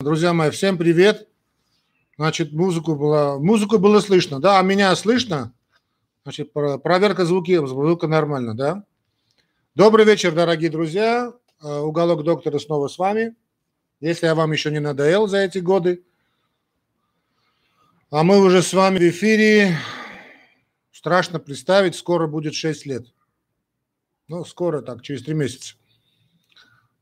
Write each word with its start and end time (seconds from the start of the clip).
Друзья 0.00 0.32
мои, 0.32 0.50
всем 0.50 0.78
привет. 0.78 1.26
Значит, 2.16 2.52
музыку 2.52 2.94
было, 2.94 3.36
музыку 3.40 3.80
было 3.80 3.98
слышно, 3.98 4.38
да, 4.38 4.60
а 4.60 4.62
меня 4.62 4.94
слышно? 4.94 5.52
Значит, 6.22 6.52
проверка 6.52 7.24
звуки, 7.24 7.56
звука 7.66 8.06
нормально, 8.06 8.54
да? 8.54 8.84
Добрый 9.74 10.04
вечер, 10.04 10.32
дорогие 10.32 10.70
друзья. 10.70 11.32
Э, 11.60 11.78
Уголок 11.78 12.22
доктора 12.22 12.60
снова 12.60 12.86
с 12.86 12.96
вами. 12.96 13.34
Если 13.98 14.26
я 14.26 14.36
вам 14.36 14.52
еще 14.52 14.70
не 14.70 14.78
надоел 14.78 15.26
за 15.26 15.38
эти 15.38 15.58
годы, 15.58 16.04
а 18.12 18.22
мы 18.22 18.38
уже 18.38 18.62
с 18.62 18.72
вами 18.72 18.98
в 18.98 19.10
эфире, 19.10 19.76
страшно 20.92 21.40
представить, 21.40 21.96
скоро 21.96 22.28
будет 22.28 22.54
6 22.54 22.86
лет. 22.86 23.08
Ну, 24.28 24.44
скоро 24.44 24.80
так, 24.80 25.02
через 25.02 25.24
3 25.24 25.34
месяца. 25.34 25.74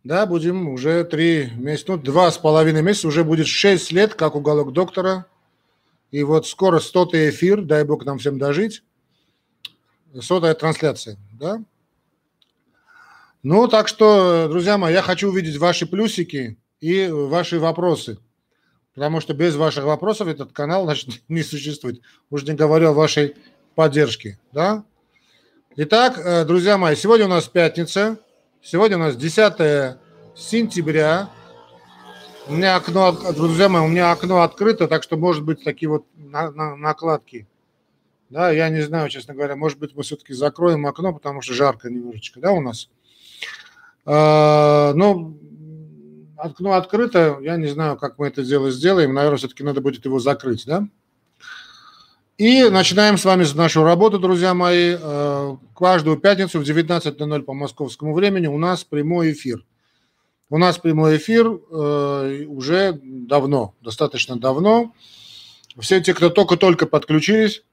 Да, 0.07 0.25
будем 0.25 0.69
уже 0.69 1.03
три 1.03 1.51
месяца, 1.57 1.91
ну, 1.91 1.99
два 1.99 2.31
с 2.31 2.39
половиной 2.39 2.81
месяца, 2.81 3.09
уже 3.09 3.25
будет 3.25 3.49
шесть 3.49 3.91
лет, 3.91 4.15
как 4.15 4.37
уголок 4.37 4.73
доктора. 4.73 5.27
И 6.13 6.23
вот 6.23 6.47
скоро 6.47 6.79
сотый 6.79 7.31
эфир, 7.31 7.61
дай 7.63 7.83
бог 7.83 8.05
нам 8.05 8.19
всем 8.19 8.39
дожить. 8.39 8.85
Сотая 10.21 10.55
трансляция, 10.55 11.19
да? 11.33 11.61
Ну, 13.43 13.67
так 13.67 13.89
что, 13.89 14.47
друзья 14.49 14.79
мои, 14.79 14.93
я 14.93 15.03
хочу 15.03 15.29
увидеть 15.29 15.57
ваши 15.57 15.89
плюсики 15.89 16.57
и 16.79 17.09
ваши 17.09 17.59
вопросы. 17.59 18.19
Потому 18.95 19.21
что 19.21 19.35
без 19.35 19.57
ваших 19.57 19.87
вопросов 19.87 20.29
этот 20.29 20.53
канал, 20.53 20.85
значит, 20.85 21.21
не 21.29 21.43
существует. 21.43 22.01
Уже 22.31 22.47
не 22.47 22.53
говорю 22.53 22.91
о 22.91 22.93
вашей 22.93 23.35
поддержке, 23.75 24.39
да? 24.53 24.85
Итак, 25.75 26.17
э, 26.17 26.45
друзья 26.45 26.79
мои, 26.79 26.95
сегодня 26.95 27.27
у 27.27 27.31
нас 27.31 27.49
пятница. 27.49 28.21
Сегодня 28.63 28.97
у 28.97 29.01
нас 29.01 29.17
10 29.17 29.99
сентября. 30.35 31.31
У 32.49 32.53
меня 32.53 32.77
окно, 32.77 33.13
друзья 33.33 33.69
мои, 33.69 33.83
у 33.83 33.89
меня 33.89 34.13
окно 34.13 34.43
открыто, 34.43 34.89
так 34.89 35.03
что 35.03 35.17
может 35.17 35.45
быть 35.45 35.63
такие 35.63 35.89
вот 35.89 36.07
на, 36.17 36.51
на, 36.51 36.77
накладки. 36.77 37.47
Да, 38.31 38.51
я 38.51 38.69
не 38.69 38.83
знаю, 38.83 39.09
честно 39.09 39.35
говоря, 39.35 39.57
может 39.57 39.79
быть 39.79 39.95
мы 39.95 40.03
все-таки 40.03 40.33
закроем 40.33 40.87
окно, 40.87 41.13
потому 41.13 41.43
что 41.43 41.55
жарко 41.55 41.91
немножечко, 41.91 42.41
да, 42.41 42.53
у 42.53 42.61
нас. 42.61 42.89
А, 44.05 44.93
ну, 44.95 45.39
окно 46.37 46.73
открыто, 46.73 47.39
я 47.41 47.57
не 47.57 47.67
знаю, 47.67 47.97
как 47.97 48.19
мы 48.19 48.29
это 48.29 48.45
дело 48.45 48.71
сделаем, 48.71 49.15
наверное, 49.15 49.39
все-таки 49.39 49.63
надо 49.63 49.81
будет 49.81 50.05
его 50.05 50.19
закрыть, 50.19 50.65
да. 50.67 50.89
И 52.39 52.65
начинаем 52.65 53.17
с 53.17 53.25
вами 53.25 53.47
нашу 53.55 53.83
работу, 53.83 54.19
друзья 54.19 54.53
мои. 54.53 54.95
Э, 55.01 55.57
каждую 55.75 56.19
пятницу 56.19 56.61
в 56.61 56.65
19.00 56.65 57.43
по 57.43 57.55
московскому 57.55 58.13
времени 58.13 58.47
у 58.47 58.59
нас 58.59 58.85
прямой 58.85 59.33
эфир. 59.33 59.65
У 60.51 60.59
нас 60.59 60.77
прямой 60.77 61.17
эфир 61.17 61.47
э, 61.47 62.45
уже 62.47 63.01
давно, 63.03 63.75
достаточно 63.81 64.39
давно. 64.39 64.93
Все 65.79 66.03
те, 66.03 66.13
кто 66.13 66.29
только-только 66.29 66.85
подключились, 66.87 67.65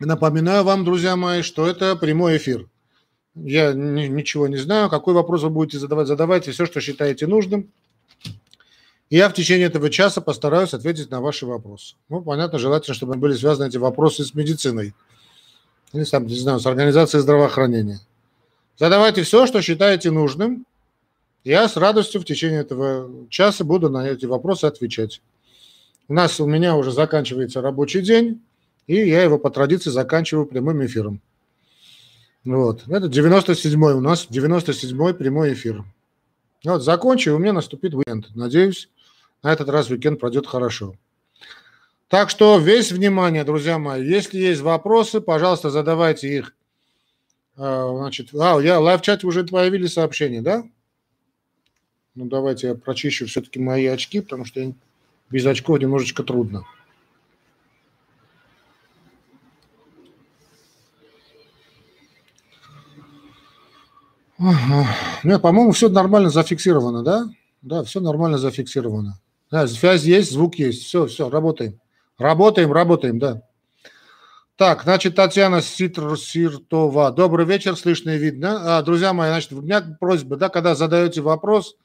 напоминаю 0.00 0.64
вам, 0.64 0.84
друзья 0.84 1.14
мои, 1.14 1.42
что 1.42 1.64
это 1.64 1.94
прямой 1.94 2.38
эфир. 2.38 2.68
Я 3.36 3.74
ничего 3.74 4.48
не 4.48 4.56
знаю. 4.56 4.90
Какой 4.90 5.14
вопрос 5.14 5.44
вы 5.44 5.50
будете 5.50 5.78
задавать, 5.78 6.08
задавайте 6.08 6.50
все, 6.50 6.66
что 6.66 6.80
считаете 6.80 7.28
нужным. 7.28 7.70
Я 9.10 9.30
в 9.30 9.34
течение 9.34 9.68
этого 9.68 9.88
часа 9.88 10.20
постараюсь 10.20 10.74
ответить 10.74 11.10
на 11.10 11.20
ваши 11.20 11.46
вопросы. 11.46 11.96
Ну, 12.10 12.20
понятно, 12.20 12.58
желательно, 12.58 12.94
чтобы 12.94 13.14
были 13.14 13.34
связаны 13.34 13.68
эти 13.68 13.78
вопросы 13.78 14.24
с 14.24 14.34
медициной. 14.34 14.94
Или, 15.94 16.04
там, 16.04 16.26
не 16.26 16.36
знаю, 16.36 16.60
с 16.60 16.66
организацией 16.66 17.22
здравоохранения. 17.22 18.00
Задавайте 18.76 19.22
все, 19.22 19.46
что 19.46 19.62
считаете 19.62 20.10
нужным. 20.10 20.66
Я 21.42 21.68
с 21.68 21.76
радостью 21.76 22.20
в 22.20 22.26
течение 22.26 22.60
этого 22.60 23.26
часа 23.30 23.64
буду 23.64 23.88
на 23.88 24.06
эти 24.06 24.26
вопросы 24.26 24.66
отвечать. 24.66 25.22
У 26.08 26.14
нас, 26.14 26.38
у 26.40 26.46
меня 26.46 26.76
уже 26.76 26.92
заканчивается 26.92 27.62
рабочий 27.62 28.02
день, 28.02 28.42
и 28.86 28.96
я 28.96 29.22
его 29.22 29.38
по 29.38 29.50
традиции 29.50 29.90
заканчиваю 29.90 30.46
прямым 30.46 30.84
эфиром. 30.84 31.20
Вот. 32.44 32.84
Это 32.88 33.06
97-й 33.06 33.94
у 33.94 34.00
нас, 34.00 34.26
97-й 34.30 35.14
прямой 35.14 35.54
эфир. 35.54 35.84
Вот, 36.64 36.82
закончу, 36.82 37.30
и 37.30 37.32
у 37.32 37.38
меня 37.38 37.52
наступит 37.52 37.94
уикенд. 37.94 38.34
Надеюсь, 38.34 38.88
на 39.42 39.52
этот 39.52 39.68
раз 39.68 39.90
уикенд 39.90 40.20
пройдет 40.20 40.46
хорошо. 40.46 40.94
Так 42.08 42.30
что 42.30 42.58
весь 42.58 42.90
внимание, 42.90 43.44
друзья 43.44 43.78
мои. 43.78 44.04
Если 44.06 44.38
есть 44.38 44.62
вопросы, 44.62 45.20
пожалуйста, 45.20 45.70
задавайте 45.70 46.28
их. 46.36 46.54
А, 47.56 47.92
значит, 47.96 48.30
а, 48.34 48.58
я 48.60 48.80
в 48.80 48.84
лайв-чате 48.84 49.26
уже 49.26 49.44
появились 49.44 49.92
сообщения, 49.92 50.40
да? 50.40 50.64
Ну, 52.14 52.24
давайте 52.24 52.68
я 52.68 52.74
прочищу 52.74 53.26
все-таки 53.26 53.60
мои 53.60 53.86
очки, 53.86 54.20
потому 54.20 54.44
что 54.44 54.72
без 55.30 55.44
очков 55.44 55.78
немножечко 55.78 56.22
трудно. 56.22 56.64
Нет, 64.38 65.42
по-моему, 65.42 65.72
все 65.72 65.88
нормально 65.88 66.30
зафиксировано, 66.30 67.02
да? 67.02 67.28
Да, 67.60 67.82
все 67.82 68.00
нормально 68.00 68.38
зафиксировано. 68.38 69.20
Да, 69.50 69.66
связь 69.66 70.04
есть, 70.04 70.32
звук 70.32 70.56
есть. 70.56 70.84
Все, 70.84 71.06
все, 71.06 71.30
работаем. 71.30 71.80
Работаем, 72.18 72.72
работаем, 72.72 73.18
да. 73.18 73.42
Так, 74.56 74.82
значит, 74.82 75.14
Татьяна 75.14 75.62
Ситр 75.62 76.18
Сиртова. 76.18 77.12
Добрый 77.12 77.46
вечер, 77.46 77.76
слышно 77.76 78.10
и 78.10 78.18
видно. 78.18 78.78
А, 78.78 78.82
друзья 78.82 79.12
мои, 79.12 79.30
значит, 79.30 79.52
у 79.52 79.62
меня 79.62 79.80
просьба, 80.00 80.36
да, 80.36 80.48
когда 80.48 80.74
задаете 80.74 81.20
вопрос, 81.20 81.76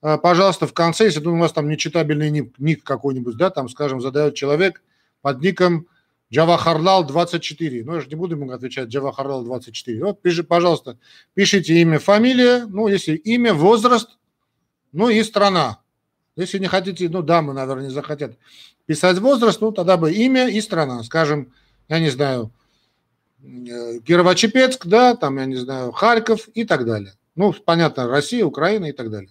а, 0.00 0.16
пожалуйста, 0.16 0.66
в 0.66 0.72
конце, 0.72 1.04
если 1.04 1.20
у 1.26 1.38
вас 1.38 1.52
там 1.52 1.68
нечитабельный 1.68 2.30
ник, 2.30 2.54
ник 2.58 2.82
какой-нибудь, 2.82 3.36
да, 3.36 3.50
там, 3.50 3.68
скажем, 3.68 4.00
задает 4.00 4.34
человек 4.34 4.82
под 5.20 5.42
ником 5.42 5.86
Джавахарлал 6.32 7.04
24. 7.04 7.84
Ну, 7.84 7.94
я 7.94 8.00
же 8.00 8.08
не 8.08 8.14
буду 8.14 8.36
ему 8.36 8.50
отвечать 8.50 8.88
Джавахарлал 8.88 9.44
24. 9.44 10.02
Вот, 10.02 10.22
пиши, 10.22 10.44
пожалуйста, 10.44 10.98
пишите 11.34 11.74
имя, 11.74 11.98
фамилия, 11.98 12.64
ну, 12.66 12.88
если 12.88 13.16
имя, 13.16 13.52
возраст, 13.52 14.18
ну 14.92 15.10
и 15.10 15.22
страна. 15.22 15.80
Если 16.38 16.60
не 16.60 16.68
хотите, 16.68 17.08
ну, 17.08 17.20
дамы, 17.20 17.52
наверное, 17.52 17.86
не 17.86 17.90
захотят 17.90 18.38
писать 18.86 19.18
возраст, 19.18 19.60
ну, 19.60 19.72
тогда 19.72 19.96
бы 19.96 20.12
имя 20.12 20.48
и 20.48 20.60
страна. 20.60 21.02
Скажем, 21.02 21.52
я 21.88 21.98
не 21.98 22.10
знаю, 22.10 22.52
э, 23.42 23.98
Кирово-Чепецк, 23.98 24.86
да, 24.86 25.16
там, 25.16 25.38
я 25.38 25.46
не 25.46 25.56
знаю, 25.56 25.90
Харьков 25.90 26.46
и 26.54 26.64
так 26.64 26.86
далее. 26.86 27.14
Ну, 27.34 27.52
понятно, 27.52 28.06
Россия, 28.06 28.44
Украина 28.44 28.86
и 28.86 28.92
так 28.92 29.10
далее. 29.10 29.30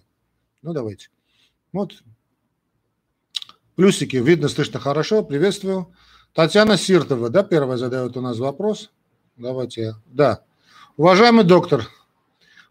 Ну, 0.60 0.74
давайте. 0.74 1.08
Вот. 1.72 1.94
Плюсики. 3.74 4.16
Видно, 4.16 4.48
слышно 4.48 4.78
хорошо. 4.78 5.22
Приветствую. 5.22 5.94
Татьяна 6.34 6.76
Сиртова, 6.76 7.30
да, 7.30 7.42
первая 7.42 7.78
задает 7.78 8.18
у 8.18 8.20
нас 8.20 8.38
вопрос. 8.38 8.90
Давайте. 9.38 9.94
Да. 10.04 10.42
Уважаемый 10.98 11.44
доктор, 11.44 11.88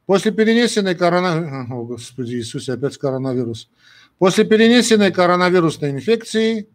после 0.06 0.31
перенесенной 0.31 0.94
коронавируса... 0.94 1.74
О, 1.74 1.84
Господи 1.86 2.36
Иисусе, 2.36 2.74
опять 2.74 3.00
коронавирус. 3.00 3.68
После 4.20 4.46
перенесенной 4.46 5.12
коронавирусной 5.12 5.92
инфекции 5.92 6.68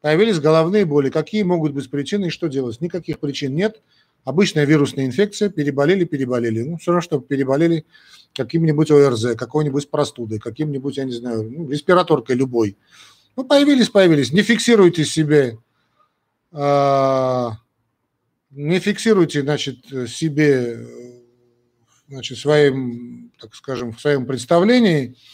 появились 0.00 0.38
головные 0.38 0.84
боли. 0.84 1.10
Какие 1.10 1.42
могут 1.42 1.72
быть 1.72 1.90
причины 1.90 2.26
и 2.26 2.30
что 2.30 2.46
делать? 2.46 2.80
Никаких 2.80 3.18
причин 3.18 3.54
нет. 3.54 3.82
Обычная 4.22 4.64
вирусная 4.64 5.04
инфекция, 5.04 5.50
переболели, 5.50 6.04
переболели. 6.04 6.62
Ну, 6.62 6.78
все 6.78 6.92
равно, 6.92 7.02
что 7.02 7.20
переболели 7.20 7.84
каким-нибудь 8.32 8.90
ОРЗ, 8.90 9.36
какой-нибудь 9.36 9.90
простудой, 9.90 10.38
каким-нибудь, 10.38 10.96
я 10.96 11.04
не 11.04 11.12
знаю, 11.12 11.50
ну, 11.50 11.68
респираторкой 11.68 12.36
любой. 12.36 12.76
Ну, 13.36 13.44
появились, 13.44 13.90
появились. 13.90 14.32
Не 14.32 14.42
фиксируйте 14.42 15.04
себе, 15.04 15.58
э, 16.52 17.48
не 18.52 18.78
фиксируйте, 18.78 19.42
значит, 19.42 19.84
себе, 20.08 20.86
значит, 22.08 22.38
своим, 22.38 23.32
так 23.40 23.54
скажем, 23.54 23.92
в 23.92 24.00
своем 24.00 24.26
представлении– 24.26 25.16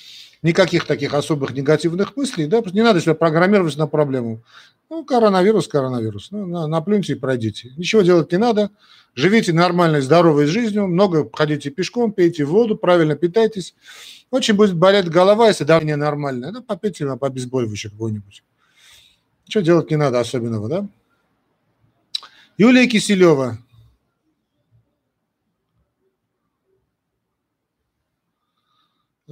никаких 0.43 0.87
таких 0.87 1.15
особых 1.15 1.53
негативных 1.53 2.17
мыслей, 2.17 2.47
да, 2.47 2.63
не 2.73 2.83
надо 2.83 3.01
себя 3.01 3.15
программировать 3.15 3.77
на 3.77 3.87
проблему. 3.87 4.43
Ну, 4.89 5.05
коронавирус, 5.05 5.69
коронавирус. 5.69 6.31
Ну, 6.31 6.67
наплюньте 6.67 7.13
и 7.13 7.17
пройдите. 7.17 7.73
Ничего 7.77 8.03
делать 8.03 8.33
не 8.33 8.39
надо. 8.39 8.71
Живите 9.15 9.53
нормальной, 9.53 10.01
здоровой 10.01 10.47
жизнью, 10.47 10.87
много 10.87 11.29
ходите 11.33 11.71
пешком, 11.71 12.13
пейте 12.13 12.45
воду, 12.45 12.77
правильно 12.77 13.17
питайтесь. 13.17 13.75
Очень 14.31 14.55
будет 14.55 14.75
болеть 14.75 15.09
голова, 15.09 15.49
если 15.49 15.65
давление 15.65 15.97
нормальное. 15.97 16.53
Ну, 16.53 16.63
попейте 16.63 17.05
на 17.05 17.15
обезболивающее 17.15 17.91
какое-нибудь. 17.91 18.43
Ничего 19.47 19.63
делать 19.63 19.91
не 19.91 19.97
надо 19.97 20.21
особенного, 20.21 20.69
да? 20.69 20.89
Юлия 22.57 22.87
Киселева. 22.87 23.59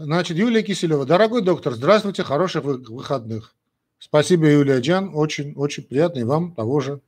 Значит, 0.01 0.37
Юлия 0.37 0.63
Киселева. 0.63 1.05
Дорогой 1.05 1.43
доктор, 1.43 1.75
здравствуйте, 1.75 2.23
хороших 2.23 2.63
выходных. 2.63 3.57
Спасибо, 3.99 4.47
Юлия 4.47 4.79
Джан. 4.79 5.11
Очень-очень 5.13 5.83
приятно 5.83 6.21
и 6.21 6.23
вам 6.23 6.55
того 6.55 6.79
же. 6.79 7.01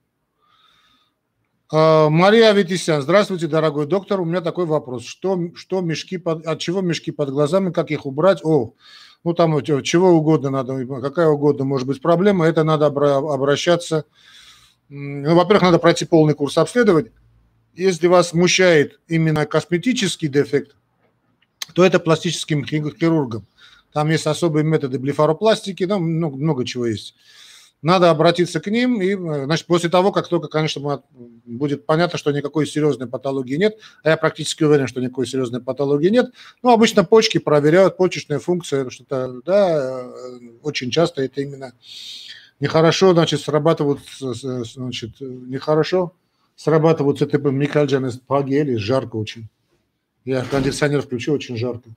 А, 1.71 2.09
Мария 2.09 2.51
Аветисян. 2.51 3.01
Здравствуйте, 3.01 3.47
дорогой 3.47 3.87
доктор. 3.87 4.21
У 4.21 4.25
меня 4.25 4.41
такой 4.41 4.67
вопрос. 4.67 5.05
Что, 5.05 5.39
что 5.55 5.83
мешки 5.83 6.19
под, 6.19 6.45
от 6.45 6.59
чего 6.59 6.81
мешки 6.81 7.13
под 7.13 7.31
глазами, 7.31 7.71
как 7.71 7.93
их 7.93 8.07
убрать? 8.07 8.41
О, 8.45 8.75
ну 9.23 9.35
там 9.35 9.63
чего 9.63 10.11
угодно 10.11 10.51
надо, 10.51 10.85
какая 11.01 11.29
угодно 11.29 11.65
может 11.65 11.87
быть 11.87 12.03
проблема, 12.03 12.45
это 12.47 12.65
надо 12.65 12.87
обращаться. 12.87 14.05
Ну, 14.89 15.37
во-первых, 15.37 15.63
надо 15.63 15.79
пройти 15.79 16.07
полный 16.07 16.35
курс 16.35 16.59
обследований. 16.59 17.13
Если 17.73 18.09
вас 18.09 18.31
смущает 18.31 18.99
именно 19.07 19.47
косметический 19.47 20.27
дефект, 20.27 20.75
то 21.75 21.85
это 21.85 21.99
пластическим 21.99 22.65
хирургом. 22.65 23.47
Там 23.93 24.11
есть 24.11 24.27
особые 24.27 24.65
методы 24.65 24.99
блефаропластики, 24.99 25.87
там 25.87 26.03
много, 26.03 26.37
много 26.37 26.65
чего 26.65 26.87
есть. 26.87 27.15
Надо 27.83 28.11
обратиться 28.11 28.61
к 28.61 28.71
ним, 28.71 29.01
и, 29.01 29.15
значит, 29.15 29.67
после 29.67 29.89
того, 29.89 30.13
как 30.13 30.29
только, 30.29 30.49
конечно, 30.49 31.03
будет 31.47 31.87
понятно, 31.87 32.19
что 32.19 32.31
никакой 32.31 32.67
серьезной 32.67 33.09
патологии 33.09 33.57
нет, 33.57 33.79
а 34.03 34.11
я 34.11 34.17
практически 34.19 34.65
уверен, 34.65 34.87
что 34.87 35.01
никакой 35.01 35.27
серьезной 35.27 35.63
патологии 35.63 36.11
нет, 36.11 36.31
ну, 36.63 36.73
обычно 36.73 37.05
почки 37.05 37.39
проверяют, 37.39 37.97
почечная 37.97 38.39
функция, 38.39 38.91
что-то, 38.91 39.41
да, 39.47 40.07
очень 40.63 40.91
часто 40.91 41.23
это 41.23 41.41
именно 41.41 41.73
нехорошо, 42.61 43.15
значит, 43.15 43.41
срабатывают, 43.41 44.01
значит, 44.19 45.13
нехорошо 45.21 46.13
срабатывают 46.57 47.19
ЦТП 47.19 47.47
Микальджан 47.47 48.05
из 48.05 48.19
Пагели, 48.19 48.75
жарко 48.75 49.17
очень. 49.17 49.49
Я 50.25 50.45
кондиционер 50.45 51.03
включу, 51.03 51.33
очень 51.33 51.57
жарко. 51.57 51.89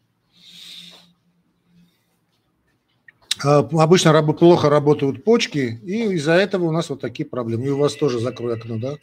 А, 3.43 3.59
обычно 3.59 4.23
плохо 4.33 4.69
работают 4.69 5.23
почки, 5.23 5.79
и 5.83 6.13
из-за 6.13 6.33
этого 6.33 6.65
у 6.65 6.71
нас 6.71 6.89
вот 6.89 7.01
такие 7.01 7.27
проблемы. 7.27 7.65
И 7.65 7.69
у 7.69 7.77
вас 7.77 7.95
тоже 7.95 8.19
закрой 8.19 8.55
окно, 8.55 8.77
да? 8.77 8.95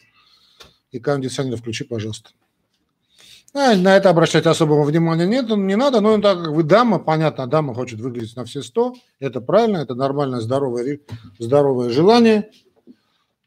И 0.91 0.99
кондиционер 0.99 1.57
включи, 1.57 1.83
пожалуйста. 1.83 2.31
А, 3.53 3.75
на 3.75 3.97
это 3.97 4.09
обращать 4.09 4.45
особого 4.45 4.83
внимания 4.83 5.27
нет, 5.27 5.49
не 5.49 5.75
надо, 5.75 5.99
но 5.99 6.19
так 6.21 6.39
как 6.39 6.53
вы 6.53 6.63
дама, 6.63 6.99
понятно, 6.99 7.47
дама 7.47 7.73
хочет 7.73 7.99
выглядеть 7.99 8.35
на 8.35 8.45
все 8.45 8.63
сто, 8.63 8.95
это 9.19 9.41
правильно, 9.41 9.79
это 9.79 9.93
нормальное 9.93 10.39
здоровое, 10.39 10.99
здоровое 11.37 11.89
желание, 11.89 12.49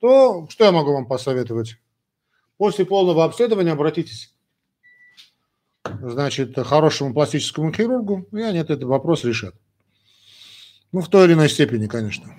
то 0.00 0.46
что 0.50 0.64
я 0.64 0.72
могу 0.72 0.92
вам 0.92 1.06
посоветовать? 1.06 1.78
После 2.58 2.84
полного 2.84 3.24
обследования 3.24 3.72
обратитесь 3.72 4.33
значит, 5.84 6.56
хорошему 6.56 7.14
пластическому 7.14 7.72
хирургу, 7.72 8.26
и 8.32 8.40
они 8.40 8.58
этот 8.58 8.82
вопрос 8.82 9.24
решат. 9.24 9.54
Ну, 10.92 11.00
в 11.00 11.08
той 11.08 11.26
или 11.26 11.32
иной 11.34 11.48
степени, 11.48 11.86
конечно. 11.86 12.34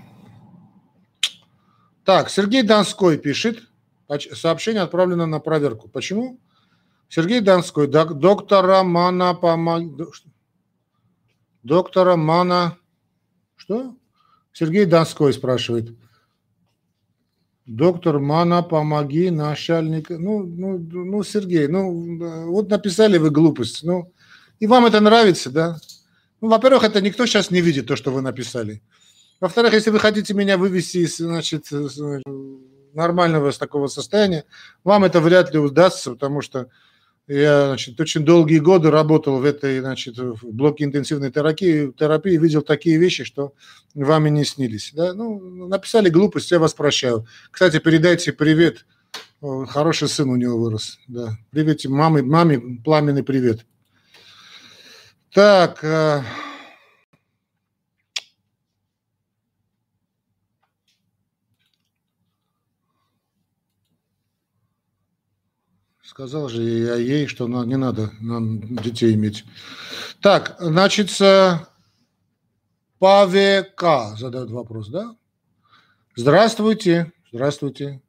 Так, 2.03 2.29
Сергей 2.29 2.63
Донской 2.63 3.17
пишет. 3.17 3.63
Сообщение 4.33 4.83
отправлено 4.83 5.25
на 5.25 5.39
проверку. 5.39 5.89
Почему? 5.89 6.39
Сергей 7.09 7.41
Донской. 7.41 7.87
Доктора 7.87 8.83
Мана 8.83 9.33
помог... 9.33 10.11
Доктора 11.63 12.15
Мана... 12.15 12.77
Что? 13.55 13.95
Сергей 14.53 14.85
Донской 14.85 15.33
спрашивает. 15.33 15.89
Доктор 17.65 18.19
Мана, 18.19 18.61
помоги, 18.61 19.31
начальник. 19.31 20.09
Ну, 20.09 20.43
ну, 20.43 20.77
ну, 20.77 21.23
Сергей, 21.23 21.67
ну, 21.67 22.47
вот 22.51 22.69
написали 22.69 23.17
вы 23.17 23.31
глупость. 23.31 23.83
Ну, 23.83 24.13
и 24.59 24.67
вам 24.67 24.85
это 24.85 24.99
нравится, 24.99 25.49
да? 25.49 25.77
Ну, 26.41 26.49
во-первых, 26.49 26.83
это 26.83 27.01
никто 27.01 27.25
сейчас 27.25 27.49
не 27.49 27.61
видит 27.61 27.87
то, 27.87 27.95
что 27.95 28.11
вы 28.11 28.21
написали. 28.21 28.83
Во-вторых, 29.41 29.73
если 29.73 29.89
вы 29.89 29.99
хотите 29.99 30.35
меня 30.35 30.59
вывести 30.59 30.99
из 30.99 31.17
значит, 31.17 31.65
нормального 32.93 33.49
с 33.49 33.57
такого 33.57 33.87
состояния, 33.87 34.45
вам 34.83 35.03
это 35.03 35.19
вряд 35.19 35.51
ли 35.51 35.57
удастся, 35.57 36.11
потому 36.11 36.41
что 36.41 36.67
я 37.27 37.67
значит, 37.67 37.99
очень 37.99 38.23
долгие 38.23 38.59
годы 38.59 38.91
работал 38.91 39.39
в 39.39 39.45
этой 39.45 39.79
значит, 39.79 40.17
в 40.17 40.51
блоке 40.51 40.83
интенсивной 40.83 41.31
терапии, 41.31 41.91
терапии, 41.91 42.37
видел 42.37 42.61
такие 42.61 42.97
вещи, 42.97 43.23
что 43.23 43.53
вами 43.95 44.29
не 44.29 44.45
снились. 44.45 44.91
Да? 44.93 45.13
Ну, 45.13 45.67
написали 45.67 46.09
глупость, 46.09 46.51
я 46.51 46.59
вас 46.59 46.73
прощаю. 46.73 47.25
Кстати, 47.49 47.79
передайте 47.79 48.31
привет. 48.31 48.85
Хороший 49.41 50.07
сын 50.07 50.29
у 50.29 50.35
него 50.35 50.57
вырос. 50.57 50.99
Да. 51.07 51.37
Привет 51.51 51.85
маме, 51.85 52.21
маме 52.21 52.79
пламенный 52.83 53.23
привет. 53.23 53.65
Так. 55.31 55.83
Сказал 66.15 66.47
же 66.47 66.63
я 66.63 66.95
ей, 66.95 67.27
что 67.27 67.45
не 67.65 67.75
надо 67.75 68.09
нам 68.21 68.77
детей 68.77 69.15
иметь. 69.15 69.43
Так, 70.21 70.55
значит, 70.61 71.09
Павека 72.99 74.15
задает 74.17 74.49
вопрос, 74.49 74.87
да? 74.87 75.13
Здравствуйте, 76.15 77.11
здравствуйте. 77.33 78.01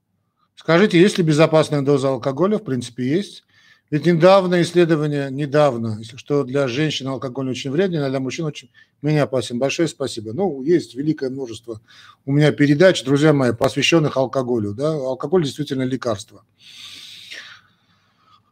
Скажите, 0.55 1.00
есть 1.00 1.19
ли 1.19 1.25
безопасная 1.25 1.82
доза 1.82 2.11
алкоголя? 2.11 2.58
В 2.58 2.62
принципе, 2.62 3.08
есть. 3.08 3.43
Ведь 3.91 4.06
недавно 4.06 4.62
исследование, 4.62 5.29
недавно, 5.32 6.00
что 6.14 6.44
для 6.44 6.69
женщин 6.69 7.08
алкоголь 7.08 7.50
очень 7.50 7.73
вреден, 7.73 8.03
а 8.05 8.08
для 8.08 8.20
мужчин 8.20 8.44
очень 8.44 8.70
менее 9.03 9.23
опасен. 9.23 9.58
Большое 9.58 9.88
спасибо. 9.88 10.32
Ну, 10.32 10.62
есть 10.62 10.94
великое 10.94 11.29
множество 11.29 11.81
у 12.25 12.31
меня 12.31 12.53
передач, 12.53 13.03
друзья 13.03 13.32
мои, 13.32 13.53
посвященных 13.53 14.17
алкоголю. 14.17 14.75
Да? 14.75 14.93
Алкоголь 14.93 15.43
действительно 15.43 15.82
лекарство. 15.82 16.44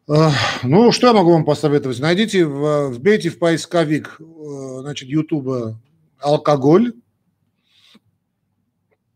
Ну, 0.06 0.92
что 0.92 1.06
я 1.06 1.12
могу 1.14 1.32
вам 1.32 1.44
посоветовать? 1.44 1.98
Найдите, 1.98 2.44
вбейте 2.44 3.30
в 3.30 3.38
поисковик, 3.38 4.20
э, 4.20 4.24
значит, 4.80 5.08
Ютуба 5.08 5.80
алкоголь. 6.20 6.94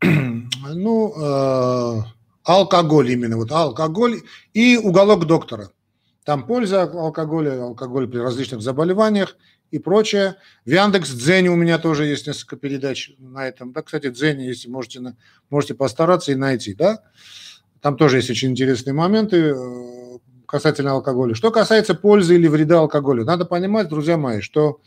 Ну, 0.71 1.15
э, 1.17 2.03
алкоголь 2.45 3.11
именно, 3.11 3.39
вот 3.39 3.51
алкоголь 3.51 4.21
и 4.53 4.77
уголок 4.77 5.27
доктора. 5.27 5.71
Там 6.25 6.47
польза 6.47 6.83
алкоголя, 6.83 7.63
алкоголь 7.63 8.07
при 8.07 8.19
различных 8.19 8.61
заболеваниях 8.61 9.39
и 9.71 9.79
прочее. 9.79 10.37
В 10.67 10.71
Яндекс 10.71 11.11
Дзене 11.11 11.51
у 11.51 11.57
меня 11.57 11.79
тоже 11.79 12.05
есть 12.05 12.27
несколько 12.27 12.57
передач 12.57 13.13
на 13.19 13.49
этом. 13.49 13.73
Да, 13.73 13.81
кстати, 13.81 14.11
Дзене, 14.11 14.47
если 14.47 14.69
можете, 14.69 15.17
можете 15.49 15.75
постараться 15.75 16.33
и 16.33 16.35
найти, 16.35 16.75
да. 16.75 17.01
Там 17.81 17.97
тоже 17.97 18.19
есть 18.19 18.29
очень 18.29 18.51
интересные 18.51 18.93
моменты 18.93 19.37
э, 19.37 19.98
касательно 20.49 20.93
алкоголя. 20.93 21.35
Что 21.35 21.51
касается 21.51 21.95
пользы 21.95 22.35
или 22.35 22.49
вреда 22.49 22.81
алкоголя, 22.81 23.25
надо 23.25 23.45
понимать, 23.45 23.89
друзья 23.89 24.17
мои, 24.17 24.41
что 24.41 24.81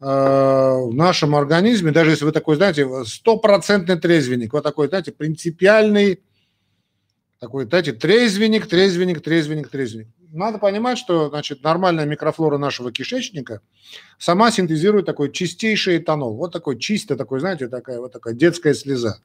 э, 0.00 0.06
в 0.06 0.94
нашем 0.94 1.34
организме, 1.34 1.92
даже 1.92 2.10
если 2.10 2.24
вы 2.24 2.32
такой, 2.32 2.56
знаете, 2.56 2.88
стопроцентный 3.04 3.98
трезвенник, 3.98 4.52
вот 4.52 4.62
такой, 4.62 4.88
знаете, 4.88 5.12
принципиальный 5.12 6.22
такой, 7.40 7.66
знаете, 7.66 7.92
трезвенник, 7.92 8.66
трезвенник, 8.66 9.20
трезвенник, 9.20 9.68
трезвенник 9.68 10.08
надо 10.36 10.58
понимать, 10.58 10.98
что 10.98 11.28
значит, 11.28 11.62
нормальная 11.62 12.04
микрофлора 12.04 12.58
нашего 12.58 12.92
кишечника 12.92 13.60
сама 14.18 14.50
синтезирует 14.50 15.06
такой 15.06 15.32
чистейший 15.32 15.98
этанол. 15.98 16.36
Вот 16.36 16.52
такой 16.52 16.78
чистый, 16.78 17.16
такой, 17.16 17.40
знаете, 17.40 17.68
такая 17.68 18.00
вот 18.00 18.12
такая 18.12 18.34
детская 18.34 18.74
слеза. 18.74 19.20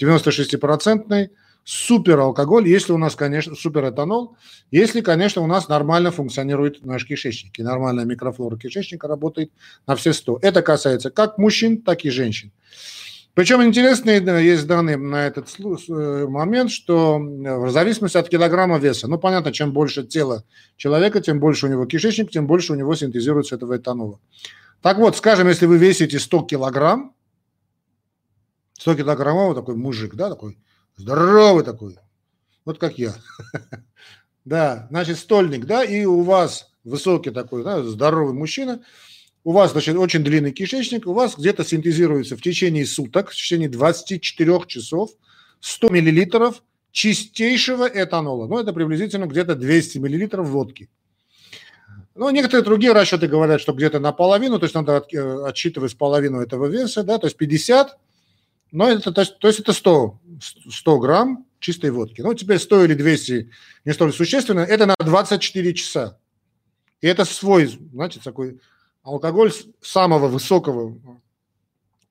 96-процентный 0.00 1.30
супер 1.64 2.20
алкоголь, 2.20 2.68
если 2.68 2.92
у 2.92 2.98
нас, 2.98 3.16
конечно, 3.16 3.56
супер 3.56 3.88
этанол, 3.88 4.36
если, 4.70 5.00
конечно, 5.00 5.42
у 5.42 5.46
нас 5.46 5.68
нормально 5.68 6.10
функционирует 6.10 6.84
наш 6.84 7.06
кишечник, 7.06 7.58
и 7.58 7.62
нормальная 7.62 8.04
микрофлора 8.04 8.56
кишечника 8.56 9.08
работает 9.08 9.50
на 9.86 9.96
все 9.96 10.12
100. 10.12 10.40
Это 10.42 10.62
касается 10.62 11.10
как 11.10 11.38
мужчин, 11.38 11.82
так 11.82 12.04
и 12.04 12.10
женщин. 12.10 12.52
Причем 13.34 13.64
интересные 13.64 14.22
есть 14.44 14.66
данные 14.68 14.96
на 14.96 15.26
этот 15.26 15.48
э, 15.58 16.26
момент, 16.28 16.70
что 16.70 17.18
в 17.18 17.70
зависимости 17.70 18.16
от 18.16 18.28
килограмма 18.28 18.78
веса, 18.78 19.08
ну, 19.08 19.18
понятно, 19.18 19.52
чем 19.52 19.72
больше 19.72 20.04
тело 20.04 20.44
человека, 20.76 21.20
тем 21.20 21.40
больше 21.40 21.66
у 21.66 21.68
него 21.68 21.84
кишечник, 21.84 22.30
тем 22.30 22.46
больше 22.46 22.72
у 22.72 22.76
него 22.76 22.94
синтезируется 22.94 23.56
этого 23.56 23.76
этанола. 23.76 24.20
Так 24.82 24.98
вот, 24.98 25.16
скажем, 25.16 25.48
если 25.48 25.66
вы 25.66 25.78
весите 25.78 26.20
100 26.20 26.42
килограмм, 26.42 27.12
100 28.74 28.94
килограммовый 28.96 29.56
такой 29.56 29.74
мужик, 29.74 30.14
да, 30.14 30.28
такой 30.28 30.56
здоровый 30.96 31.64
такой, 31.64 31.96
вот 32.64 32.78
как 32.78 32.98
я, 32.98 33.14
да, 34.44 34.86
значит, 34.90 35.18
стольник, 35.18 35.66
да, 35.66 35.84
и 35.84 36.04
у 36.04 36.22
вас 36.22 36.70
высокий 36.84 37.30
такой, 37.30 37.64
да, 37.64 37.82
здоровый 37.82 38.34
мужчина– 38.34 38.82
у 39.44 39.52
вас, 39.52 39.72
значит, 39.72 39.94
очень 39.96 40.24
длинный 40.24 40.52
кишечник, 40.52 41.06
у 41.06 41.12
вас 41.12 41.36
где-то 41.36 41.64
синтезируется 41.64 42.36
в 42.36 42.42
течение 42.42 42.86
суток, 42.86 43.30
в 43.30 43.34
течение 43.34 43.68
24 43.68 44.60
часов 44.66 45.10
100 45.60 45.88
миллилитров 45.90 46.62
чистейшего 46.90 47.86
этанола. 47.86 48.46
Ну, 48.46 48.58
это 48.58 48.72
приблизительно 48.72 49.26
где-то 49.26 49.54
200 49.54 49.98
миллилитров 49.98 50.48
водки. 50.48 50.88
Ну, 52.14 52.30
некоторые 52.30 52.64
другие 52.64 52.92
расчеты 52.92 53.26
говорят, 53.26 53.60
что 53.60 53.72
где-то 53.72 53.98
наполовину, 53.98 54.58
то 54.58 54.64
есть 54.64 54.74
надо 54.74 55.04
э, 55.12 55.44
отсчитывать 55.46 55.98
половину 55.98 56.40
этого 56.40 56.66
веса, 56.66 57.02
да, 57.02 57.18
то 57.18 57.26
есть 57.26 57.36
50, 57.36 57.98
но 58.70 58.88
это, 58.88 59.12
то 59.12 59.20
есть, 59.20 59.38
то 59.40 59.48
есть 59.48 59.60
это 59.60 59.72
100, 59.72 60.20
100 60.40 60.98
грамм 60.98 61.46
чистой 61.58 61.90
водки. 61.90 62.20
Ну, 62.20 62.34
теперь 62.34 62.58
100 62.58 62.84
или 62.84 62.94
200 62.94 63.50
не 63.84 63.92
столь 63.92 64.12
существенно, 64.12 64.60
это 64.60 64.86
на 64.86 64.94
24 64.98 65.74
часа. 65.74 66.18
И 67.00 67.06
это 67.06 67.24
свой, 67.24 67.66
значит, 67.92 68.22
такой 68.22 68.60
алкоголь 69.02 69.52
самого 69.80 70.28
высокого 70.28 70.98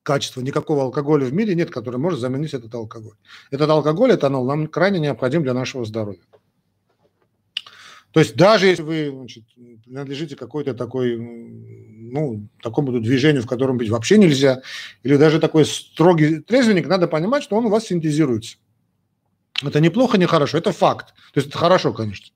качества. 0.02 0.40
Никакого 0.40 0.82
алкоголя 0.82 1.24
в 1.24 1.32
мире 1.32 1.54
нет, 1.54 1.70
который 1.70 1.96
может 1.96 2.20
заменить 2.20 2.54
этот 2.54 2.74
алкоголь. 2.74 3.16
Этот 3.50 3.68
алкоголь, 3.70 4.14
этанол 4.14 4.46
нам 4.46 4.68
крайне 4.68 5.00
необходим 5.00 5.42
для 5.42 5.54
нашего 5.54 5.84
здоровья. 5.84 6.20
То 8.12 8.20
есть 8.20 8.36
даже 8.36 8.68
если 8.68 8.82
вы 8.82 9.10
значит, 9.10 9.44
принадлежите 9.84 10.36
какой-то 10.36 10.72
такой, 10.74 11.16
ну, 12.14 12.48
такому 12.62 12.92
движению, 13.00 13.42
в 13.42 13.46
котором 13.46 13.76
быть 13.76 13.90
вообще 13.90 14.18
нельзя, 14.18 14.62
или 15.02 15.16
даже 15.16 15.40
такой 15.40 15.66
строгий 15.66 16.38
трезвенник, 16.38 16.86
надо 16.86 17.08
понимать, 17.08 17.42
что 17.42 17.56
он 17.56 17.66
у 17.66 17.70
вас 17.70 17.86
синтезируется. 17.86 18.56
Это 19.62 19.80
неплохо, 19.80 20.16
не 20.16 20.26
хорошо, 20.26 20.58
это 20.58 20.70
факт. 20.70 21.08
То 21.32 21.40
есть 21.40 21.48
это 21.48 21.58
хорошо, 21.58 21.92
конечно. 21.92 22.28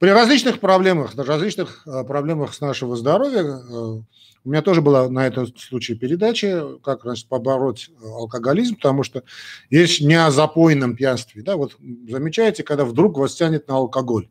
При 0.00 0.10
различных 0.10 0.58
проблемах, 0.58 1.14
различных 1.14 1.86
э, 1.86 2.02
проблемах 2.02 2.54
с 2.54 2.60
нашего 2.60 2.96
здоровья, 2.96 3.42
э, 3.42 4.02
у 4.44 4.50
меня 4.50 4.62
тоже 4.62 4.82
была 4.82 5.08
на 5.08 5.28
этом 5.28 5.46
случае 5.56 5.96
передача, 5.96 6.76
как 6.82 7.02
значит, 7.02 7.28
побороть 7.28 7.88
э, 7.88 8.04
алкоголизм, 8.04 8.74
потому 8.74 9.04
что 9.04 9.22
есть 9.70 10.00
не 10.00 10.14
о 10.14 10.32
запойном 10.32 10.96
пьянстве. 10.96 11.42
Да? 11.42 11.56
Вот 11.56 11.76
замечаете, 12.08 12.64
когда 12.64 12.84
вдруг 12.84 13.16
вас 13.16 13.36
тянет 13.36 13.68
на 13.68 13.76
алкоголь. 13.76 14.28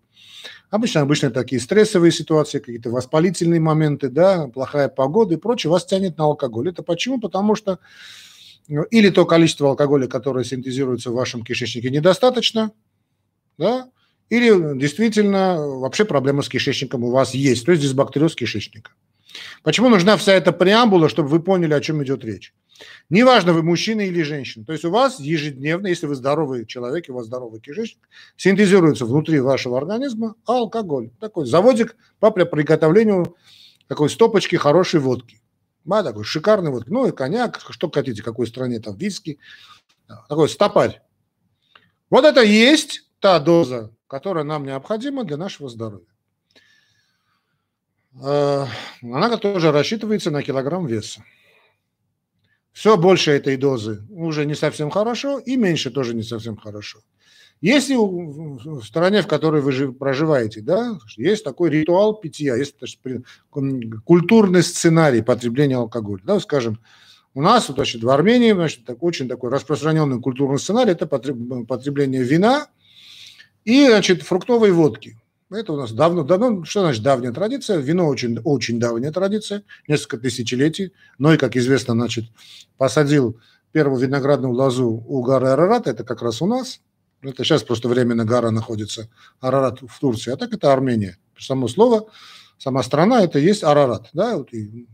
Обычно, 0.72 1.02
обычно 1.02 1.32
такие 1.32 1.60
стрессовые 1.60 2.14
ситуации, 2.14 2.60
какие-то 2.60 2.90
воспалительные 2.90 3.60
моменты, 3.60 4.08
да, 4.08 4.48
плохая 4.48 4.88
погода 4.88 5.34
и 5.34 5.38
прочее, 5.38 5.70
вас 5.70 5.86
тянет 5.86 6.18
на 6.18 6.24
алкоголь. 6.24 6.70
Это 6.70 6.82
почему? 6.82 7.20
Потому 7.20 7.56
что 7.56 7.80
ну, 8.70 8.84
или 8.84 9.10
то 9.10 9.26
количество 9.26 9.70
алкоголя, 9.70 10.08
которое 10.08 10.46
синтезируется 10.46 11.12
в 11.12 11.16
вашем 11.16 11.44
кишечнике, 11.44 11.90
недостаточно, 11.90 12.72
да, 13.58 13.90
или 14.30 14.78
действительно 14.80 15.58
вообще 15.60 16.06
проблема 16.06 16.42
с 16.42 16.48
кишечником 16.48 17.04
у 17.04 17.12
вас 17.12 17.34
есть, 17.34 17.66
то 17.66 17.74
есть 17.74 17.84
дисбактериоз 17.84 18.34
кишечника. 18.34 18.92
Почему 19.64 19.90
нужна 19.90 20.16
вся 20.16 20.32
эта 20.32 20.54
преамбула, 20.54 21.10
чтобы 21.10 21.28
вы 21.28 21.42
поняли, 21.42 21.74
о 21.74 21.82
чем 21.82 22.02
идет 22.02 22.24
речь? 22.24 22.54
Неважно, 23.10 23.54
вы 23.54 23.64
мужчина 23.64 24.02
или 24.02 24.22
женщина. 24.22 24.66
То 24.66 24.72
есть 24.74 24.86
у 24.86 24.92
вас 24.92 25.20
ежедневно, 25.20 25.88
если 25.88 26.06
вы 26.06 26.16
здоровый 26.16 26.66
человек, 26.66 27.06
у 27.10 27.14
вас 27.14 27.26
здоровый 27.26 27.60
кишечник, 27.60 28.08
синтезируется 28.38 29.06
внутри 29.06 29.40
вашего 29.40 29.78
организма 29.78 30.36
алкоголь. 30.46 31.12
Такой 31.20 31.46
заводик 31.46 31.96
по 32.20 32.32
приготовлению 32.32 33.36
такой 33.88 34.10
стопочки 34.10 34.56
хорошей 34.56 35.00
водки. 35.00 35.42
Да, 35.84 36.04
такой 36.04 36.24
шикарный 36.24 36.72
водки. 36.72 36.90
Ну 36.90 37.08
и 37.08 37.12
коньяк, 37.12 37.60
что 37.70 37.90
хотите, 37.90 38.24
какой 38.24 38.48
стране 38.48 38.80
там, 38.80 38.96
виски. 38.96 39.40
Такой 40.30 40.48
стопарь. 40.50 41.02
Вот 42.10 42.26
это 42.26 42.42
есть 42.42 43.10
та 43.20 43.40
доза, 43.40 43.92
которая 44.08 44.44
нам 44.44 44.66
необходима 44.66 45.24
для 45.24 45.38
нашего 45.38 45.70
здоровья. 45.70 46.06
Э, 48.22 48.66
она 49.02 49.38
тоже 49.38 49.72
рассчитывается 49.72 50.32
на 50.32 50.44
килограмм 50.44 50.86
веса. 50.86 51.24
Все 52.74 52.98
больше 52.98 53.32
этой 53.32 53.58
дозы 53.58 54.02
уже 54.10 54.46
не 54.46 54.56
совсем 54.56 54.90
хорошо, 54.90 55.40
и 55.40 55.58
меньше 55.58 55.92
тоже 55.92 56.14
не 56.16 56.24
совсем 56.24 56.56
хорошо. 56.56 57.00
Если 57.60 57.96
в 57.96 58.84
стране, 58.84 59.22
в 59.22 59.28
которой 59.28 59.62
вы 59.62 59.94
проживаете, 59.94 60.62
да, 60.62 60.98
есть 61.16 61.44
такой 61.44 61.70
ритуал 61.70 62.16
питья, 62.16 62.56
есть 62.56 62.76
культурный 64.04 64.64
сценарий 64.64 65.22
потребления 65.22 65.78
алкоголя. 65.78 66.22
Да, 66.24 66.40
скажем, 66.40 66.80
у 67.36 67.42
нас, 67.42 67.68
значит, 67.68 68.04
в 68.04 68.10
Армении, 68.10 68.52
значит, 68.52 68.84
так, 68.86 69.04
очень 69.04 69.30
такой 69.30 69.52
распространенный 69.52 70.20
культурный 70.20 70.58
сценарий– 70.58 70.92
это 70.94 71.06
потребление 71.06 72.24
вина 72.24 72.68
и, 73.64 73.86
значит, 73.86 74.24
фруктовой 74.24 74.72
водки. 74.72 75.21
Это 75.52 75.74
у 75.74 75.78
нас 75.78 75.92
давно, 75.92 76.24
давно, 76.24 76.64
что 76.64 76.80
значит 76.80 77.04
давняя 77.04 77.34
традиция? 77.34 77.78
Вино 77.80 78.08
очень, 78.08 78.40
очень 78.40 78.80
давняя 78.80 79.12
традиция, 79.12 79.64
несколько 79.86 80.18
тысячелетий. 80.18 80.94
Но 81.18 81.34
и, 81.34 81.38
как 81.38 81.58
известно, 81.58 81.94
значит, 81.94 82.26
посадил 82.78 83.38
первую 83.74 84.00
виноградную 84.00 84.54
лозу 84.54 85.04
у 85.06 85.22
горы 85.22 85.50
Арарат, 85.50 85.88
это 85.88 86.06
как 86.06 86.22
раз 86.22 86.42
у 86.42 86.46
нас. 86.46 86.80
Это 87.22 87.44
сейчас 87.44 87.64
просто 87.64 87.90
временно 87.90 88.24
гора 88.24 88.50
находится, 88.50 89.10
Арарат 89.42 89.82
в 89.82 90.00
Турции, 90.00 90.32
а 90.32 90.38
так 90.38 90.54
это 90.54 90.72
Армения. 90.72 91.18
Само 91.38 91.68
слово, 91.68 92.08
сама 92.58 92.82
страна, 92.82 93.22
это 93.22 93.38
есть 93.38 93.64
Арарат. 93.64 94.10
Да? 94.14 94.44
И, 94.52 94.88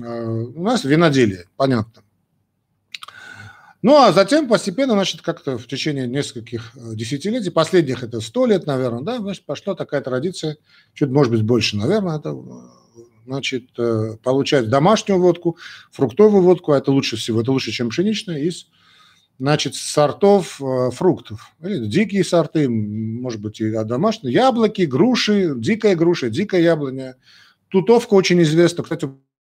э, 0.00 0.24
у 0.26 0.62
нас 0.62 0.84
виноделие, 0.84 1.46
понятно. 1.56 2.03
Ну, 3.84 3.96
а 3.96 4.12
затем 4.12 4.48
постепенно, 4.48 4.94
значит, 4.94 5.20
как-то 5.20 5.58
в 5.58 5.66
течение 5.66 6.06
нескольких 6.06 6.72
э, 6.74 6.94
десятилетий, 6.94 7.50
последних 7.50 8.02
это 8.02 8.22
сто 8.22 8.46
лет, 8.46 8.64
наверное, 8.64 9.02
да, 9.02 9.18
значит, 9.18 9.44
пошла 9.44 9.74
такая 9.74 10.00
традиция, 10.00 10.56
чуть, 10.94 11.10
может 11.10 11.30
быть, 11.30 11.42
больше, 11.42 11.76
наверное, 11.76 12.16
это, 12.16 12.30
э, 12.30 13.00
значит, 13.26 13.64
э, 13.76 14.16
получать 14.22 14.70
домашнюю 14.70 15.20
водку, 15.20 15.58
фруктовую 15.92 16.42
водку, 16.42 16.72
а 16.72 16.78
это 16.78 16.92
лучше 16.92 17.18
всего, 17.18 17.42
это 17.42 17.52
лучше, 17.52 17.72
чем 17.72 17.90
пшеничная, 17.90 18.38
из, 18.38 18.68
значит, 19.38 19.74
сортов 19.74 20.62
фруктов. 20.92 21.52
Или 21.60 21.84
дикие 21.84 22.24
сорты, 22.24 22.70
может 22.70 23.42
быть, 23.42 23.60
и 23.60 23.70
домашние, 23.84 24.32
яблоки, 24.32 24.80
груши, 24.82 25.52
дикая 25.58 25.94
груша, 25.94 26.30
дикая 26.30 26.62
яблоня. 26.62 27.16
Тутовка 27.68 28.14
очень 28.14 28.40
известна, 28.40 28.82
кстати, 28.82 29.10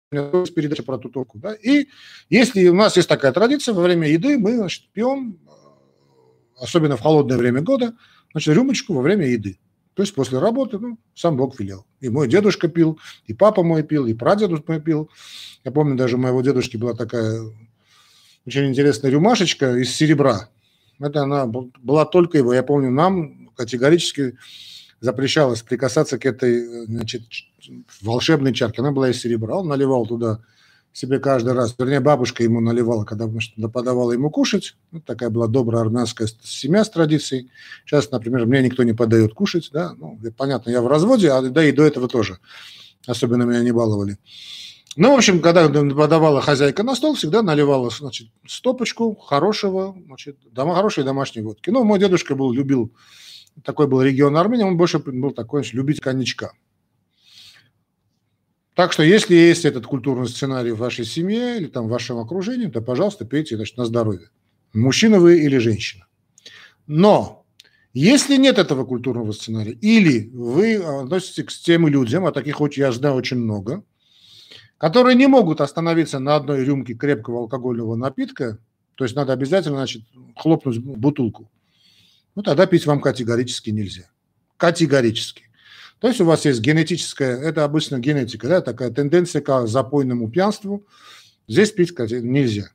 передача 0.10 0.84
про 0.84 0.98
тутовку. 0.98 1.38
Да? 1.38 1.54
И 1.54 1.88
если 2.30 2.68
у 2.68 2.76
нас 2.76 2.96
есть 2.96 3.10
такая 3.10 3.32
традиция, 3.32 3.74
во 3.74 3.82
время 3.82 4.08
еды 4.08 4.38
мы 4.38 4.56
значит, 4.56 4.86
пьем, 4.94 5.38
э, 5.46 6.62
особенно 6.62 6.98
в 6.98 7.02
холодное 7.02 7.38
время 7.38 7.62
года, 7.62 7.94
значит, 8.32 8.56
рюмочку 8.56 8.94
во 8.94 9.02
время 9.02 9.28
еды. 9.28 9.60
То 9.94 10.04
есть 10.04 10.14
после 10.14 10.40
работы, 10.40 10.78
ну, 10.78 11.00
сам 11.16 11.38
Бог 11.38 11.60
велел. 11.60 11.86
И 12.00 12.10
мой 12.10 12.28
дедушка 12.28 12.68
пил, 12.68 13.00
и 13.26 13.34
папа 13.34 13.64
мой 13.64 13.84
пил, 13.84 14.06
и 14.06 14.14
прадедушка 14.14 14.74
мой 14.74 14.82
пил. 14.82 15.10
Я 15.64 15.72
помню, 15.72 15.96
даже 15.96 16.16
у 16.16 16.20
моего 16.20 16.42
дедушки 16.42 16.78
была 16.78 16.94
такая 16.94 17.42
очень 18.46 18.68
интересная 18.68 19.12
рюмашечка 19.12 19.76
из 19.76 19.94
серебра. 19.94 20.50
Это 21.00 21.24
она 21.24 21.48
была 21.48 22.06
только 22.06 22.38
его. 22.38 22.54
Я 22.54 22.64
помню, 22.64 22.92
нам 22.92 23.50
категорически 23.56 24.38
запрещалось 25.00 25.62
прикасаться 25.62 26.18
к 26.18 26.26
этой 26.26 26.86
значит, 26.86 27.24
волшебной 28.02 28.54
чарке. 28.54 28.82
Она 28.82 28.92
была 28.92 29.10
из 29.10 29.20
серебра. 29.20 29.58
Он 29.58 29.68
наливал 29.68 30.06
туда 30.06 30.40
себе 30.94 31.20
каждый 31.20 31.54
раз. 31.54 31.76
Вернее, 31.78 32.00
бабушка 32.00 32.44
ему 32.44 32.60
наливала, 32.60 33.06
когда 33.06 33.28
подавала 33.68 34.12
ему 34.14 34.32
кушать. 34.32 34.76
Вот 34.92 35.06
такая 35.06 35.30
была 35.30 35.48
добрая 35.48 35.84
армянская 35.84 36.28
семья 36.42 36.84
с 36.84 36.90
традицией. 36.90 37.52
Сейчас, 37.86 38.10
например, 38.10 38.48
мне 38.48 38.64
никто 38.64 38.84
не 38.84 38.94
подает 38.94 39.34
кушать. 39.34 39.70
Да? 39.72 39.94
Ну, 39.98 40.20
понятно, 40.36 40.72
я 40.72 40.82
в 40.82 40.88
разводе, 40.88 41.30
а 41.32 41.42
да 41.42 41.64
и 41.64 41.72
до 41.72 41.84
этого 41.84 42.08
тоже. 42.08 42.40
Особенно 43.06 43.44
меня 43.44 43.62
не 43.62 43.72
баловали. 43.72 44.18
Ну, 44.96 45.14
в 45.14 45.18
общем, 45.18 45.42
когда 45.42 45.70
подавала 45.70 46.42
хозяйка 46.42 46.82
на 46.82 46.96
стол, 46.96 47.14
всегда 47.14 47.44
наливала, 47.44 47.92
значит, 47.92 48.30
стопочку 48.48 49.14
хорошего, 49.14 49.96
значит, 50.08 50.38
дома, 50.52 50.74
хорошей 50.74 51.04
домашней 51.04 51.44
водки. 51.44 51.70
Ну, 51.70 51.84
мой 51.84 52.00
дедушка 52.00 52.34
был, 52.34 52.52
любил 52.52 52.92
такой 53.64 53.88
был 53.88 54.02
регион 54.02 54.38
Армении, 54.38 54.64
он 54.64 54.78
больше 54.78 55.00
был 55.00 55.32
такой 55.32 55.62
значит, 55.62 55.74
любитель 55.74 56.02
коньячка. 56.02 56.54
Так 58.74 58.92
что, 58.92 59.02
если 59.02 59.34
есть 59.34 59.66
этот 59.66 59.88
культурный 59.88 60.28
сценарий 60.28 60.72
в 60.72 60.78
вашей 60.78 61.04
семье 61.04 61.58
или 61.58 61.66
там 61.66 61.88
в 61.88 61.90
вашем 61.90 62.20
окружении, 62.20 62.68
то, 62.68 62.82
пожалуйста, 62.82 63.26
пейте 63.26 63.56
значит, 63.56 63.76
на 63.78 63.86
здоровье. 63.86 64.30
Мужчина 64.74 65.20
вы 65.20 65.40
или 65.40 65.58
женщина. 65.58 66.06
Но 66.86 67.46
если 67.94 68.38
нет 68.38 68.60
этого 68.60 68.86
культурного 68.86 69.32
сценария, 69.32 69.72
или 69.72 70.30
вы 70.32 70.76
относитесь 70.76 71.46
к 71.46 71.52
тем 71.52 71.88
людям, 71.88 72.28
а 72.28 72.32
таких 72.32 72.60
я 72.76 72.92
знаю 72.92 73.16
очень 73.16 73.38
много, 73.38 73.84
которые 74.78 75.16
не 75.16 75.26
могут 75.26 75.60
остановиться 75.60 76.20
на 76.20 76.36
одной 76.36 76.64
рюмке 76.64 76.94
крепкого 76.94 77.40
алкогольного 77.40 77.96
напитка, 77.96 78.60
то 78.94 79.04
есть 79.04 79.16
надо 79.16 79.34
обязательно 79.34 79.78
значит, 79.78 80.04
хлопнуть 80.36 80.78
бутылку 80.78 81.50
ну 82.38 82.44
тогда 82.44 82.68
пить 82.68 82.86
вам 82.86 83.02
категорически 83.02 83.72
нельзя. 83.72 84.04
Категорически. 84.58 85.46
То 86.00 86.08
есть 86.08 86.22
у 86.22 86.26
вас 86.26 86.46
есть 86.46 86.62
генетическая, 86.62 87.36
это 87.36 87.64
обычно 87.64 87.98
генетика, 87.98 88.48
да, 88.48 88.62
такая 88.62 88.92
тенденция 88.92 89.42
к 89.42 89.66
запойному 89.66 90.30
пьянству. 90.30 90.86
Здесь 91.48 91.72
пить 91.72 91.98
нельзя. 91.98 92.70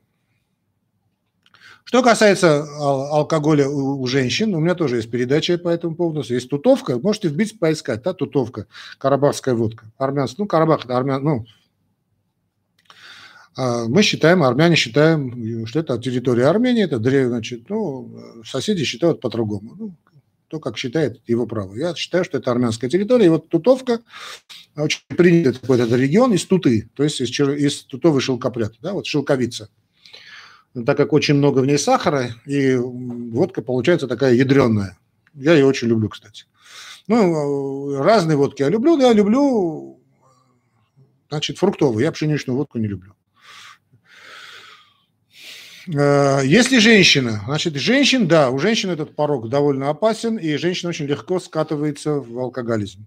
Что 1.85 2.03
касается 2.03 2.65
алкоголя 2.81 3.69
у, 3.69 4.05
женщин, 4.09 4.53
у 4.57 4.59
меня 4.59 4.75
тоже 4.75 4.97
есть 4.97 5.11
передача 5.13 5.57
по 5.59 5.69
этому 5.69 5.95
поводу. 5.95 6.25
Есть 6.27 6.51
тутовка, 6.51 6.99
можете 6.99 7.29
вбить, 7.29 7.61
поискать, 7.61 8.03
да, 8.03 8.15
тутовка, 8.15 8.67
карабахская 8.99 9.55
водка. 9.55 9.85
Армянская, 9.97 10.43
ну, 10.43 10.49
Карабах, 10.49 10.91
армян, 10.91 11.23
ну, 11.23 11.45
а 11.45 11.47
мы 13.57 14.03
считаем, 14.03 14.43
армяне 14.43 14.77
считаем, 14.77 15.67
что 15.67 15.81
это 15.81 15.99
территория 15.99 16.47
Армении, 16.47 16.85
это 16.85 16.99
значит, 16.99 17.69
ну, 17.69 18.43
соседи 18.45 18.85
считают 18.85 19.21
по-другому. 19.21 19.75
Ну, 19.79 19.95
то, 20.53 20.61
как 20.61 20.77
считает 20.77 21.23
его 21.27 21.47
право. 21.47 21.75
Я 21.75 21.95
считаю, 21.95 22.25
что 22.25 22.37
это 22.37 22.51
армянская 22.51 22.91
территория. 22.91 23.27
И 23.27 23.31
вот 23.31 23.49
Тутовка, 23.49 24.01
очень 24.77 25.01
принят 25.09 25.59
такой 25.59 25.79
этот 25.79 25.93
регион 25.93 26.35
из 26.35 26.45
Туты, 26.45 26.91
то 26.95 27.03
есть 27.03 27.23
из, 27.23 27.31
из 27.41 27.85
тутовой 27.85 28.21
шелкопряд, 28.21 28.75
да, 28.83 28.93
вот 28.93 29.07
шелковица. 29.07 29.71
Так 30.87 30.97
как 30.97 31.15
очень 31.15 31.35
много 31.35 31.61
в 31.61 31.67
ней 31.67 31.79
сахара, 31.79 32.35
и 32.45 32.77
водка 32.77 33.63
получается 33.63 34.09
такая 34.09 34.35
ядреная. 34.35 34.99
Я 35.33 35.55
ее 35.55 35.65
очень 35.65 35.89
люблю, 35.89 36.11
кстати. 36.11 36.45
Ну, 37.09 37.97
разные 37.97 38.37
водки 38.37 38.61
я 38.63 38.69
люблю, 38.69 38.99
да, 38.99 39.09
я 39.09 39.13
люблю, 39.15 40.01
значит, 41.31 41.57
фруктовые. 41.57 42.05
Я 42.05 42.13
пшеничную 42.13 42.57
водку 42.57 42.79
не 42.79 42.89
люблю. 42.89 43.15
Э, 45.89 46.41
если 46.45 46.79
женщина, 46.79 47.43
значит, 47.47 47.75
женщин, 47.75 48.29
да, 48.29 48.51
у 48.51 48.59
женщин 48.59 48.91
этот 48.91 49.17
порог 49.17 49.49
довольно 49.49 49.91
опасен, 49.91 50.37
и 50.37 50.57
женщина 50.57 50.91
очень 50.91 51.07
легко 51.07 51.41
скатывается 51.41 52.15
в 52.15 52.39
алкоголизм. 52.39 53.07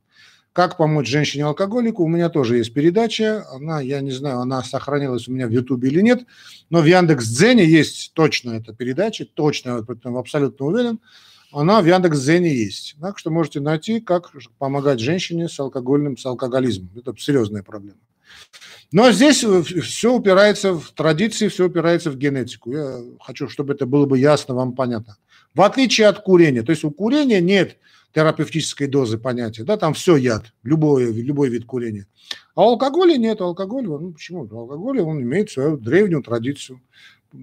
Как 0.52 0.78
помочь 0.78 1.10
женщине-алкоголику? 1.10 2.04
У 2.04 2.08
меня 2.08 2.30
тоже 2.30 2.58
есть 2.58 2.74
передача. 2.74 3.46
Она, 3.52 3.82
я 3.82 4.00
не 4.00 4.12
знаю, 4.12 4.40
она 4.40 4.64
сохранилась 4.64 5.28
у 5.28 5.34
меня 5.34 5.48
в 5.48 5.52
Ютубе 5.52 5.90
или 5.90 6.00
нет, 6.00 6.26
но 6.70 6.80
в 6.80 6.86
Яндекс.Дзене 6.86 7.66
есть 7.66 8.14
точно 8.14 8.52
эта 8.52 8.74
передача, 8.74 9.26
точно, 9.26 9.86
я 9.86 10.18
абсолютно 10.18 10.66
уверен. 10.66 11.00
Она 11.52 11.82
в 11.82 11.86
Яндекс.Дзене 11.86 12.56
есть. 12.56 12.96
Так 13.02 13.20
что 13.20 13.32
можете 13.32 13.60
найти, 13.60 14.00
как 14.00 14.32
помогать 14.58 15.00
женщине 15.00 15.50
с 15.50 15.60
алкогольным, 15.60 16.18
с 16.18 16.26
алкоголизмом. 16.26 16.90
Это 16.96 17.14
серьезная 17.18 17.64
проблема. 17.64 17.98
Но 18.92 19.12
здесь 19.12 19.44
э, 19.44 19.62
все 19.62 20.14
упирается 20.14 20.74
в 20.74 20.92
традиции, 20.92 21.48
все 21.48 21.66
упирается 21.66 22.12
в 22.12 22.18
генетику. 22.18 22.72
Я 22.72 23.00
хочу, 23.20 23.50
чтобы 23.50 23.74
это 23.74 23.86
было 23.86 24.06
бы 24.06 24.18
ясно, 24.18 24.56
вам 24.56 24.74
понятно. 24.74 25.18
В 25.54 25.62
отличие 25.62 26.08
от 26.08 26.20
курения. 26.20 26.64
То 26.64 26.72
есть 26.72 26.84
у 26.84 26.92
курения 26.92 27.42
нет 27.42 27.78
терапевтической 28.14 28.88
дозы 28.88 29.18
понятия. 29.18 29.64
Да, 29.64 29.78
там 29.78 29.94
все 29.94 30.16
яд, 30.16 30.54
любой, 30.64 31.12
любой 31.12 31.50
вид 31.50 31.66
курения. 31.66 32.08
А 32.56 32.64
у 32.64 32.70
алкоголя 32.70 33.18
нет. 33.18 33.42
Алкоголь, 33.42 33.86
ну 33.86 34.14
почему? 34.14 34.42
Алкоголь, 34.44 35.02
он 35.02 35.22
имеет 35.22 35.52
свою 35.52 35.78
древнюю 35.78 36.24
традицию. 36.24 36.82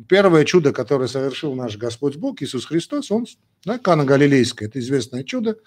Первое 0.09 0.45
чудо, 0.45 0.73
которое 0.73 1.09
совершил 1.09 1.55
наш 1.55 1.77
Господь 1.77 2.17
Бог, 2.17 2.41
Иисус 2.41 2.65
Христос, 2.65 3.11
он, 3.11 3.27
да, 3.65 3.79
Кана 3.79 4.05
Галилейская, 4.05 4.69
это 4.69 4.79
известное 4.79 5.23
чудо, 5.23 5.59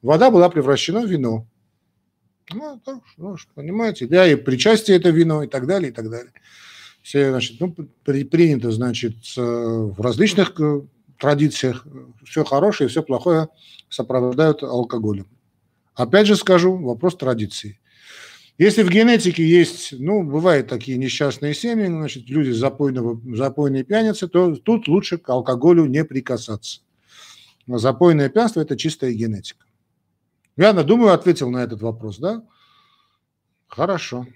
вода 0.00 0.30
была 0.30 0.48
превращена 0.48 1.02
в 1.02 1.10
вино. 1.10 1.46
Ну, 2.52 2.80
так, 2.84 2.98
ну, 3.16 3.36
понимаете, 3.54 4.06
да, 4.06 4.26
и 4.26 4.36
причастие 4.36 4.96
это 4.96 5.10
вино 5.10 5.42
и 5.42 5.48
так 5.48 5.66
далее, 5.66 5.90
и 5.90 5.92
так 5.92 6.08
далее. 6.08 6.32
Все, 7.02 7.30
значит, 7.30 7.60
ну, 7.60 7.74
при, 8.04 8.24
принято, 8.24 8.70
значит, 8.70 9.16
в 9.36 10.00
различных 10.00 10.58
э, 10.60 10.82
традициях 11.18 11.86
все 12.24 12.44
хорошее, 12.44 12.88
все 12.88 13.02
плохое 13.02 13.48
сопровождают 13.88 14.62
алкоголем. 14.62 15.26
Опять 15.94 16.26
же 16.26 16.36
скажу, 16.36 16.76
вопрос 16.76 17.16
традиции. 17.16 17.78
Если 18.58 18.82
в 18.82 18.90
генетике 18.90 19.46
есть, 19.46 19.92
ну, 19.92 20.22
бывают 20.22 20.68
такие 20.68 20.96
несчастные 20.96 21.52
семьи, 21.52 21.86
значит, 21.86 22.28
люди 22.28 22.50
запойного, 22.50 23.20
запойные 23.36 23.84
пьяницы, 23.84 24.28
то 24.28 24.56
тут 24.56 24.88
лучше 24.88 25.18
к 25.18 25.28
алкоголю 25.28 25.84
не 25.84 26.04
прикасаться. 26.04 26.80
Но 27.66 27.78
запойное 27.78 28.30
пьянство– 28.30 28.60
это 28.62 28.76
чистая 28.76 29.12
генетика. 29.12 29.65
Я, 30.56 30.72
думаю, 30.72 31.12
ответил 31.12 31.50
на 31.50 31.58
этот 31.58 31.82
вопрос, 31.82 32.18
да? 32.18 32.42
Хорошо. 33.68 34.26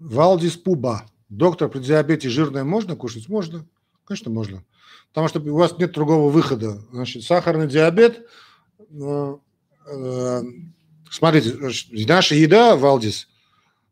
Валдис 0.00 0.56
Пуба. 0.56 1.06
Доктор, 1.28 1.68
при 1.68 1.78
диабете 1.80 2.28
жирное 2.28 2.64
можно 2.64 2.96
кушать? 2.96 3.28
Можно. 3.28 3.66
Конечно, 4.04 4.30
можно. 4.30 4.64
Потому 5.10 5.28
что 5.28 5.38
у 5.40 5.54
вас 5.54 5.78
нет 5.78 5.92
другого 5.92 6.30
выхода. 6.30 6.80
Значит, 6.90 7.22
сахарный 7.22 7.68
диабет. 7.68 8.26
Э, 8.90 9.36
э, 9.86 10.42
смотрите, 11.10 11.54
наша 12.06 12.34
еда, 12.34 12.76
Валдис, 12.76 13.28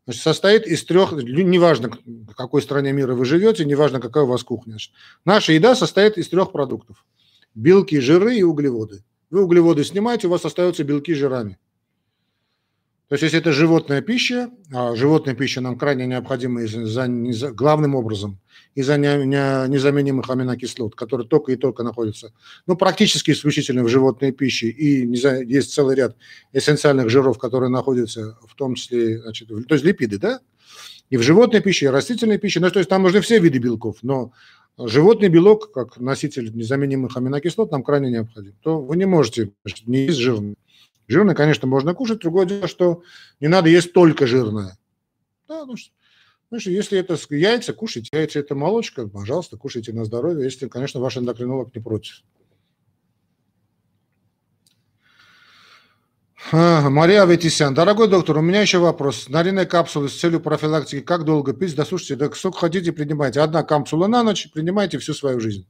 значит, 0.09 0.23
состоит 0.23 0.65
из 0.65 0.83
трех, 0.85 1.11
неважно, 1.11 1.91
в 2.05 2.33
какой 2.33 2.63
стране 2.63 2.91
мира 2.91 3.13
вы 3.13 3.25
живете, 3.25 3.63
неважно, 3.63 3.99
какая 3.99 4.23
у 4.23 4.27
вас 4.27 4.43
кухня. 4.43 4.71
Значит, 4.71 4.91
наша 5.23 5.53
еда 5.53 5.75
состоит 5.75 6.17
из 6.17 6.29
трех 6.29 6.51
продуктов. 6.51 7.05
Белки, 7.53 7.99
жиры 7.99 8.35
и 8.35 8.41
углеводы. 8.41 9.03
Вы 9.29 9.43
углеводы 9.43 9.83
снимаете, 9.83 10.25
у 10.25 10.31
вас 10.31 10.45
остаются 10.45 10.83
белки 10.83 11.13
жирами. 11.13 11.59
То 13.09 13.15
есть, 13.15 13.23
если 13.23 13.39
это 13.39 13.51
животная 13.51 14.01
пища, 14.01 14.51
а 14.71 14.95
животная 14.95 15.33
пища 15.33 15.61
нам 15.61 15.79
крайне 15.79 16.05
необходима 16.05 16.61
из-за, 16.61 17.05
из 17.05 17.43
главным 17.53 17.95
образом 17.95 18.39
из-за 18.75 18.97
не, 18.97 19.25
не, 19.25 19.67
незаменимых 19.67 20.29
аминокислот, 20.29 20.93
которые 20.93 21.27
только 21.27 21.51
и 21.51 21.55
только 21.55 21.81
находятся, 21.81 22.33
ну, 22.67 22.77
практически 22.77 23.31
исключительно 23.31 23.83
в 23.83 23.89
животной 23.89 24.31
пище, 24.31 24.69
и 24.69 25.07
не 25.07 25.17
за, 25.17 25.41
есть 25.41 25.73
целый 25.73 25.95
ряд 25.95 26.15
эссенциальных 26.53 27.09
жиров, 27.09 27.39
которые 27.39 27.69
находятся 27.69 28.37
в 28.47 28.53
том 28.55 28.75
числе, 28.75 29.19
значит, 29.19 29.47
то 29.47 29.73
есть 29.73 29.83
липиды, 29.83 30.19
да, 30.19 30.39
и 31.09 31.17
в 31.17 31.23
животной 31.23 31.61
пище, 31.61 31.87
и 31.87 31.89
растительной 31.89 32.37
пище, 32.37 32.59
ну, 32.59 32.69
то 32.69 32.77
есть 32.77 32.89
там 32.89 33.01
нужны 33.01 33.21
все 33.21 33.39
виды 33.39 33.57
белков, 33.57 33.97
но 34.03 34.31
животный 34.77 35.29
белок, 35.29 35.71
как 35.71 35.99
носитель 35.99 36.55
незаменимых 36.55 37.17
аминокислот, 37.17 37.71
нам 37.71 37.83
крайне 37.83 38.11
необходим. 38.11 38.53
То 38.61 38.79
вы 38.79 38.95
не 38.97 39.05
можете 39.05 39.51
не 39.85 40.05
есть 40.05 40.19
жирный. 40.19 40.55
Жирное, 41.09 41.33
конечно, 41.33 41.67
можно 41.67 41.95
кушать. 41.95 42.19
Другое 42.19 42.45
дело, 42.45 42.67
что 42.67 43.01
не 43.39 43.47
надо 43.47 43.67
есть 43.67 43.93
только 43.93 44.27
жирное. 44.27 44.77
Да, 45.47 45.65
ну, 45.65 45.73
ну, 46.51 46.57
если 46.63 46.99
это 46.99 47.17
яйца, 47.31 47.73
кушайте. 47.73 48.09
Яйца– 48.13 48.39
это 48.41 48.53
молочка, 48.53 49.07
пожалуйста, 49.07 49.57
кушайте 49.57 49.91
на 49.91 50.05
здоровье, 50.05 50.45
если, 50.45 50.67
конечно, 50.67 50.99
ваш 50.99 51.17
эндокринолог 51.17 51.73
не 51.75 51.81
против. 51.81 52.21
Мария 56.51 57.25
Ветисян. 57.25 57.73
Дорогой 57.73 58.07
доктор, 58.07 58.37
у 58.37 58.41
меня 58.41 58.61
еще 58.61 58.77
вопрос. 58.77 59.29
Нариной 59.29 59.65
капсулы 59.65 60.09
с 60.09 60.19
целью 60.19 60.39
профилактики 60.39 61.01
как 61.01 61.23
долго 61.23 61.53
пить? 61.53 61.75
Да 61.75 61.85
слушайте, 61.85 62.17
да 62.17 62.31
сколько 62.35 62.59
хотите, 62.59 62.91
принимайте. 62.91 63.41
Одна 63.41 63.63
капсула 63.63 64.05
на 64.05 64.21
ночь, 64.21 64.51
принимайте 64.51 64.99
всю 64.99 65.15
свою 65.15 65.39
жизнь. 65.39 65.67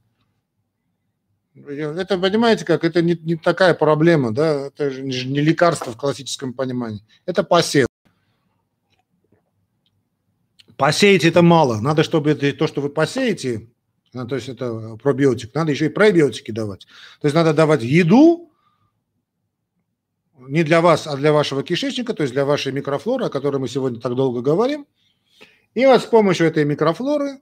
Это, 1.54 2.16
понимаете, 2.16 2.64
как 2.64 2.84
это 2.84 3.02
не, 3.02 3.14
не 3.14 3.36
такая 3.36 3.74
проблема, 3.74 4.32
да, 4.32 4.68
это 4.68 4.90
же 4.90 5.02
не 5.02 5.40
лекарство 5.40 5.92
в 5.92 5.96
классическом 5.96 6.52
понимании. 6.52 7.02
Это 7.26 7.42
посев. 7.42 7.86
Посеять 10.76 11.24
это 11.24 11.42
мало. 11.42 11.80
Надо, 11.80 12.04
чтобы 12.04 12.30
это, 12.30 12.52
то, 12.52 12.66
что 12.66 12.80
вы 12.80 12.88
посеете, 12.88 13.68
а, 14.14 14.24
то 14.26 14.36
есть 14.36 14.48
это 14.48 14.96
пробиотик, 14.96 15.54
надо 15.54 15.72
еще 15.72 15.86
и 15.86 15.90
пробиотики 15.90 16.52
давать. 16.52 16.86
То 17.20 17.26
есть 17.26 17.34
надо 17.34 17.52
давать 17.52 17.82
еду 17.82 18.50
не 20.38 20.62
для 20.62 20.80
вас, 20.80 21.06
а 21.06 21.16
для 21.16 21.32
вашего 21.32 21.62
кишечника, 21.62 22.14
то 22.14 22.22
есть 22.22 22.32
для 22.32 22.44
вашей 22.44 22.72
микрофлоры, 22.72 23.26
о 23.26 23.28
которой 23.28 23.58
мы 23.58 23.68
сегодня 23.68 24.00
так 24.00 24.14
долго 24.14 24.40
говорим. 24.40 24.86
И 25.74 25.84
вот 25.84 26.00
с 26.00 26.06
помощью 26.06 26.46
этой 26.46 26.64
микрофлоры 26.64 27.40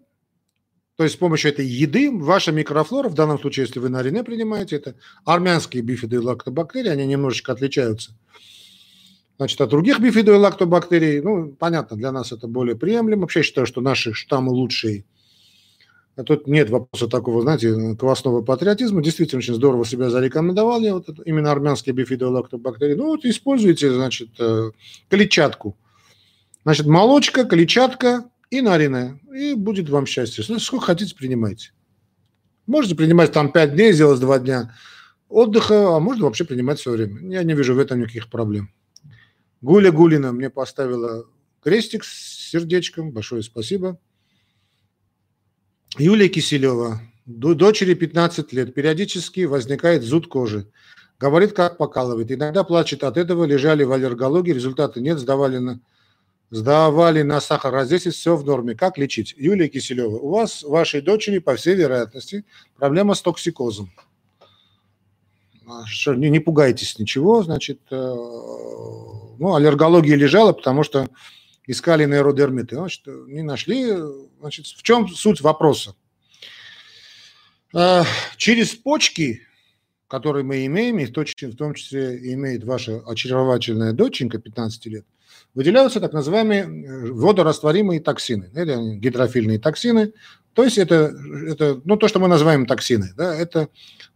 то 0.99 1.05
есть 1.05 1.15
с 1.15 1.19
помощью 1.19 1.53
этой 1.53 1.65
еды 1.65 2.11
ваша 2.11 2.53
микрофлора, 2.53 3.09
в 3.09 3.15
данном 3.15 3.39
случае, 3.39 3.67
если 3.67 3.79
вы 3.79 3.89
на 3.89 4.01
арене 4.01 4.25
принимаете, 4.25 4.77
это 4.77 4.97
армянские 5.25 5.83
бифиды 5.83 6.17
и 6.17 6.19
лактобактерии, 6.19 6.91
они 6.91 7.07
немножечко 7.07 7.53
отличаются 7.53 8.13
значит, 9.39 9.61
от 9.61 9.71
других 9.71 10.01
бифидо 10.01 10.33
и 10.33 10.37
лактобактерий. 10.37 11.21
Ну, 11.21 11.53
понятно, 11.53 11.97
для 11.97 12.13
нас 12.13 12.33
это 12.33 12.49
более 12.49 12.77
приемлемо. 12.77 13.23
Вообще 13.23 13.43
считаю, 13.43 13.67
что 13.67 13.81
наши 13.81 14.13
штаммы 14.13 14.51
лучшие. 14.51 15.05
А 16.17 16.25
тут 16.25 16.49
нет 16.49 16.69
вопроса 16.69 17.07
такого, 17.07 17.43
знаете, 17.43 17.95
классного 17.95 18.43
патриотизма. 18.43 19.01
Действительно, 19.01 19.39
очень 19.39 19.55
здорово 19.55 19.87
себя 19.87 20.11
зарекомендовали. 20.11 20.91
Вот 20.91 21.09
это, 21.09 21.23
именно 21.23 21.53
армянские 21.53 21.95
бифидо 21.95 22.27
и 22.27 22.31
лактобактерии. 22.31 22.95
Ну, 22.95 23.07
вот 23.07 23.25
используйте, 23.25 23.93
значит, 23.93 24.31
э, 24.41 24.73
клетчатку. 25.09 25.77
Значит, 26.65 26.87
молочка, 26.87 27.45
клетчатка, 27.45 28.25
и 28.51 28.61
нарине, 28.61 29.21
и 29.35 29.55
будет 29.55 29.89
вам 29.89 30.07
счастье. 30.07 30.43
Сколько 30.59 30.87
хотите, 30.87 31.15
принимайте. 31.15 31.73
Можете 32.67 32.95
принимать 32.95 33.33
там 33.33 33.53
5 33.53 33.75
дней, 33.75 33.93
сделать 33.93 34.21
2 34.21 34.39
дня 34.41 34.75
отдыха, 35.29 35.97
а 35.97 36.01
можно 36.01 36.25
вообще 36.25 36.45
принимать 36.45 36.79
все 36.79 36.91
время. 36.91 37.21
Я 37.33 37.43
не 37.43 37.55
вижу 37.55 37.75
в 37.75 37.79
этом 37.79 38.01
никаких 38.01 38.29
проблем. 38.31 38.73
Гуля 39.61 39.91
Гулина 39.91 40.33
мне 40.33 40.51
поставила 40.51 41.27
крестик 41.63 42.05
с 42.05 42.51
сердечком. 42.51 43.13
Большое 43.13 43.43
спасибо. 43.43 43.99
Юлия 45.99 46.29
Киселева. 46.29 47.01
Дочери 47.27 47.95
15 47.95 48.53
лет. 48.53 48.73
Периодически 48.73 49.45
возникает 49.45 50.03
зуд 50.03 50.29
кожи. 50.29 50.71
Говорит, 51.19 51.53
как 51.53 51.77
покалывает. 51.77 52.31
Иногда 52.31 52.63
плачет 52.65 53.03
от 53.03 53.17
этого. 53.17 53.45
Лежали 53.45 53.83
в 53.83 53.93
аллергологии. 53.93 54.53
Результата 54.53 55.01
нет. 55.01 55.19
Сдавали 55.19 55.59
на 55.59 55.81
сдавали 56.51 57.23
на 57.23 57.41
сахар, 57.41 57.75
а 57.75 57.85
здесь 57.85 58.07
все 58.07 58.37
в 58.37 58.45
норме. 58.45 58.75
Как 58.75 58.99
лечить? 58.99 59.35
Юлия 59.37 59.69
Киселева, 59.69 60.17
у 60.17 60.31
вас, 60.31 60.63
вашей 60.63 61.01
дочери, 61.01 61.39
по 61.39 61.57
всей 61.57 61.75
вероятности, 61.75 62.45
проблема 62.77 63.15
с 63.15 63.23
токсикозом. 63.23 63.91
А 65.67 65.85
не, 66.15 66.31
не 66.31 66.41
пугайтесь 66.41 66.99
ничего, 66.99 67.43
значит, 67.43 67.81
э, 67.91 67.95
ну, 67.95 69.55
аллергология 69.55 70.17
лежала, 70.17 70.55
потому 70.55 70.83
что 70.83 71.09
искали 71.67 72.07
нейродермиты, 72.07 72.77
значит, 72.77 73.07
не 73.07 73.43
нашли, 73.43 73.95
значит, 74.41 74.67
в 74.67 74.83
чем 74.83 75.07
суть 75.09 75.43
вопроса? 75.43 75.95
Э, 77.75 78.05
через 78.39 78.75
почки, 78.75 79.43
которые 80.07 80.43
мы 80.43 80.65
имеем, 80.65 80.99
и 81.01 81.05
в 81.05 81.13
том 81.13 81.75
числе 81.75 82.33
имеет 82.33 82.65
ваша 82.65 83.03
очаровательная 83.07 83.93
доченька 83.93 84.39
15 84.39 84.87
лет, 84.87 85.05
выделяются 85.59 85.99
так 85.99 86.12
называемые 86.12 86.62
э, 86.62 87.11
водорастворимые 87.11 87.99
токсины, 87.99 88.49
или 88.55 88.97
гидрофильные 88.97 89.59
токсины. 89.59 90.12
То 90.55 90.62
есть 90.62 90.79
это, 90.79 91.12
это 91.49 91.81
ну, 91.85 91.97
то, 91.97 92.07
что 92.07 92.21
мы 92.21 92.29
называем 92.29 92.64
токсины. 92.64 93.12
Да, 93.16 93.35
это 93.35 93.68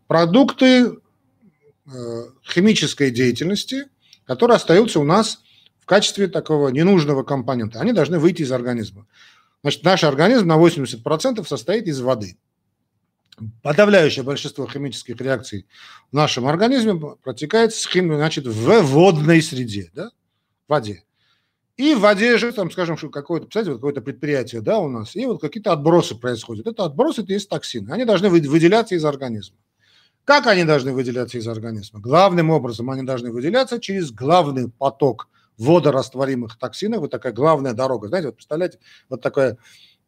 продукты, 0.06 0.92
химической 2.44 3.10
деятельности, 3.10 3.86
которые 4.24 4.54
остаются 4.54 5.00
у 5.00 5.04
нас 5.04 5.42
в 5.80 5.86
качестве 5.86 6.28
такого 6.28 6.68
ненужного 6.68 7.24
компонента. 7.24 7.80
Они 7.80 7.92
должны 7.92 8.20
выйти 8.20 8.42
из 8.42 8.52
организма. 8.52 9.08
Значит, 9.62 9.82
наш 9.82 10.04
организм 10.04 10.46
на 10.46 10.58
80% 10.58 11.44
состоит 11.44 11.88
из 11.88 12.00
воды. 12.00 12.36
Подавляющее 13.62 14.22
большинство 14.22 14.68
химических 14.68 15.20
реакций 15.20 15.66
в 16.12 16.14
нашем 16.14 16.46
организме 16.46 17.16
протекает 17.20 17.74
с 17.74 17.84
хим... 17.84 18.14
значит, 18.14 18.46
в 18.46 18.82
водной 18.82 19.42
среде, 19.42 19.90
да? 19.92 20.10
в 20.68 20.70
воде. 20.70 21.02
И 21.82 21.94
в 21.96 21.98
воде 21.98 22.38
же, 22.38 22.52
там, 22.52 22.70
скажем, 22.70 22.96
что 22.96 23.08
какое-то, 23.08 23.46
представляете, 23.46 23.74
какое-то 23.74 24.00
предприятие, 24.02 24.60
да, 24.60 24.78
у 24.78 24.88
нас, 24.88 25.16
и 25.16 25.26
вот 25.26 25.40
какие-то 25.40 25.72
отбросы 25.72 26.14
происходят. 26.14 26.68
Это 26.68 26.84
отбросы, 26.84 27.22
это 27.22 27.32
есть 27.32 27.48
токсины. 27.48 27.90
Они 27.90 28.04
должны 28.04 28.28
выделяться 28.28 28.94
из 28.94 29.04
организма. 29.04 29.56
Как 30.22 30.46
они 30.46 30.62
должны 30.62 30.92
выделяться 30.92 31.38
из 31.38 31.48
организма? 31.48 31.98
Главным 31.98 32.50
образом 32.50 32.88
они 32.90 33.02
должны 33.02 33.32
выделяться 33.32 33.80
через 33.80 34.12
главный 34.12 34.70
поток 34.70 35.28
водорастворимых 35.58 36.56
токсинов. 36.56 37.00
Вот 37.00 37.10
такая 37.10 37.32
главная 37.32 37.72
дорога. 37.72 38.06
Знаете, 38.06 38.28
вот 38.28 38.36
представляете, 38.36 38.78
вот 39.08 39.20
такая 39.20 39.58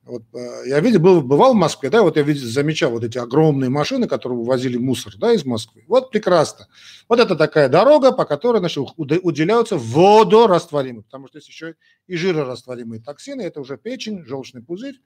вот, 0.05 0.23
э, 0.35 0.63
я 0.67 0.81
видел, 0.81 1.01
был, 1.01 1.23
бывал 1.23 1.55
в 1.55 1.57
Москве, 1.57 1.89
да, 1.89 2.03
вот 2.03 2.17
я 2.17 2.23
видел, 2.23 2.47
замечал 2.47 2.91
вот 2.91 3.05
эти 3.05 3.17
огромные 3.17 3.71
машины, 3.71 4.07
которые 4.07 4.39
увозили 4.39 4.77
мусор, 4.77 5.15
да, 5.17 5.33
из 5.33 5.47
Москвы. 5.47 5.85
Вот 5.89 6.11
прекрасно. 6.11 6.69
Вот 7.09 7.21
это 7.21 7.37
такая 7.37 7.71
дорога, 7.71 8.13
по 8.13 8.27
которой, 8.27 8.59
значит, 8.59 8.85
уделяются 8.97 9.79
водорастворимые, 9.79 11.05
потому 11.05 11.29
что 11.29 11.39
есть 11.39 11.49
еще 11.49 11.77
и 12.07 12.17
жирорастворимые 12.17 13.01
токсины, 13.01 13.43
это 13.43 13.61
уже 13.61 13.79
печень, 13.79 14.25
желчный 14.27 14.63
пузырь. 14.63 15.01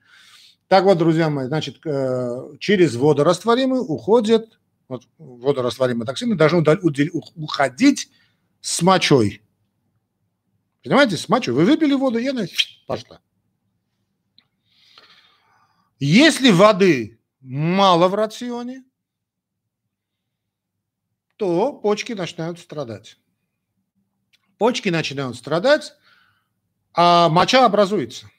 Так 0.66 0.84
вот, 0.84 0.98
друзья 0.98 1.30
мои, 1.30 1.46
значит, 1.46 1.76
э, 1.86 2.56
через 2.58 2.96
водорастворимые 2.96 3.82
уходят, 3.82 4.58
вот, 4.88 5.04
водорастворимые 5.18 6.06
токсины 6.06 6.34
должны 6.34 6.64
уходить 7.36 8.10
с 8.60 8.82
мочой. 8.82 9.42
Понимаете, 10.82 11.16
с 11.16 11.28
мочой. 11.28 11.54
Вы 11.54 11.64
выпили 11.64 11.94
воду, 11.94 12.18
и 12.18 12.26
она 12.26 12.46
пошла. 12.86 13.20
Если 15.98 16.50
воды 16.50 17.18
мало 17.40 18.08
в 18.08 18.14
рационе, 18.14 18.84
то 21.36 21.72
почки 21.72 22.12
начинают 22.12 22.58
страдать. 22.58 23.18
Почки 24.58 24.88
начинают 24.88 25.36
страдать, 25.36 25.94
а 26.94 27.28
моча 27.28 27.64
образуется. 27.64 28.30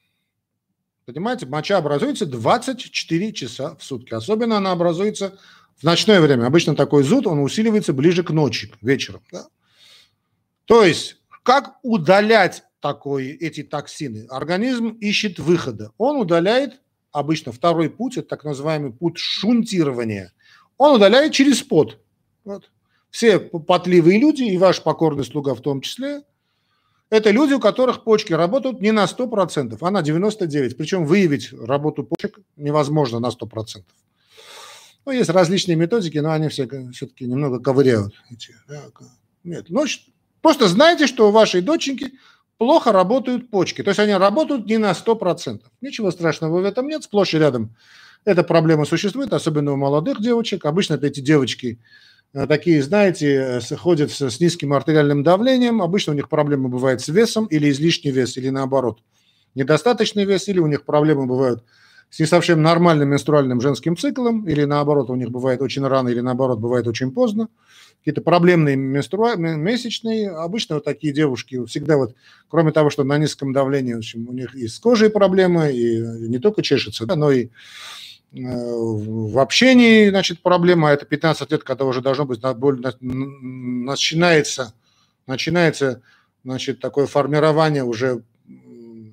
Понимаете, 1.05 1.47
моча 1.47 1.77
образуется 1.77 2.25
24 2.25 3.33
часа 3.33 3.75
в 3.75 3.83
сутки. 3.83 4.13
Особенно 4.13 4.57
она 4.57 4.71
образуется 4.71 5.39
в 5.77 5.83
ночное 5.83 6.21
время. 6.21 6.45
Обычно 6.45 6.75
такой 6.75 7.03
зуд, 7.03 7.25
он 7.25 7.39
усиливается 7.39 7.93
ближе 7.93 8.23
к 8.23 8.31
ночи, 8.31 8.71
вечером. 8.81 9.23
Да? 9.31 9.47
То 10.65 10.83
есть, 10.83 11.17
как 11.43 11.79
удалять 11.83 12.63
такое, 12.79 13.33
эти 13.33 13.63
токсины? 13.63 14.27
Организм 14.29 14.89
ищет 14.89 15.39
выхода. 15.39 15.91
Он 15.97 16.17
удаляет 16.17 16.79
обычно 17.11 17.51
второй 17.51 17.89
путь, 17.89 18.17
это 18.17 18.27
так 18.27 18.43
называемый 18.43 18.91
путь 18.91 19.17
шунтирования, 19.17 20.33
он 20.77 20.95
удаляет 20.95 21.33
через 21.33 21.61
пот. 21.61 21.99
Вот. 22.43 22.69
Все 23.09 23.39
потливые 23.39 24.19
люди, 24.19 24.43
и 24.43 24.57
ваш 24.57 24.83
покорный 24.83 25.25
слуга 25.25 25.55
в 25.55 25.61
том 25.61 25.81
числе, 25.81 26.21
это 27.09 27.31
люди, 27.31 27.53
у 27.53 27.59
которых 27.59 28.03
почки 28.03 28.33
работают 28.33 28.81
не 28.81 28.91
на 28.91 29.05
100%, 29.05 29.77
а 29.81 29.91
на 29.91 30.01
99%. 30.01 30.75
Причем 30.75 31.05
выявить 31.05 31.51
работу 31.53 32.03
почек 32.03 32.39
невозможно 32.55 33.19
на 33.19 33.27
100%. 33.27 33.83
Ну, 35.05 35.11
есть 35.11 35.29
различные 35.29 35.75
методики, 35.75 36.19
но 36.19 36.31
они 36.31 36.49
все, 36.49 36.67
все-таки 36.91 37.25
немного 37.25 37.59
ковыряют. 37.59 38.13
Эти, 38.29 38.53
нет, 39.43 39.65
ну, 39.69 39.85
просто 40.41 40.67
знайте, 40.67 41.07
что 41.07 41.29
у 41.29 41.31
вашей 41.31 41.61
доченьки 41.61 42.13
плохо 42.59 42.91
работают 42.91 43.49
почки. 43.49 43.81
То 43.81 43.89
есть 43.89 43.99
они 43.99 44.13
работают 44.13 44.67
не 44.67 44.77
на 44.77 44.91
100%. 44.91 45.61
Ничего 45.81 46.11
страшного 46.11 46.61
в 46.61 46.65
этом 46.65 46.87
нет, 46.87 47.03
сплошь 47.03 47.33
и 47.33 47.39
рядом. 47.39 47.75
Эта 48.25 48.43
проблема 48.43 48.85
существует, 48.85 49.33
особенно 49.33 49.71
у 49.71 49.77
молодых 49.77 50.21
девочек. 50.21 50.65
Обычно 50.65 50.99
эти 51.01 51.21
девочки 51.21 51.79
э, 52.33 52.45
такие, 52.45 52.83
знаете, 52.83 53.61
ходят 53.77 54.11
с 54.11 54.39
низким 54.39 54.73
артериальным 54.73 55.23
давлением. 55.23 55.81
Обычно 55.81 56.11
у 56.13 56.15
них 56.15 56.27
проблемы 56.27 56.67
бывают 56.67 57.01
с 57.01 57.07
весом 57.07 57.45
или 57.45 57.69
излишний 57.69 58.11
вес, 58.11 58.35
или 58.37 58.49
наоборот, 58.49 58.99
недостаточный 59.55 60.25
вес, 60.25 60.49
или 60.49 60.59
у 60.59 60.67
них 60.67 60.83
проблемы 60.83 61.25
бывают 61.27 61.63
с 61.63 61.65
не 62.17 62.25
совсем 62.25 62.61
нормальным 62.61 63.09
менструальным 63.09 63.61
женским 63.61 63.95
циклом, 63.95 64.47
или 64.47 64.63
наоборот, 64.63 65.09
у 65.09 65.15
них 65.15 65.29
бывает 65.29 65.61
очень 65.61 65.85
рано, 65.85 66.09
или 66.09 66.21
наоборот, 66.21 66.59
бывает 66.59 66.87
очень 66.87 67.11
поздно 67.11 67.49
какие-то 67.99 68.21
проблемные 68.21 68.75
менструа... 68.75 69.35
месячные. 69.35 70.29
Обычно 70.31 70.75
вот 70.75 70.85
такие 70.85 71.13
девушки 71.13 71.63
всегда 71.65 71.97
вот, 71.97 72.15
кроме 72.47 72.71
того, 72.71 72.89
что 72.89 73.03
на 73.03 73.17
низком 73.17 73.53
давлении, 73.53 73.93
в 73.93 73.99
общем, 73.99 74.27
у 74.27 74.33
них 74.33 74.55
и 74.55 74.67
с 74.67 74.79
кожей 74.79 75.09
проблемы, 75.09 75.71
и 75.71 75.99
не 76.27 76.39
только 76.39 76.61
чешется, 76.61 77.05
да, 77.05 77.15
но 77.15 77.31
и 77.31 77.45
э, 77.45 77.49
в 78.31 79.37
общении, 79.39 80.09
значит, 80.09 80.41
проблема. 80.41 80.89
Это 80.89 81.05
15 81.05 81.51
лет, 81.51 81.63
когда 81.63 81.85
уже 81.85 82.01
должно 82.01 82.25
быть 82.25 82.41
начинается, 83.41 84.73
начинается, 85.27 86.01
значит, 86.43 86.79
такое 86.79 87.05
формирование 87.05 87.83
уже 87.83 88.23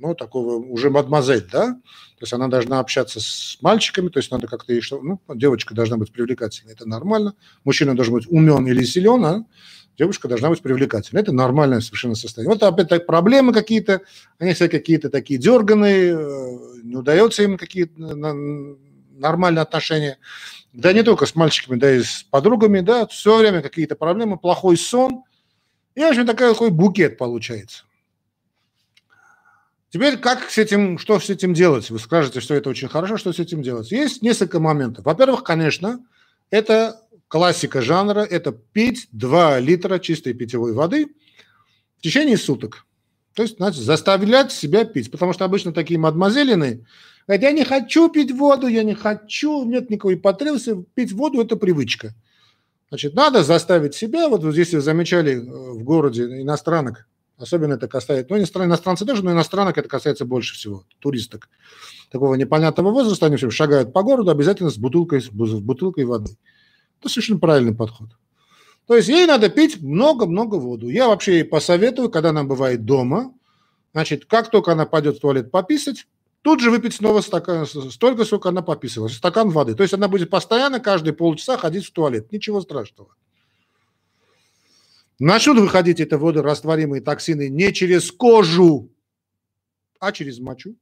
ну, 0.00 0.14
такого 0.14 0.56
уже 0.56 0.90
мадемуазель, 0.90 1.46
да, 1.50 1.72
то 1.72 2.22
есть 2.22 2.32
она 2.32 2.48
должна 2.48 2.80
общаться 2.80 3.20
с 3.20 3.58
мальчиками, 3.60 4.08
то 4.08 4.18
есть 4.18 4.30
надо 4.30 4.46
как-то, 4.46 4.72
ну, 5.02 5.20
девочка 5.34 5.74
должна 5.74 5.96
быть 5.96 6.12
привлекательной, 6.12 6.72
это 6.72 6.88
нормально, 6.88 7.34
мужчина 7.64 7.94
должен 7.94 8.14
быть 8.14 8.26
умен 8.28 8.66
или 8.66 8.84
силен, 8.84 9.24
а 9.24 9.44
девушка 9.98 10.28
должна 10.28 10.50
быть 10.50 10.62
привлекательной, 10.62 11.22
это 11.22 11.32
нормальное 11.32 11.80
совершенно 11.80 12.14
состояние. 12.14 12.54
Вот 12.54 12.62
опять 12.62 12.88
так 12.88 13.06
проблемы 13.06 13.52
какие-то, 13.52 14.02
они 14.38 14.52
все 14.52 14.68
какие-то 14.68 15.10
такие 15.10 15.38
дерганые, 15.38 16.14
э, 16.14 16.58
не 16.82 16.96
удается 16.96 17.42
им 17.42 17.56
какие-то 17.56 17.92
нормальные 17.98 19.62
отношения, 19.62 20.18
да 20.72 20.92
не 20.92 21.02
только 21.02 21.26
с 21.26 21.34
мальчиками, 21.34 21.78
да 21.78 21.94
и 21.94 22.02
с 22.02 22.22
подругами, 22.30 22.80
да, 22.80 23.06
все 23.06 23.38
время 23.38 23.62
какие-то 23.62 23.96
проблемы, 23.96 24.38
плохой 24.38 24.76
сон, 24.76 25.22
и, 25.94 26.00
в 26.00 26.04
общем, 26.04 26.26
такой, 26.26 26.52
такой 26.52 26.70
букет 26.70 27.16
получается. 27.16 27.85
Теперь 29.96 30.18
как 30.18 30.50
с 30.50 30.58
этим, 30.58 30.98
что 30.98 31.18
с 31.18 31.30
этим 31.30 31.54
делать? 31.54 31.88
Вы 31.88 31.98
скажете, 31.98 32.40
что 32.40 32.52
это 32.52 32.68
очень 32.68 32.86
хорошо, 32.86 33.16
что 33.16 33.32
с 33.32 33.38
этим 33.38 33.62
делать? 33.62 33.90
Есть 33.90 34.20
несколько 34.20 34.60
моментов. 34.60 35.06
Во-первых, 35.06 35.42
конечно, 35.42 36.04
это 36.50 37.00
классика 37.28 37.80
жанра, 37.80 38.20
это 38.20 38.52
пить 38.52 39.08
2 39.12 39.58
литра 39.60 39.98
чистой 39.98 40.34
питьевой 40.34 40.74
воды 40.74 41.06
в 41.96 42.02
течение 42.02 42.36
суток. 42.36 42.84
То 43.32 43.42
есть, 43.42 43.56
значит, 43.56 43.80
заставлять 43.80 44.52
себя 44.52 44.84
пить. 44.84 45.10
Потому 45.10 45.32
что 45.32 45.46
обычно 45.46 45.72
такие 45.72 45.98
мадемуазелины 45.98 46.84
говорят, 47.26 47.42
я 47.42 47.52
не 47.52 47.64
хочу 47.64 48.10
пить 48.10 48.32
воду, 48.32 48.66
я 48.66 48.82
не 48.82 48.94
хочу, 48.94 49.64
нет 49.64 49.88
никакой 49.88 50.18
потребности, 50.18 50.76
пить 50.92 51.12
воду– 51.12 51.40
это 51.42 51.56
привычка. 51.56 52.14
Значит, 52.90 53.14
надо 53.14 53.42
заставить 53.42 53.94
себя, 53.94 54.28
вот 54.28 54.42
здесь 54.42 54.74
вы 54.74 54.82
замечали 54.82 55.36
э, 55.36 55.40
в 55.40 55.82
городе 55.84 56.42
иностранок, 56.42 57.08
Особенно 57.38 57.74
это 57.74 57.86
касается, 57.86 58.34
ну, 58.34 58.42
иностранцы 58.42 59.04
тоже, 59.04 59.22
но 59.22 59.32
иностранок 59.32 59.76
это 59.76 59.88
касается 59.88 60.24
больше 60.24 60.54
всего, 60.54 60.84
туристок. 61.00 61.50
Такого 62.10 62.34
непонятного 62.34 62.90
возраста, 62.90 63.26
они 63.26 63.36
все 63.36 63.50
шагают 63.50 63.92
по 63.92 64.02
городу 64.02 64.30
обязательно 64.30 64.70
с 64.70 64.78
бутылкой, 64.78 65.20
с 65.20 65.28
бутылкой 65.28 66.04
воды. 66.04 66.38
Это 66.98 67.10
совершенно 67.10 67.38
правильный 67.38 67.74
подход. 67.74 68.08
То 68.86 68.96
есть 68.96 69.08
ей 69.08 69.26
надо 69.26 69.50
пить 69.50 69.82
много-много 69.82 70.54
воду. 70.54 70.88
Я 70.88 71.08
вообще 71.08 71.34
ей 71.34 71.44
посоветую, 71.44 72.08
когда 72.08 72.30
она 72.30 72.44
бывает 72.44 72.84
дома, 72.84 73.34
значит, 73.92 74.24
как 74.24 74.50
только 74.50 74.72
она 74.72 74.86
пойдет 74.86 75.18
в 75.18 75.20
туалет 75.20 75.50
пописать, 75.50 76.06
тут 76.42 76.60
же 76.60 76.70
выпить 76.70 76.94
снова 76.94 77.20
стакан, 77.20 77.66
столько, 77.66 78.24
сколько 78.24 78.48
она 78.48 78.62
пописывала, 78.62 79.08
стакан 79.08 79.50
воды. 79.50 79.74
То 79.74 79.82
есть 79.82 79.92
она 79.92 80.08
будет 80.08 80.30
постоянно 80.30 80.80
каждые 80.80 81.12
полчаса 81.12 81.58
ходить 81.58 81.84
в 81.84 81.92
туалет. 81.92 82.32
Ничего 82.32 82.60
страшного. 82.62 83.10
Начнут 85.18 85.58
выходить 85.58 86.00
это 86.00 86.18
водорастворимые 86.18 87.00
токсины 87.00 87.48
не 87.48 87.72
через 87.72 88.12
кожу, 88.12 88.92
а 89.98 90.12
через 90.12 90.38
мочу. 90.38 90.76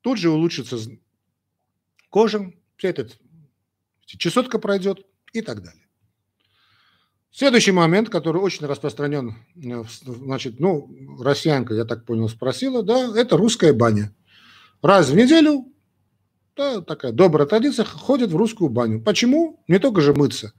Тут 0.00 0.18
же 0.18 0.30
улучшится 0.30 0.78
кожа, 2.08 2.52
вся 2.76 2.88
эта 2.90 3.08
чесотка 4.04 4.60
пройдет 4.60 5.04
и 5.32 5.40
так 5.40 5.62
далее. 5.62 5.82
Следующий 7.32 7.72
момент, 7.72 8.08
который 8.08 8.40
очень 8.40 8.66
распространен, 8.66 9.34
э, 9.56 9.84
значит, 10.06 10.60
ну, 10.60 10.88
россиянка, 11.20 11.74
я 11.74 11.84
так 11.84 12.06
понял, 12.06 12.28
спросила, 12.28 12.82
да, 12.82 13.12
это 13.18 13.36
русская 13.36 13.72
баня. 13.72 14.14
Раз 14.80 15.10
в 15.10 15.16
неделю, 15.16 15.66
да, 16.54 16.80
такая 16.80 17.12
добрая 17.12 17.46
традиция, 17.46 17.84
ходят 17.84 18.30
в 18.30 18.36
русскую 18.36 18.70
баню. 18.70 19.02
Почему? 19.02 19.62
Не 19.66 19.80
только 19.80 20.00
же 20.00 20.14
мыться 20.14 20.54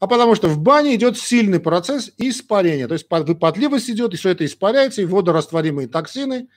а 0.00 0.06
потому 0.06 0.34
что 0.34 0.48
в 0.48 0.58
бане 0.58 0.94
идет 0.94 1.18
сильный 1.18 1.60
процесс 1.60 2.12
испарения. 2.18 2.86
То 2.86 2.94
есть 2.94 3.06
выпадливость 3.10 3.90
идет, 3.90 4.14
и 4.14 4.16
все 4.16 4.30
это 4.30 4.44
испаряется, 4.44 5.02
и 5.02 5.06
водорастворимые 5.06 5.88
токсины, 5.88 6.48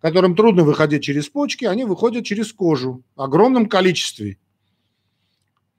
которым 0.00 0.36
трудно 0.36 0.64
выходить 0.64 1.02
через 1.02 1.28
почки, 1.28 1.64
они 1.64 1.84
выходят 1.84 2.24
через 2.24 2.52
кожу 2.52 3.02
в 3.16 3.22
огромном 3.22 3.68
количестве. 3.68 4.38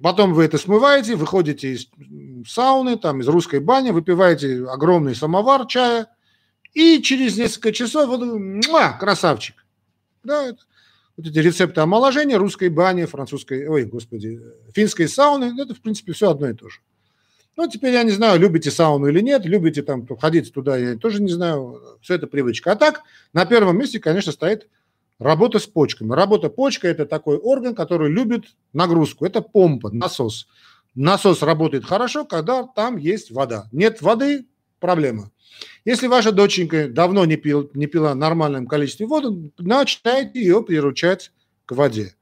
Потом 0.01 0.33
вы 0.33 0.45
это 0.45 0.57
смываете, 0.57 1.15
выходите 1.15 1.73
из 1.73 1.87
сауны, 2.47 2.97
там, 2.97 3.21
из 3.21 3.27
русской 3.27 3.59
бани, 3.59 3.91
выпиваете 3.91 4.65
огромный 4.65 5.15
самовар 5.15 5.67
чая, 5.67 6.07
и 6.73 7.01
через 7.03 7.37
несколько 7.37 7.71
часов 7.71 8.07
вот, 8.07 8.21
муа, 8.21 8.93
красавчик. 8.93 9.63
Да, 10.23 10.47
это, 10.47 10.59
вот 11.17 11.27
эти 11.27 11.37
рецепты 11.37 11.81
омоложения 11.81 12.37
русской 12.37 12.69
бани, 12.69 13.05
французской, 13.05 13.67
ой, 13.67 13.85
господи, 13.85 14.41
финской 14.73 15.07
сауны, 15.07 15.53
это, 15.59 15.75
в 15.75 15.81
принципе, 15.81 16.13
все 16.13 16.31
одно 16.31 16.49
и 16.49 16.53
то 16.53 16.67
же. 16.69 16.79
Ну, 17.57 17.67
теперь 17.67 17.93
я 17.93 18.03
не 18.03 18.11
знаю, 18.11 18.39
любите 18.39 18.71
сауну 18.71 19.07
или 19.07 19.19
нет, 19.19 19.45
любите 19.45 19.81
там 19.83 20.07
ходить 20.17 20.53
туда, 20.53 20.77
я 20.77 20.95
тоже 20.95 21.21
не 21.21 21.31
знаю, 21.31 21.81
все 22.01 22.15
это 22.15 22.27
привычка. 22.27 22.71
А 22.71 22.75
так, 22.75 23.01
на 23.33 23.45
первом 23.45 23.77
месте, 23.77 23.99
конечно, 23.99 24.31
стоит 24.31 24.67
работа 25.19 25.59
с 25.59 25.67
почками. 25.67 26.13
Работа 26.13 26.49
почка– 26.49 26.87
это 26.89 27.05
такой 27.05 27.37
орган, 27.37 27.75
который 27.75 28.09
любит 28.09 28.45
нагрузку. 28.73 29.25
Это 29.25 29.41
помпа, 29.41 29.91
насос. 29.91 30.47
Насос 30.95 31.41
работает 31.41 31.85
хорошо, 31.85 32.25
когда 32.25 32.63
там 32.63 32.97
есть 32.97 33.31
вода. 33.31 33.67
Нет 33.71 34.01
воды– 34.01 34.45
проблема. 34.79 35.31
Если 35.85 36.07
ваша 36.07 36.31
доченька 36.31 36.87
давно 36.87 37.25
не, 37.25 37.37
пил, 37.37 37.69
не 37.73 37.87
пила 37.87 38.15
нормальном 38.15 38.67
количестве 38.67 39.07
воды, 39.07 39.51
начинайте 39.57 40.39
ее 40.39 40.63
приручать 40.63 41.31
к 41.65 41.73
воде. 41.73 42.15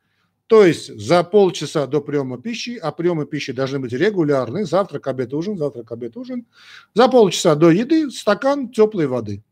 То 0.49 0.65
есть 0.65 0.99
за 0.99 1.23
полчаса 1.23 1.85
до 1.85 2.01
приема 2.01 2.41
пищи, 2.41 2.79
а 2.81 2.91
приемы 2.91 3.27
пищи 3.27 3.53
должны 3.53 3.77
быть 3.77 3.93
регулярны, 3.93 4.65
завтрак, 4.65 5.05
обед, 5.05 5.31
ужин, 5.31 5.55
завтрак, 5.59 5.91
обед, 5.91 6.17
ужин, 6.17 6.47
за 6.95 7.07
полчаса 7.07 7.53
до 7.53 7.69
еды 7.69 8.09
стакан 8.09 8.69
теплой 8.69 9.05
воды. 9.05 9.43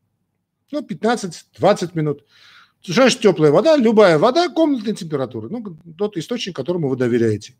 Ну, 0.71 0.81
15-20 0.81 1.91
минут. 1.93 2.25
Что 2.81 3.07
теплая 3.11 3.51
вода? 3.51 3.77
Любая 3.77 4.17
вода 4.17 4.49
комнатной 4.49 4.95
температуры. 4.95 5.49
Ну, 5.51 5.77
тот 5.99 6.17
источник, 6.17 6.55
которому 6.55 6.89
вы 6.89 6.95
доверяете. 6.95 7.53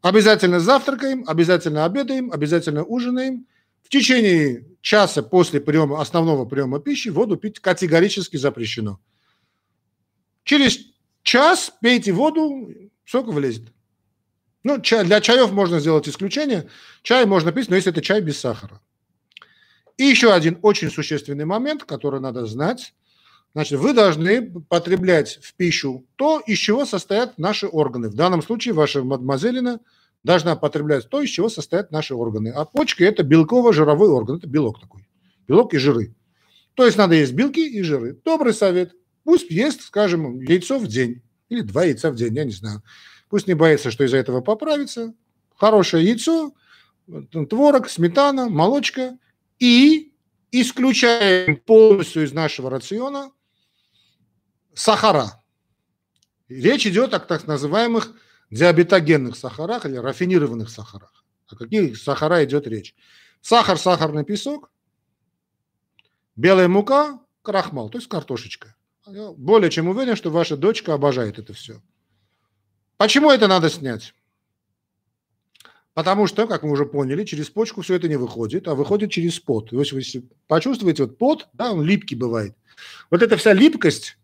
Обязательно 0.00 0.60
завтракаем, 0.60 1.24
обязательно 1.26 1.84
обедаем, 1.86 2.30
обязательно 2.30 2.84
ужинаем. 2.84 3.48
В 3.82 3.88
течение 3.88 4.64
часа 4.80 5.24
после 5.24 5.60
приема, 5.60 6.00
основного 6.00 6.44
приема 6.44 6.78
пищи 6.78 7.08
воду 7.08 7.36
пить 7.36 7.58
категорически 7.58 8.36
запрещено. 8.36 9.00
Через 10.44 10.78
Час 11.26 11.72
пейте 11.82 12.12
воду, 12.12 12.70
сок 13.04 13.26
вылезет. 13.26 13.72
Ну, 14.62 14.80
чай, 14.80 15.04
для 15.04 15.20
чаев 15.20 15.50
можно 15.50 15.80
сделать 15.80 16.08
исключение. 16.08 16.68
Чай 17.02 17.26
можно 17.26 17.50
пить, 17.50 17.68
но 17.68 17.74
если 17.74 17.90
это 17.90 18.00
чай 18.00 18.20
без 18.20 18.38
сахара. 18.38 18.80
И 19.96 20.04
еще 20.04 20.32
один 20.32 20.56
очень 20.62 20.88
существенный 20.88 21.44
момент, 21.44 21.82
который 21.82 22.20
надо 22.20 22.46
знать. 22.46 22.94
Значит, 23.54 23.80
вы 23.80 23.92
должны 23.92 24.52
потреблять 24.68 25.40
в 25.42 25.54
пищу 25.54 26.06
то, 26.14 26.38
из 26.38 26.58
чего 26.58 26.84
состоят 26.84 27.38
наши 27.38 27.66
органы. 27.66 28.08
В 28.08 28.14
данном 28.14 28.40
случае 28.40 28.74
ваша 28.74 29.02
мадемуазелина 29.02 29.80
должна 30.22 30.54
потреблять 30.54 31.08
то, 31.08 31.20
из 31.20 31.30
чего 31.30 31.48
состоят 31.48 31.90
наши 31.90 32.14
органы. 32.14 32.50
А 32.50 32.64
почки– 32.64 33.02
это 33.04 33.24
белково-жировой 33.24 34.10
орган, 34.10 34.36
это 34.36 34.46
белок 34.46 34.80
такой. 34.80 35.08
Белок 35.48 35.74
и 35.74 35.78
жиры. 35.78 36.14
То 36.74 36.86
есть 36.86 36.96
надо 36.96 37.16
есть 37.16 37.32
белки 37.32 37.68
и 37.68 37.82
жиры. 37.82 38.16
Добрый 38.24 38.54
совет– 38.54 38.94
Пусть 39.26 39.50
ест, 39.50 39.82
скажем, 39.82 40.40
яйцо 40.40 40.78
в 40.78 40.86
день 40.86 41.20
или 41.48 41.62
два 41.62 41.82
яйца 41.82 42.12
в 42.12 42.14
день, 42.14 42.36
я 42.36 42.44
не 42.44 42.52
знаю. 42.52 42.84
Пусть 43.28 43.48
не 43.48 43.54
боится, 43.54 43.90
что 43.90 44.04
из-за 44.04 44.18
этого 44.18 44.40
поправится. 44.40 45.14
Хорошее 45.56 46.06
яйцо, 46.06 46.54
творог, 47.50 47.90
сметана, 47.90 48.48
молочка. 48.48 49.18
И 49.58 50.12
исключаем 50.52 51.56
полностью 51.56 52.22
из 52.22 52.32
нашего 52.32 52.70
рациона 52.70 53.32
сахара. 54.74 55.42
Речь 56.48 56.86
идет 56.86 57.12
о 57.12 57.18
так 57.18 57.48
называемых 57.48 58.14
диабетогенных 58.52 59.34
сахарах 59.34 59.86
или 59.86 59.96
рафинированных 59.96 60.70
сахарах. 60.70 61.24
О 61.48 61.56
каких 61.56 61.98
сахара 61.98 62.44
идет 62.44 62.68
речь? 62.68 62.94
Сахар, 63.40 63.76
сахарный 63.76 64.24
песок, 64.24 64.70
белая 66.36 66.68
мука, 66.68 67.18
крахмал, 67.42 67.88
то 67.88 67.98
есть 67.98 68.08
картошечка. 68.08 68.75
Более 69.06 69.70
чем 69.70 69.88
уверен, 69.88 70.16
что 70.16 70.30
ваша 70.30 70.56
дочка 70.56 70.94
обожает 70.94 71.38
это 71.38 71.52
все. 71.52 71.80
Почему 72.96 73.30
это 73.30 73.46
надо 73.46 73.70
снять? 73.70 74.14
Потому 75.94 76.26
что, 76.26 76.46
как 76.46 76.62
мы 76.62 76.72
уже 76.72 76.84
поняли, 76.84 77.24
через 77.24 77.48
почку 77.48 77.80
все 77.82 77.94
это 77.94 78.08
не 78.08 78.16
выходит, 78.16 78.68
а 78.68 78.74
выходит 78.74 79.10
через 79.10 79.40
пот. 79.40 79.70
То 79.70 79.80
есть 79.80 79.92
вы 79.92 80.02
почувствуете, 80.46 81.04
вот 81.04 81.16
пот, 81.16 81.48
да, 81.54 81.72
он 81.72 81.82
липкий 81.82 82.16
бывает. 82.16 82.54
Вот 83.10 83.22
эта 83.22 83.36
вся 83.36 83.54
липкость, 83.54 84.18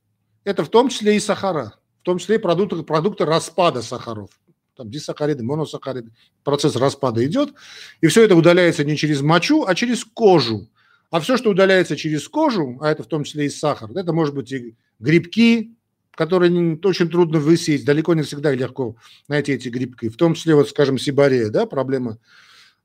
это 0.44 0.64
в 0.64 0.68
том 0.68 0.90
числе 0.90 1.16
и 1.16 1.20
сахара, 1.20 1.78
в 2.00 2.04
том 2.04 2.18
числе 2.18 2.36
и 2.36 2.38
продукты, 2.38 2.82
продукты 2.82 3.24
распада 3.24 3.80
сахаров. 3.80 4.30
Там 4.76 4.90
дисахариды, 4.90 5.44
моносахариды, 5.44 6.12
процесс 6.44 6.76
распада 6.76 7.24
идет, 7.24 7.54
и 8.00 8.06
все 8.06 8.24
это 8.24 8.34
удаляется 8.34 8.84
не 8.84 8.96
через 8.96 9.22
мочу, 9.22 9.64
а 9.66 9.74
через 9.74 10.04
кожу. 10.04 10.68
А 11.12 11.20
все, 11.20 11.36
что 11.36 11.50
удаляется 11.50 11.94
через 11.94 12.26
кожу, 12.26 12.78
а 12.80 12.90
это 12.90 13.02
в 13.02 13.06
том 13.06 13.24
числе 13.24 13.44
и 13.44 13.50
сахар, 13.50 13.90
это 13.94 14.14
может 14.14 14.34
быть 14.34 14.50
и 14.50 14.74
грибки, 14.98 15.76
которые 16.12 16.78
очень 16.82 17.10
трудно 17.10 17.38
высеять, 17.38 17.84
далеко 17.84 18.14
не 18.14 18.22
всегда 18.22 18.50
легко 18.54 18.96
найти 19.28 19.52
эти 19.52 19.68
грибки, 19.68 20.08
в 20.08 20.16
том 20.16 20.32
числе, 20.32 20.54
вот, 20.54 20.70
скажем, 20.70 20.96
сибарея, 20.96 21.50
да, 21.50 21.66
проблема, 21.66 22.16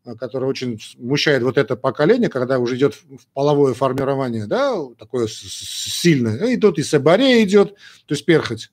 а, 0.04 0.16
которая 0.16 0.50
очень 0.50 0.78
смущает 0.78 1.42
вот 1.42 1.58
это 1.58 1.78
поколение, 1.78 2.28
когда 2.28 2.60
уже 2.60 2.76
идет 2.76 2.96
половое 3.34 3.74
формирование, 3.74 4.46
да, 4.46 4.76
такое 5.00 5.28
сильное, 5.30 6.48
и 6.48 6.58
тут 6.58 6.80
и 6.80 6.84
сибарея 6.84 7.42
идет, 7.46 7.76
то 8.08 8.14
есть 8.14 8.26
перхоть. 8.26 8.72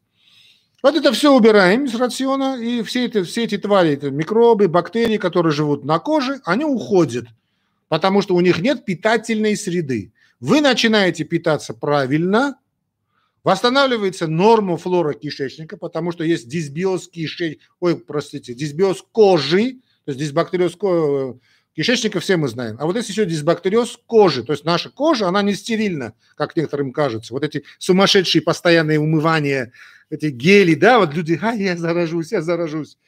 Вот 0.83 0.97
это 0.97 1.13
все 1.13 1.33
убираем 1.33 1.85
из 1.85 1.95
рациона, 1.95 2.61
и 2.61 2.83
все 2.83 3.05
эти, 3.05 3.23
все 3.23 3.45
эти 3.45 3.57
твари, 3.57 3.93
это 3.93 4.11
микробы, 4.11 4.67
бактерии, 4.67 5.17
которые 5.17 5.53
живут 5.53 5.85
на 5.85 6.01
коже, 6.01 6.41
они 6.45 6.65
уходят– 6.65 7.27
потому 7.89 8.23
что 8.23 8.35
у 8.35 8.41
них 8.41 8.61
нет 8.61 8.85
питательной 8.85 9.57
среды. 9.57 10.13
Вы 10.41 10.61
начинаете 10.61 11.25
питаться 11.25 11.75
правильно, 11.75 12.59
восстанавливается 13.45 14.27
норма 14.27 14.77
флора 14.77 15.13
кишечника, 15.13 15.77
потому 15.77 16.13
что 16.13 16.25
есть 16.25 16.49
дисбиоз 16.49 17.09
кишечника, 17.09 17.63
ой, 17.81 17.97
простите, 17.97 18.55
дисбиоз 18.55 19.05
кожи, 19.13 19.81
то 20.05 20.11
есть 20.11 20.19
дисбактериоз 20.19 20.77
кишечника 21.75 22.21
все 22.21 22.37
мы 22.37 22.49
знаем. 22.49 22.77
А 22.81 22.87
вот 22.87 22.97
есть 22.97 23.09
еще 23.11 23.27
дисбактериоз 23.27 24.01
кожи, 24.07 24.43
то 24.43 24.53
есть 24.53 24.65
наша 24.65 24.91
кожа, 24.91 25.29
она 25.29 25.43
не 25.43 25.55
стерильна, 25.55 26.15
как 26.37 26.57
некоторым 26.57 26.93
кажется. 26.93 27.35
Вот 27.35 27.45
эти 27.45 27.65
сумасшедшие 27.79 28.43
постоянные 28.43 28.99
умывания, 28.99 29.73
эти 30.11 30.27
гели, 30.27 30.75
да, 30.75 30.99
вот 30.99 31.15
люди, 31.15 31.39
а, 31.41 31.53
я 31.55 31.77
заражусь, 31.77 32.33
я 32.33 32.43
заражусь. 32.43 32.99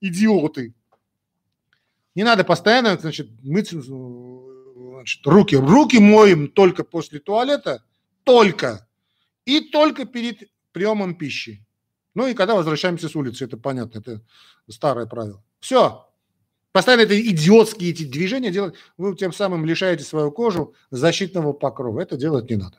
Идиоты. 0.00 0.74
Не 2.14 2.24
надо 2.24 2.44
постоянно, 2.44 2.96
значит, 2.98 3.28
мыть 3.42 3.72
значит, 5.06 5.26
руки. 5.26 5.54
Руки 5.56 5.98
моем 5.98 6.48
только 6.48 6.82
после 6.84 7.20
туалета, 7.20 7.84
только. 8.24 8.88
И 9.44 9.60
только 9.60 10.04
перед 10.04 10.50
приемом 10.72 11.14
пищи. 11.14 11.64
Ну 12.14 12.26
и 12.26 12.34
когда 12.34 12.56
возвращаемся 12.56 13.08
с 13.08 13.14
улицы, 13.14 13.44
это 13.44 13.56
понятно, 13.56 13.98
это 13.98 14.22
старое 14.68 15.06
правило. 15.06 15.42
Все. 15.60 16.08
Постоянно 16.72 17.02
это 17.02 17.18
идиотские 17.18 17.90
эти 17.90 18.04
движения 18.04 18.50
делать, 18.50 18.74
вы 18.98 19.14
тем 19.16 19.32
самым 19.32 19.64
лишаете 19.64 20.04
свою 20.04 20.32
кожу 20.32 20.74
защитного 20.90 21.52
покрова. 21.52 22.00
Это 22.00 22.16
делать 22.16 22.50
не 22.50 22.56
надо. 22.56 22.78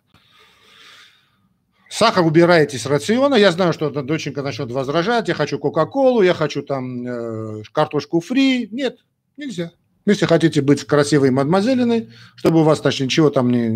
Сахар 1.89 2.25
убираете 2.25 2.77
с 2.77 2.85
рациона. 2.85 3.35
Я 3.35 3.51
знаю, 3.51 3.73
что 3.73 3.89
доченька 3.89 4.43
начнет 4.43 4.69
возражать. 4.71 5.29
Я 5.29 5.33
хочу 5.33 5.57
Кока-Колу, 5.57 6.21
я 6.21 6.33
хочу 6.33 6.61
там 6.61 7.07
э, 7.07 7.63
картошку 7.71 8.19
фри. 8.19 8.67
Нет, 8.71 8.99
Нельзя. 9.37 9.71
Если 10.07 10.25
хотите 10.25 10.61
быть 10.61 10.85
красивой 10.85 11.31
мадемуазелиной, 11.31 12.09
чтобы 12.37 12.61
у 12.61 12.63
вас 12.63 12.79
значит, 12.79 13.01
ничего 13.01 13.29
там 13.29 13.51
не, 13.51 13.67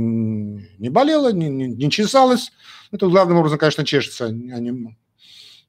не 0.80 0.88
болело, 0.88 1.34
не, 1.34 1.50
не, 1.50 1.68
не 1.68 1.92
чесалось, 1.92 2.54
это 2.90 3.08
главным 3.08 3.40
образом, 3.40 3.60
конечно, 3.60 3.86
чешется, 3.86 4.28
а 4.28 4.32
не, 4.32 4.96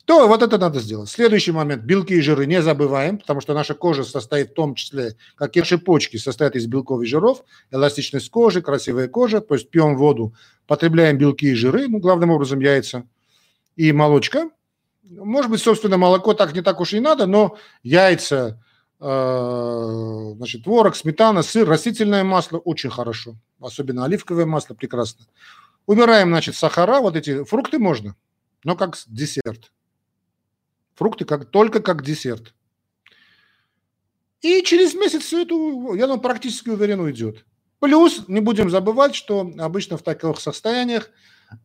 то 0.05 0.29
вот 0.29 0.40
это 0.40 0.59
надо 0.59 0.79
сделать. 0.79 1.11
Следующий 1.11 1.51
момент. 1.51 1.83
Белки 1.83 2.12
и 2.12 2.20
жиры 2.20 2.46
не 2.46 2.62
забываем, 2.62 3.18
потому 3.18 3.40
что 3.40 3.55
наша 3.55 3.75
кожа 3.75 4.05
состоит 4.05 4.51
в 4.51 4.55
том 4.55 4.77
числе, 4.77 5.16
как 5.35 5.57
и 5.57 5.59
наши 5.59 5.79
почки, 5.79 6.16
состоят 6.16 6.55
из 6.55 6.68
белков 6.68 7.03
и 7.03 7.07
жиров, 7.07 7.42
эластичность 7.72 8.31
кожи, 8.31 8.62
красивая 8.62 9.09
кожа, 9.09 9.40
то 9.40 9.55
есть 9.55 9.68
пьем 9.68 9.96
воду, 9.96 10.33
потребляем 10.68 11.18
белки 11.18 11.46
и 11.46 11.55
жиры, 11.55 11.88
ну, 11.88 11.98
главным 11.98 12.31
образом 12.31 12.61
яйца 12.61 13.03
и 13.75 13.90
молочка. 13.90 14.48
Может 15.03 15.51
быть, 15.51 15.61
собственно, 15.61 15.98
молоко 15.98 16.35
так 16.35 16.55
не 16.55 16.62
так 16.62 16.81
уж 16.81 16.94
и 16.94 17.01
надо, 17.01 17.27
но 17.27 17.57
яйца, 17.83 18.62
значит, 19.03 20.62
творог, 20.62 20.95
сметана, 20.95 21.43
сыр, 21.43 21.69
растительное 21.69 22.23
масло 22.23 22.59
очень 22.59 22.91
хорошо, 22.91 23.35
особенно 23.61 24.05
оливковое 24.05 24.47
масло 24.47 24.75
прекрасно. 24.75 25.27
Убираем, 25.87 26.29
значит, 26.29 26.55
сахара, 26.55 27.01
вот 27.01 27.17
эти 27.17 27.43
фрукты 27.43 27.81
можно, 27.81 28.15
но 28.62 28.77
как 28.77 28.97
десерт. 29.09 29.73
Фрукты 30.95 31.25
как, 31.25 31.47
только 31.47 31.81
как 31.81 32.05
десерт. 32.05 32.55
И 34.41 34.62
через 34.62 34.95
месяц 34.95 35.23
все 35.23 35.43
это, 35.43 35.55
я 35.97 36.07
ну, 36.07 36.21
практически 36.21 36.69
уверен, 36.69 37.01
уйдет. 37.01 37.45
Плюс 37.81 38.29
не 38.29 38.41
будем 38.41 38.71
забывать, 38.71 39.17
что 39.17 39.51
обычно 39.59 39.97
в 39.97 40.03
таких 40.03 40.38
состояниях 40.38 41.11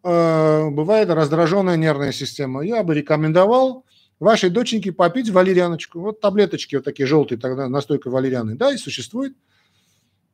э, 0.04 0.70
бывает 0.70 1.10
раздраженная 1.10 1.76
нервная 1.76 2.12
система. 2.12 2.66
Я 2.66 2.82
бы 2.84 2.96
рекомендовал 2.96 3.86
вашей 4.20 4.50
доченьке 4.50 4.92
попить 4.92 5.30
валерьяночку. 5.30 6.00
Вот 6.00 6.22
таблеточки 6.22 6.76
вот 6.76 6.86
такие 6.86 7.06
желтые, 7.06 7.38
тогда 7.38 7.68
настойка 7.68 8.10
валерьяны. 8.10 8.56
Да, 8.56 8.72
и 8.72 8.78
существует 8.78 9.34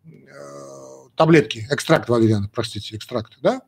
э, 0.05 0.09
таблетки, 1.15 1.67
экстракт 1.69 2.09
валерьяны, 2.09 2.49
простите, 2.53 2.95
экстракт, 2.95 3.33
да? 3.41 3.61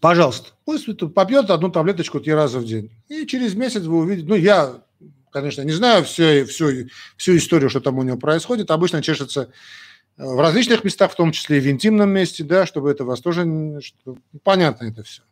Пожалуйста, 0.00 0.50
пусть 0.64 0.86
попьет 1.14 1.50
одну 1.50 1.70
таблеточку 1.70 2.20
три 2.20 2.34
раза 2.34 2.58
в 2.58 2.64
день. 2.64 2.90
И 3.08 3.26
через 3.26 3.54
месяц 3.54 3.82
вы 3.82 3.98
увидите, 3.98 4.28
ну, 4.28 4.34
я, 4.34 4.82
конечно, 5.30 5.62
не 5.62 5.72
знаю 5.72 6.04
всю, 6.04 6.44
всю, 6.46 6.88
всю 7.16 7.36
историю, 7.36 7.70
что 7.70 7.80
там 7.80 7.98
у 7.98 8.02
него 8.02 8.16
происходит. 8.16 8.70
Обычно 8.70 9.02
чешется 9.02 9.50
в 10.16 10.40
различных 10.40 10.84
местах, 10.84 11.12
в 11.12 11.16
том 11.16 11.32
числе 11.32 11.58
и 11.58 11.60
в 11.60 11.68
интимном 11.68 12.10
месте, 12.10 12.44
да, 12.44 12.66
чтобы 12.66 12.90
это 12.90 13.04
вас 13.04 13.20
тоже... 13.20 13.46
Понятно 14.42 14.86
это 14.86 15.02
все. 15.02 15.22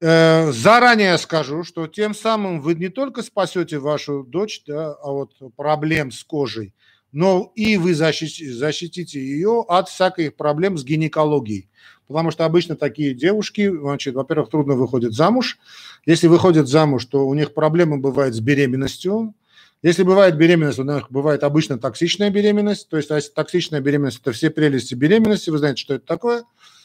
Э, 0.00 0.52
заранее 0.52 1.16
скажу, 1.16 1.64
что 1.64 1.86
тем 1.86 2.14
самым 2.14 2.60
вы 2.60 2.74
не 2.74 2.90
только 2.90 3.22
спасете 3.22 3.78
вашу 3.78 4.24
дочь 4.24 4.62
да, 4.66 4.92
а 4.92 5.10
вот 5.10 5.32
проблем 5.56 6.10
с 6.10 6.22
кожей, 6.22 6.74
но 7.12 7.50
и 7.54 7.78
вы 7.78 7.94
защитите, 7.94 8.52
защитите 8.52 9.18
ее 9.18 9.64
от 9.66 9.88
всяких 9.88 10.36
проблем 10.36 10.76
с 10.76 10.84
гинекологией. 10.84 11.70
Потому 12.08 12.30
что 12.30 12.44
обычно 12.44 12.76
такие 12.76 13.14
девушки, 13.14 13.70
значит, 13.70 14.14
во-первых, 14.14 14.50
трудно 14.50 14.74
выходят 14.74 15.14
замуж. 15.14 15.58
Если 16.04 16.26
выходят 16.26 16.68
замуж, 16.68 17.06
то 17.06 17.26
у 17.26 17.32
них 17.32 17.54
проблемы 17.54 17.96
бывают 17.96 18.34
с 18.34 18.40
беременностью. 18.40 19.34
Если 19.82 20.02
бывает 20.02 20.36
беременность, 20.36 20.78
у 20.78 20.84
них 20.84 21.10
бывает 21.10 21.42
обычно 21.42 21.78
токсичная 21.78 22.30
беременность. 22.30 22.90
То 22.90 22.98
есть 22.98 23.34
токсичная 23.34 23.80
беременность– 23.80 24.20
это 24.22 24.32
все 24.32 24.50
прелести 24.50 24.94
беременности. 24.94 25.50
Вы 25.50 25.58
знаете, 25.58 25.80
что 25.80 25.94
это 25.94 26.04
такое– 26.04 26.44
а, 26.54 26.75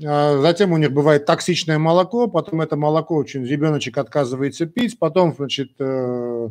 затем 0.00 0.72
у 0.72 0.78
них 0.78 0.92
бывает 0.92 1.26
токсичное 1.26 1.78
молоко, 1.78 2.26
потом 2.26 2.62
это 2.62 2.76
молоко 2.76 3.16
очень 3.16 3.44
ребеночек 3.44 3.98
отказывается 3.98 4.64
пить, 4.64 4.98
потом, 4.98 5.34
значит, 5.36 5.72
э, 5.78 6.48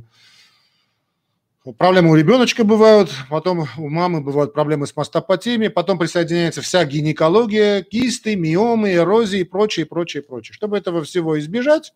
проблемы 1.78 2.12
у 2.12 2.16
ребеночка 2.16 2.64
бывают, 2.64 3.10
потом 3.30 3.66
у 3.78 3.90
мамы 3.90 4.22
бывают 4.22 4.54
проблемы 4.54 4.86
с 4.86 4.96
мастопатиями, 4.96 5.68
потом 5.68 5.98
присоединяется 5.98 6.62
вся 6.62 6.86
гинекология, 6.86 7.82
кисты, 7.82 8.36
миомы, 8.36 8.94
эрозии 8.94 9.40
и 9.40 9.44
прочее, 9.44 9.88
прочее, 9.88 10.22
прочее. 10.22 10.54
Чтобы 10.54 10.78
этого 10.78 11.04
всего 11.04 11.40
избежать, 11.40 11.94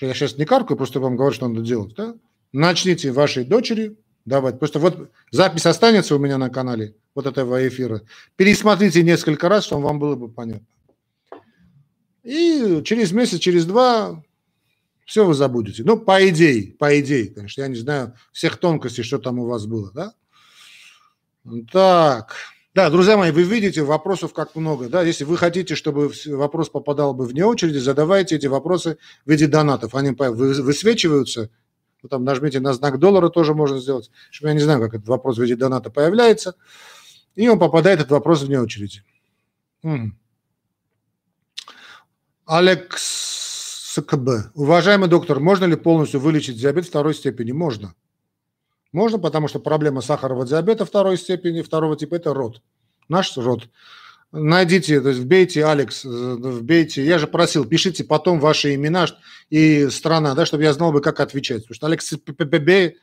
я 0.00 0.12
сейчас 0.14 0.36
не 0.36 0.44
каркаю, 0.44 0.76
просто 0.76 0.98
вам 0.98 1.16
говорю, 1.16 1.32
что 1.32 1.46
надо 1.46 1.62
делать, 1.62 1.94
да? 1.94 2.16
начните 2.54 3.12
вашей 3.12 3.44
дочери 3.44 3.96
давать. 4.24 4.58
Просто 4.58 4.78
вот 4.78 5.10
запись 5.30 5.66
останется 5.66 6.14
у 6.16 6.18
меня 6.18 6.38
на 6.38 6.50
канале– 6.50 6.94
вот 7.14 7.26
этого 7.26 7.66
эфира. 7.66 8.02
Пересмотрите 8.36 9.02
несколько 9.02 9.48
раз, 9.48 9.64
чтобы 9.64 9.84
вам 9.84 9.98
было 9.98 10.16
бы 10.16 10.28
понятно. 10.28 10.66
И 12.22 12.82
через 12.84 13.12
месяц, 13.12 13.38
через 13.38 13.66
два 13.66 14.22
все 15.04 15.24
вы 15.24 15.34
забудете. 15.34 15.82
Ну, 15.84 15.98
по 15.98 16.26
идее, 16.28 16.72
по 16.72 16.98
идее, 16.98 17.28
конечно. 17.28 17.60
Я 17.60 17.68
не 17.68 17.76
знаю 17.76 18.14
всех 18.32 18.56
тонкостей, 18.56 19.04
что 19.04 19.18
там 19.18 19.38
у 19.38 19.46
вас 19.46 19.66
было, 19.66 19.92
да? 19.92 20.14
Так. 21.70 22.34
Да, 22.74 22.90
друзья 22.90 23.16
мои, 23.16 23.30
вы 23.30 23.44
видите, 23.44 23.82
вопросов 23.82 24.32
как 24.32 24.56
много. 24.56 24.88
Да? 24.88 25.02
Если 25.02 25.22
вы 25.22 25.36
хотите, 25.36 25.76
чтобы 25.76 26.10
вопрос 26.26 26.70
попадал 26.70 27.14
бы 27.14 27.24
вне 27.26 27.44
очереди, 27.44 27.78
задавайте 27.78 28.34
эти 28.34 28.46
вопросы 28.46 28.98
в 29.24 29.30
виде 29.30 29.46
донатов. 29.46 29.94
Они 29.94 30.10
высвечиваются. 30.10 31.50
Вы 32.04 32.10
там 32.10 32.22
нажмите 32.22 32.60
на 32.60 32.74
знак 32.74 32.98
доллара, 32.98 33.30
тоже 33.30 33.54
можно 33.54 33.78
сделать. 33.78 34.10
Чтобы 34.30 34.50
я 34.50 34.54
не 34.54 34.60
знаю, 34.60 34.78
как 34.78 34.92
этот 34.92 35.08
вопрос 35.08 35.38
в 35.38 35.40
виде 35.40 35.56
доната 35.56 35.88
появляется. 35.88 36.54
И 37.34 37.48
он 37.48 37.58
попадает 37.58 38.00
этот 38.00 38.10
вопрос 38.10 38.42
вне 38.42 38.60
очереди. 38.60 39.02
Алекс 42.44 43.94
СКБ. 43.94 44.54
Уважаемый 44.54 45.08
доктор, 45.08 45.40
можно 45.40 45.64
ли 45.64 45.76
полностью 45.76 46.20
вылечить 46.20 46.60
диабет 46.60 46.84
второй 46.84 47.14
степени? 47.14 47.52
Можно. 47.52 47.94
Можно, 48.92 49.18
потому 49.18 49.48
что 49.48 49.58
проблема 49.58 50.02
сахарного 50.02 50.46
диабета 50.46 50.84
второй 50.84 51.16
степени, 51.16 51.62
второго 51.62 51.96
типа– 51.96 52.14
это 52.16 52.34
род. 52.34 52.60
Наш 53.08 53.34
род. 53.38 53.70
Найдите, 54.36 55.00
то 55.00 55.10
есть 55.10 55.20
вбейте 55.20 55.64
Алекс, 55.64 56.04
вбейте, 56.04 57.04
я 57.04 57.18
же 57.18 57.28
просил, 57.28 57.64
пишите 57.64 58.02
потом 58.02 58.40
ваши 58.40 58.74
имена 58.74 59.06
и 59.48 59.88
страна, 59.90 60.34
да, 60.34 60.44
чтобы 60.44 60.64
я 60.64 60.72
знал 60.72 60.90
бы, 60.90 61.00
как 61.00 61.20
отвечать. 61.20 61.62
Потому 61.62 61.74
что 61.74 61.86
Алекс 61.86 62.10
ППБ 62.10 62.96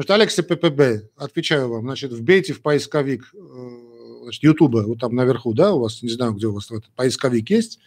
Потому 0.00 0.04
что 0.04 0.14
Алекс 0.14 0.34
ППБ, 0.34 1.10
отвечаю 1.16 1.68
вам, 1.68 1.82
значит, 1.82 2.10
вбейте 2.10 2.54
в 2.54 2.62
поисковик 2.62 3.34
э, 3.34 4.18
значит, 4.22 4.42
Ютуба, 4.42 4.84
вот 4.86 4.98
там 4.98 5.14
наверху, 5.14 5.52
да, 5.52 5.74
у 5.74 5.80
вас, 5.80 6.02
не 6.02 6.08
знаю, 6.08 6.32
где 6.32 6.46
у 6.46 6.54
вас 6.54 6.70
этот 6.70 6.90
поисковик 6.94 7.50
есть, 7.50 7.80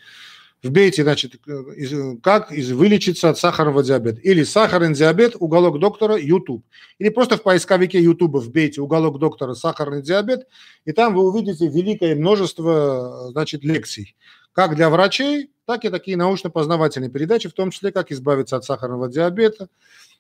вбейте, 0.64 1.04
значит, 1.04 1.36
э, 1.46 2.16
как 2.24 2.52
вылечиться 2.52 3.30
от 3.30 3.38
сахарного 3.38 3.84
диабета. 3.84 4.20
Или 4.22 4.44
сахарный 4.44 4.96
диабет, 4.96 5.36
уголок 5.38 5.80
доктора, 5.80 6.18
YouTube. 6.18 6.66
Или 6.98 7.10
просто 7.10 7.38
в 7.38 7.44
поисковике 7.44 8.02
YouTube 8.02 8.42
вбейте 8.42 8.82
уголок 8.82 9.20
доктора 9.20 9.54
сахарный 9.54 10.02
диабет, 10.02 10.48
и 10.86 10.94
там 10.94 11.14
вы 11.14 11.30
увидите 11.30 11.68
великое 11.68 12.16
множество, 12.16 13.30
значит, 13.32 13.64
лекций. 13.64 14.16
Как 14.54 14.76
для 14.76 14.90
врачей, 14.90 15.52
так 15.66 15.84
и 15.84 15.90
такие 15.90 16.16
научно-познавательные 16.18 17.10
передачи, 17.10 17.50
в 17.50 17.54
том 17.54 17.72
числе, 17.72 17.92
как 17.92 18.12
избавиться 18.12 18.56
от 18.56 18.66
сахарного 18.66 19.10
диабета, 19.10 19.68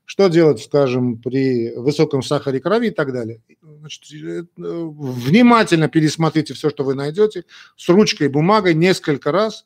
что 0.05 0.27
делать, 0.27 0.61
скажем, 0.61 1.17
при 1.17 1.73
высоком 1.75 2.21
сахаре 2.21 2.59
крови 2.59 2.87
и 2.87 2.91
так 2.91 3.13
далее. 3.13 3.41
Значит, 3.61 4.03
э, 4.11 4.43
внимательно 4.57 5.87
пересмотрите 5.87 6.53
все, 6.53 6.69
что 6.69 6.83
вы 6.83 6.93
найдете, 6.93 7.45
с 7.77 7.87
ручкой, 7.87 8.27
бумагой 8.27 8.73
несколько 8.73 9.31
раз, 9.31 9.65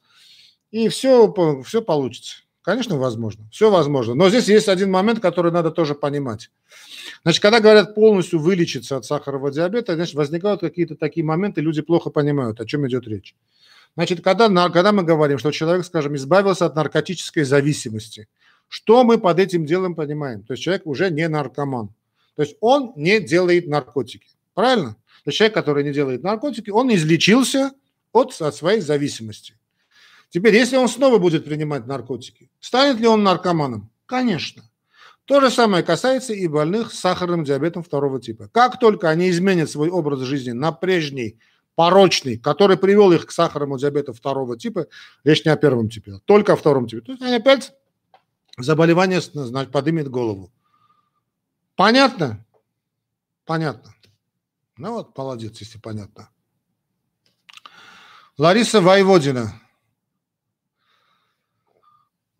и 0.71 0.89
все, 0.89 1.33
все 1.65 1.81
получится. 1.81 2.37
Конечно, 2.61 2.97
возможно. 2.97 3.45
Все 3.51 3.71
возможно. 3.71 4.13
Но 4.13 4.29
здесь 4.29 4.49
есть 4.49 4.67
один 4.67 4.91
момент, 4.91 5.21
который 5.21 5.51
надо 5.51 5.71
тоже 5.71 5.95
понимать. 5.95 6.51
Значит, 7.23 7.41
когда 7.41 7.61
говорят 7.61 7.95
полностью 7.95 8.39
вылечиться 8.39 8.97
от 8.97 9.05
сахарного 9.05 9.51
диабета, 9.51 9.95
значит, 9.95 10.15
возникают 10.15 10.59
какие-то 10.61 10.95
такие 10.95 11.25
моменты, 11.25 11.61
люди 11.61 11.81
плохо 11.81 12.09
понимают, 12.09 12.59
о 12.59 12.65
чем 12.65 12.85
идет 12.87 13.07
речь. 13.07 13.35
Значит, 13.95 14.21
когда, 14.21 14.49
когда 14.69 14.91
мы 14.91 15.03
говорим, 15.03 15.39
что 15.39 15.51
человек, 15.51 15.85
скажем, 15.85 16.15
избавился 16.15 16.65
от 16.65 16.75
наркотической 16.75 17.43
зависимости– 17.43 18.27
что 18.67 19.03
мы 19.03 19.17
под 19.17 19.39
этим 19.39 19.65
делом 19.65 19.95
понимаем? 19.95 20.43
То 20.43 20.53
есть 20.53 20.63
человек 20.63 20.85
уже 20.85 21.09
не 21.09 21.27
наркоман. 21.27 21.89
То 22.35 22.43
есть 22.43 22.57
он 22.59 22.93
не 22.95 23.19
делает 23.19 23.67
наркотики. 23.67 24.27
Правильно? 24.53 24.95
То 25.23 25.29
есть 25.29 25.37
человек, 25.37 25.53
который 25.53 25.83
не 25.83 25.91
делает 25.91 26.23
наркотики, 26.23 26.69
он 26.69 26.93
излечился 26.93 27.71
от, 28.11 28.39
от 28.41 28.55
своей 28.55 28.81
зависимости. 28.81 29.56
Теперь, 30.29 30.55
если 30.55 30.77
он 30.77 30.89
снова 30.89 31.17
будет 31.19 31.45
принимать 31.45 31.87
наркотики, 31.87 32.49
станет 32.59 32.99
ли 32.99 33.07
он 33.07 33.23
наркоманом? 33.23 33.89
Конечно. 34.05 34.63
То 35.25 35.41
же 35.41 35.49
самое 35.49 35.83
касается 35.83 36.33
и 36.33 36.47
больных 36.47 36.93
с 36.93 36.99
сахарным 36.99 37.43
диабетом 37.43 37.83
второго 37.83 38.21
типа. 38.21 38.49
Как 38.49 38.79
только 38.79 39.09
они 39.09 39.29
изменят 39.29 39.69
свой 39.69 39.89
образ 39.89 40.21
жизни 40.21 40.51
на 40.51 40.71
прежний, 40.71 41.37
порочный, 41.75 42.37
который 42.37 42.77
привел 42.77 43.11
их 43.11 43.25
к 43.25 43.31
сахарному 43.31 43.77
диабету 43.77 44.13
второго 44.13 44.57
типа, 44.57 44.87
речь 45.23 45.43
не 45.45 45.51
о 45.51 45.57
первом 45.57 45.89
типе, 45.89 46.13
а 46.13 46.19
только 46.19 46.53
о 46.53 46.55
втором 46.55 46.87
типе, 46.87 47.01
то 47.01 47.11
есть 47.11 47.21
они 47.21 47.35
опять 47.35 47.73
заболевание 48.57 49.21
значит, 49.21 49.71
поднимет 49.71 50.09
голову. 50.09 50.51
Понятно? 51.75 52.45
Понятно. 53.45 53.93
Ну 54.77 54.93
вот, 54.93 55.17
молодец, 55.17 55.59
если 55.59 55.77
понятно. 55.77 56.29
Лариса 58.37 58.81
Воеводина. 58.81 59.61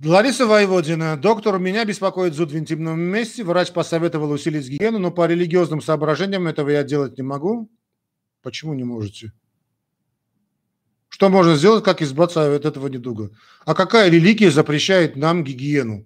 Лариса 0.03 0.45
Воеводина. 0.45 1.17
Доктор, 1.17 1.57
меня 1.57 1.83
беспокоит 1.83 2.35
зуд 2.35 2.51
в 2.51 2.57
интимном 2.57 2.99
месте. 2.99 3.43
Врач 3.43 3.71
посоветовал 3.71 4.29
усилить 4.29 4.69
гигиену, 4.69 4.99
но 4.99 5.11
по 5.11 5.25
религиозным 5.25 5.81
соображениям 5.81 6.45
этого 6.47 6.69
я 6.69 6.83
делать 6.83 7.17
не 7.17 7.23
могу. 7.23 7.71
Почему 8.43 8.75
не 8.75 8.83
можете? 8.83 9.33
Что 11.09 11.29
можно 11.29 11.55
сделать, 11.55 11.83
как 11.83 12.03
избавиться 12.03 12.55
от 12.55 12.65
этого 12.65 12.87
недуга? 12.87 13.31
А 13.65 13.73
какая 13.73 14.09
религия 14.09 14.51
запрещает 14.51 15.15
нам 15.15 15.43
гигиену? 15.43 16.05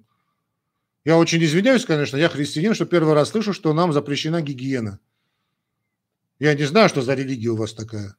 Я 1.04 1.18
очень 1.18 1.44
извиняюсь, 1.44 1.84
конечно, 1.84 2.16
я 2.16 2.30
христианин, 2.30 2.76
что 2.76 2.86
первый 2.86 3.14
раз 3.14 3.32
слышу, 3.32 3.52
что 3.52 3.74
нам 3.74 3.92
запрещена 3.92 4.42
гигиена. 4.42 5.00
Я 6.40 6.54
не 6.54 6.64
знаю, 6.64 6.88
что 6.88 7.02
за 7.02 7.14
религия 7.14 7.50
у 7.50 7.58
вас 7.58 7.74
такая. 7.74 8.12
Ну, 8.12 8.16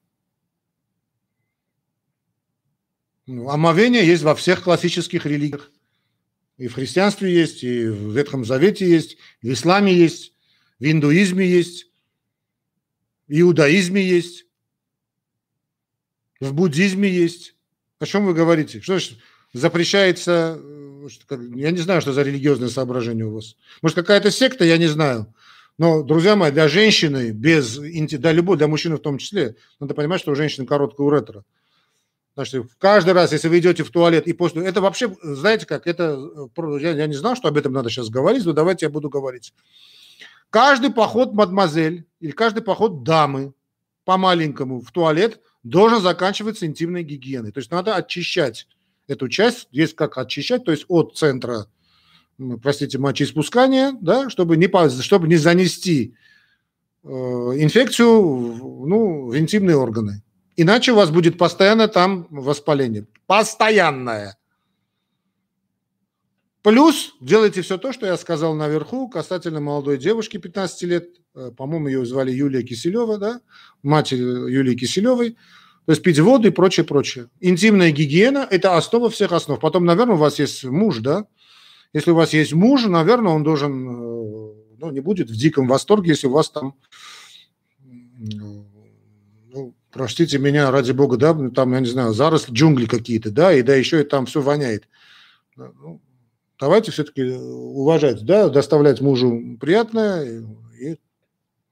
омовение 3.26 4.06
есть 4.06 4.22
во 4.22 4.34
всех 4.34 4.62
классических 4.62 5.26
религиях. 5.26 5.70
И 6.58 6.68
в 6.68 6.74
христианстве 6.74 7.32
есть, 7.32 7.64
и 7.64 7.86
в 7.86 8.16
Ветхом 8.16 8.44
Завете 8.44 8.88
есть, 8.88 9.16
в 9.42 9.52
исламе 9.52 9.94
есть, 9.94 10.32
в 10.78 10.84
индуизме 10.84 11.46
есть, 11.46 11.86
в 13.26 13.40
иудаизме 13.40 14.02
есть 14.02 14.46
в 16.42 16.54
буддизме 16.54 17.08
есть. 17.08 17.54
О 18.00 18.06
чем 18.06 18.26
вы 18.26 18.34
говорите? 18.34 18.80
Что 18.80 18.94
значит 18.94 19.18
запрещается, 19.52 20.58
э, 20.60 21.08
я 21.54 21.70
не 21.70 21.78
знаю, 21.78 22.00
что 22.00 22.12
за 22.12 22.22
религиозное 22.22 22.68
соображение 22.68 23.26
у 23.26 23.34
вас. 23.34 23.56
Может, 23.80 23.94
какая-то 23.96 24.30
секта, 24.30 24.64
я 24.64 24.76
не 24.76 24.88
знаю. 24.88 25.32
Но, 25.78 26.02
друзья 26.02 26.36
мои, 26.36 26.50
для 26.50 26.68
женщины 26.68 27.30
без, 27.30 27.78
для 27.78 28.32
любой, 28.32 28.56
для 28.56 28.66
мужчины 28.66 28.96
в 28.96 29.00
том 29.00 29.18
числе, 29.18 29.56
надо 29.78 29.94
понимать, 29.94 30.20
что 30.20 30.32
у 30.32 30.34
женщины 30.34 30.66
короткая 30.66 31.06
уретра. 31.06 31.44
Значит, 32.34 32.66
каждый 32.78 33.12
раз, 33.12 33.32
если 33.32 33.48
вы 33.48 33.58
идете 33.58 33.84
в 33.84 33.90
туалет 33.90 34.26
и 34.26 34.32
после... 34.32 34.64
Это 34.64 34.80
вообще, 34.80 35.14
знаете 35.22 35.66
как, 35.66 35.86
это... 35.86 36.18
Я, 36.80 36.92
я 36.92 37.06
не 37.06 37.14
знал, 37.14 37.36
что 37.36 37.48
об 37.48 37.58
этом 37.58 37.72
надо 37.72 37.90
сейчас 37.90 38.08
говорить, 38.08 38.44
но 38.46 38.52
давайте 38.52 38.86
я 38.86 38.90
буду 38.90 39.10
говорить. 39.10 39.52
Каждый 40.48 40.90
поход 40.90 41.34
мадемуазель 41.34 42.06
или 42.20 42.30
каждый 42.30 42.62
поход 42.62 43.02
дамы 43.02 43.52
по-маленькому 44.04 44.80
в 44.80 44.90
туалет 44.92 45.40
должен 45.62 46.00
заканчиваться 46.00 46.66
интимной 46.66 47.02
гигиеной. 47.02 47.52
То 47.52 47.58
есть 47.58 47.70
надо 47.70 47.96
очищать 47.96 48.66
эту 49.08 49.28
часть, 49.28 49.68
есть 49.70 49.94
как 49.94 50.16
очищать, 50.18 50.64
то 50.64 50.70
есть 50.70 50.86
от 50.88 51.16
центра, 51.16 51.66
простите, 52.62 52.98
мочеиспускания, 52.98 53.96
да, 54.00 54.30
чтобы 54.30 54.56
не, 54.56 54.68
чтобы 55.02 55.28
не 55.28 55.36
занести 55.36 56.14
э, 57.04 57.08
инфекцию 57.08 58.20
ну, 58.86 59.26
в 59.26 59.38
интимные 59.38 59.76
органы. 59.76 60.22
Иначе 60.56 60.92
у 60.92 60.96
вас 60.96 61.10
будет 61.10 61.38
постоянно 61.38 61.88
там 61.88 62.26
воспаление. 62.30 63.06
Постоянное. 63.26 64.36
Плюс 66.62 67.14
делайте 67.20 67.62
все 67.62 67.76
то, 67.76 67.92
что 67.92 68.06
я 68.06 68.16
сказал 68.16 68.54
наверху 68.54 69.08
касательно 69.08 69.60
молодой 69.60 69.98
девушки 69.98 70.36
15 70.36 70.82
лет. 70.82 71.08
Э, 71.34 71.50
по-моему, 71.56 71.88
ее 71.88 72.06
звали 72.06 72.30
Юлия 72.30 72.62
Киселева, 72.62 73.18
да? 73.18 73.40
Мать 73.82 74.12
Юлии 74.12 74.76
Киселевой. 74.76 75.36
То 75.86 75.92
есть 75.92 76.02
пить 76.02 76.20
воду 76.20 76.48
и 76.48 76.52
прочее, 76.52 76.86
прочее. 76.86 77.28
Интимная 77.40 77.90
гигиена– 77.90 78.46
это 78.50 78.76
основа 78.76 79.10
всех 79.10 79.32
основ. 79.32 79.58
Потом, 79.58 79.84
наверное, 79.84 80.14
у 80.14 80.18
вас 80.18 80.38
есть 80.38 80.62
муж, 80.62 80.98
да? 80.98 81.26
Если 81.92 82.12
у 82.12 82.14
вас 82.14 82.32
есть 82.32 82.52
муж, 82.52 82.84
наверное, 82.84 83.32
он 83.32 83.42
должен, 83.42 83.88
э, 83.88 84.54
ну, 84.78 84.90
не 84.92 85.00
будет 85.00 85.30
в 85.30 85.36
диком 85.36 85.66
восторге, 85.66 86.10
если 86.10 86.28
у 86.28 86.32
вас 86.32 86.48
там 86.50 86.74
простите 89.92 90.38
меня, 90.38 90.70
ради 90.70 90.92
бога, 90.92 91.16
да, 91.16 91.34
ну, 91.34 91.50
там, 91.50 91.72
я 91.74 91.80
не 91.80 91.86
знаю, 91.86 92.14
заросли, 92.14 92.52
джунгли 92.52 92.86
какие-то, 92.86 93.30
да, 93.30 93.52
и 93.52 93.62
да 93.62 93.74
еще 93.74 94.00
и 94.00 94.04
там 94.04 94.26
все 94.26 94.40
воняет. 94.40 94.88
Ну, 95.54 96.00
давайте 96.58 96.90
все-таки 96.90 97.22
уважать, 97.22 98.24
да, 98.24 98.48
доставлять 98.48 99.00
мужу 99.00 99.58
приятное, 99.60 100.44
и 100.80 100.96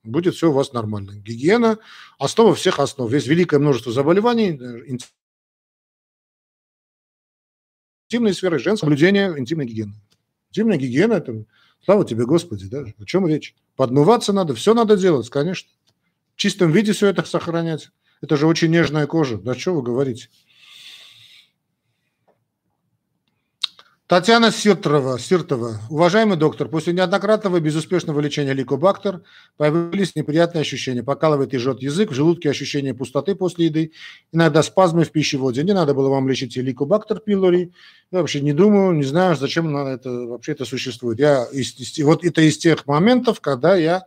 будет 0.03 0.35
все 0.35 0.49
у 0.49 0.53
вас 0.53 0.71
нормально. 0.71 1.13
Гигиена– 1.15 1.79
основа 2.19 2.55
всех 2.55 2.79
основ. 2.79 3.11
Есть 3.11 3.27
великое 3.27 3.59
множество 3.59 3.91
заболеваний, 3.91 4.59
интимной 8.07 8.33
сферы, 8.33 8.59
женское 8.59 8.85
соблюдение 8.85 9.37
интимной 9.37 9.65
гигиены. 9.65 9.93
Интимная 10.51 10.77
гигиена– 10.77 11.13
это, 11.15 11.45
слава 11.83 12.05
тебе, 12.05 12.25
Господи, 12.25 12.67
да, 12.67 12.85
о 12.97 13.05
чем 13.05 13.27
речь? 13.27 13.55
Подмываться 13.75 14.31
надо, 14.31 14.53
все 14.53 14.73
надо 14.73 14.95
делать, 14.95 15.29
конечно. 15.29 15.69
В 16.35 16.37
чистом 16.37 16.71
виде 16.71 16.93
все 16.93 17.07
это 17.07 17.23
сохранять. 17.23 17.89
Это 18.21 18.37
же 18.37 18.47
очень 18.47 18.69
нежная 18.69 19.07
кожа. 19.07 19.37
Да 19.37 19.55
что 19.55 19.73
вы 19.73 19.81
говорите? 19.81 20.29
Татьяна 24.11 24.51
Сиртова, 24.51 25.17
Сиртова. 25.17 25.79
Уважаемый 25.89 26.35
доктор, 26.35 26.67
после 26.67 26.91
неоднократного 26.91 27.61
безуспешного 27.61 28.19
лечения 28.19 28.51
ликобактер 28.51 29.21
появились 29.55 30.17
неприятные 30.17 30.63
ощущения. 30.63 31.01
Покалывает 31.01 31.53
и 31.53 31.57
жжет 31.57 31.81
язык, 31.81 32.11
в 32.11 32.13
желудке 32.13 32.49
ощущение 32.49 32.93
пустоты 32.93 33.35
после 33.35 33.67
еды, 33.67 33.93
иногда 34.33 34.63
спазмы 34.63 35.05
в 35.05 35.11
пищеводе. 35.11 35.63
Не 35.63 35.71
надо 35.71 35.93
было 35.93 36.09
вам 36.09 36.27
лечить 36.27 36.57
ликобактер 36.57 37.21
пилори. 37.21 37.71
Я 38.11 38.19
вообще 38.19 38.41
не 38.41 38.51
думаю, 38.51 38.91
не 38.97 39.05
знаю, 39.05 39.37
зачем 39.37 39.73
это 39.77 40.09
вообще 40.09 40.51
это 40.51 40.65
существует. 40.65 41.17
Я, 41.17 41.47
вот 42.03 42.25
это 42.25 42.41
из 42.41 42.57
тех 42.57 42.85
моментов, 42.87 43.39
когда 43.39 43.77
я 43.77 44.03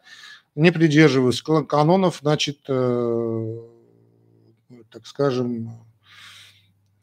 не 0.54 0.70
придерживаюсь 0.70 1.40
канонов, 1.40 2.18
значит, 2.20 2.58
э, 2.68 3.58
так 4.94 5.08
скажем, 5.08 5.84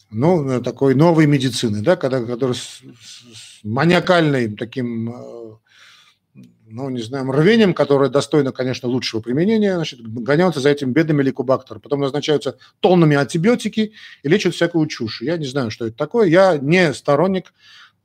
ну, 0.10 0.62
такой 0.64 0.96
новой 0.96 1.26
медицины, 1.26 1.82
да, 1.82 1.98
когда, 1.98 2.24
который 2.24 2.56
с, 2.56 2.82
с 3.02 3.64
маниакальным 3.66 4.56
таким, 4.56 5.10
э, 5.10 5.58
ну, 6.68 6.89
не 6.89 7.02
знаю, 7.02 7.30
рвением, 7.34 7.74
которое 7.74 8.10
достойно, 8.10 8.54
конечно, 8.54 8.88
лучшего 8.88 9.20
применения, 9.20 9.76
значит, 9.76 10.02
гоняются 10.02 10.62
за 10.62 10.70
этим 10.70 10.94
бедным 10.94 11.20
ликобактером. 11.20 11.82
Потом 11.82 12.00
назначаются 12.00 12.58
тоннами 12.80 13.18
антибиотики 13.18 13.92
и 14.24 14.30
лечат 14.30 14.56
всякую 14.56 14.88
чушь. 14.88 15.22
Я 15.22 15.36
не 15.36 15.46
знаю, 15.46 15.70
что 15.70 15.88
это 15.88 15.98
такое. 15.98 16.30
Я 16.30 16.58
не 16.58 16.94
сторонник 16.94 17.54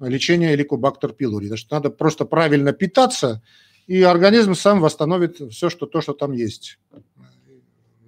лечения 0.00 0.52
эликобактер 0.54 1.12
пилори. 1.12 1.46
Значит, 1.46 1.70
надо 1.70 1.90
просто 1.90 2.24
правильно 2.24 2.72
питаться, 2.72 3.40
и 3.86 4.02
организм 4.02 4.56
сам 4.56 4.80
восстановит 4.80 5.40
все, 5.52 5.70
что, 5.70 5.86
то, 5.86 6.00
что 6.00 6.12
там 6.12 6.32
есть. 6.32 6.80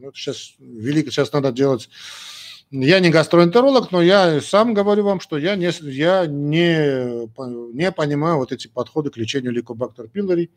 Ну, 0.00 0.12
сейчас 0.14 0.54
велико, 0.60 1.10
сейчас 1.10 1.32
надо 1.32 1.50
делать. 1.50 1.88
Я 2.70 3.00
не 3.00 3.10
гастроэнтеролог, 3.10 3.90
но 3.90 4.00
я 4.00 4.40
сам 4.40 4.72
говорю 4.72 5.02
вам, 5.02 5.20
что 5.20 5.38
я 5.38 5.56
не, 5.56 5.72
я 5.90 6.26
не, 6.26 7.26
не 7.74 7.90
понимаю 7.90 8.36
вот 8.36 8.52
эти 8.52 8.68
подходы 8.68 9.10
к 9.10 9.16
лечению 9.16 9.52
лейкобактер 9.52 10.06
пилори. 10.06 10.50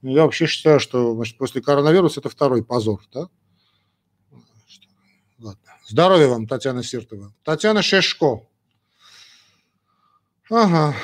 Я 0.00 0.22
вообще 0.22 0.46
считаю, 0.46 0.80
что 0.80 1.14
значит, 1.14 1.36
после 1.36 1.60
коронавируса 1.60 2.20
это 2.20 2.30
второй 2.30 2.64
позор. 2.64 3.02
Да? 3.12 3.28
Ладно. 5.38 5.62
Здоровья 5.86 6.28
вам, 6.28 6.46
Татьяна 6.46 6.82
Сиртова. 6.82 7.34
Татьяна 7.44 7.82
Шешко. 7.82 8.46
Ага. 10.48 10.94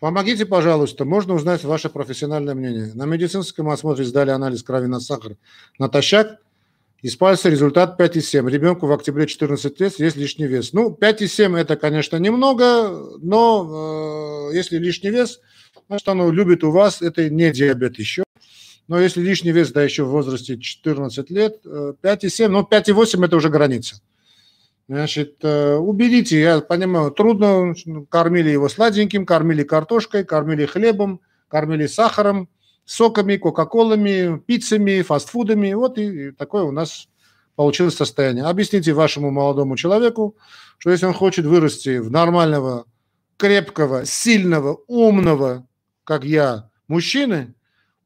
Помогите, 0.00 0.46
пожалуйста, 0.46 1.04
можно 1.04 1.34
узнать 1.34 1.62
ваше 1.62 1.90
профессиональное 1.90 2.54
мнение. 2.54 2.92
На 2.94 3.06
медицинском 3.06 3.68
осмотре 3.68 4.04
сдали 4.04 4.30
анализ 4.30 4.64
крови 4.64 4.86
на 4.86 4.98
сахар 4.98 5.36
натощак– 5.78 6.40
из 7.02 7.16
пальца 7.16 7.50
результат 7.50 8.00
5,7. 8.00 8.48
Ребенку 8.48 8.86
в 8.86 8.92
октябре 8.92 9.26
14 9.26 9.80
лет 9.80 9.98
есть 9.98 10.16
лишний 10.16 10.46
вес. 10.46 10.72
Ну, 10.72 10.96
5,7 10.98 11.58
это, 11.58 11.76
конечно, 11.76 12.16
немного, 12.16 13.18
но 13.20 14.50
э, 14.50 14.54
если 14.56 14.78
лишний 14.78 15.10
вес, 15.10 15.40
значит, 15.88 16.08
оно 16.08 16.30
любит 16.30 16.62
у 16.62 16.70
вас, 16.70 17.02
это 17.02 17.28
не 17.28 17.50
диабет 17.50 17.98
еще. 17.98 18.22
Но 18.86 19.00
если 19.00 19.20
лишний 19.20 19.50
вес, 19.50 19.72
да, 19.72 19.82
еще 19.82 20.04
в 20.04 20.10
возрасте 20.10 20.58
14 20.58 21.30
лет, 21.30 21.60
5,7, 21.64 22.48
ну, 22.48 22.62
5,8 22.62 23.24
это 23.24 23.36
уже 23.36 23.48
граница. 23.48 23.96
Значит, 24.88 25.38
э, 25.42 25.74
уберите, 25.74 26.40
я 26.40 26.60
понимаю, 26.60 27.10
трудно, 27.10 27.74
кормили 28.10 28.50
его 28.50 28.68
сладеньким, 28.68 29.26
кормили 29.26 29.64
картошкой, 29.64 30.24
кормили 30.24 30.66
хлебом, 30.66 31.20
кормили 31.48 31.86
сахаром, 31.86 32.48
соками, 32.92 33.36
кока-колами, 33.36 34.38
пиццами, 34.38 35.00
фастфудами. 35.00 35.72
Вот 35.72 35.96
и, 35.96 36.30
такое 36.32 36.64
у 36.64 36.72
нас 36.72 37.08
получилось 37.56 37.96
состояние. 37.96 38.44
Объясните 38.44 38.92
вашему 38.92 39.30
молодому 39.30 39.76
человеку, 39.76 40.36
что 40.76 40.90
если 40.90 41.06
он 41.06 41.14
хочет 41.14 41.46
вырасти 41.46 41.98
в 41.98 42.10
нормального, 42.10 42.84
крепкого, 43.38 44.04
сильного, 44.04 44.78
умного, 44.88 45.66
как 46.04 46.24
я, 46.24 46.68
мужчины, 46.86 47.54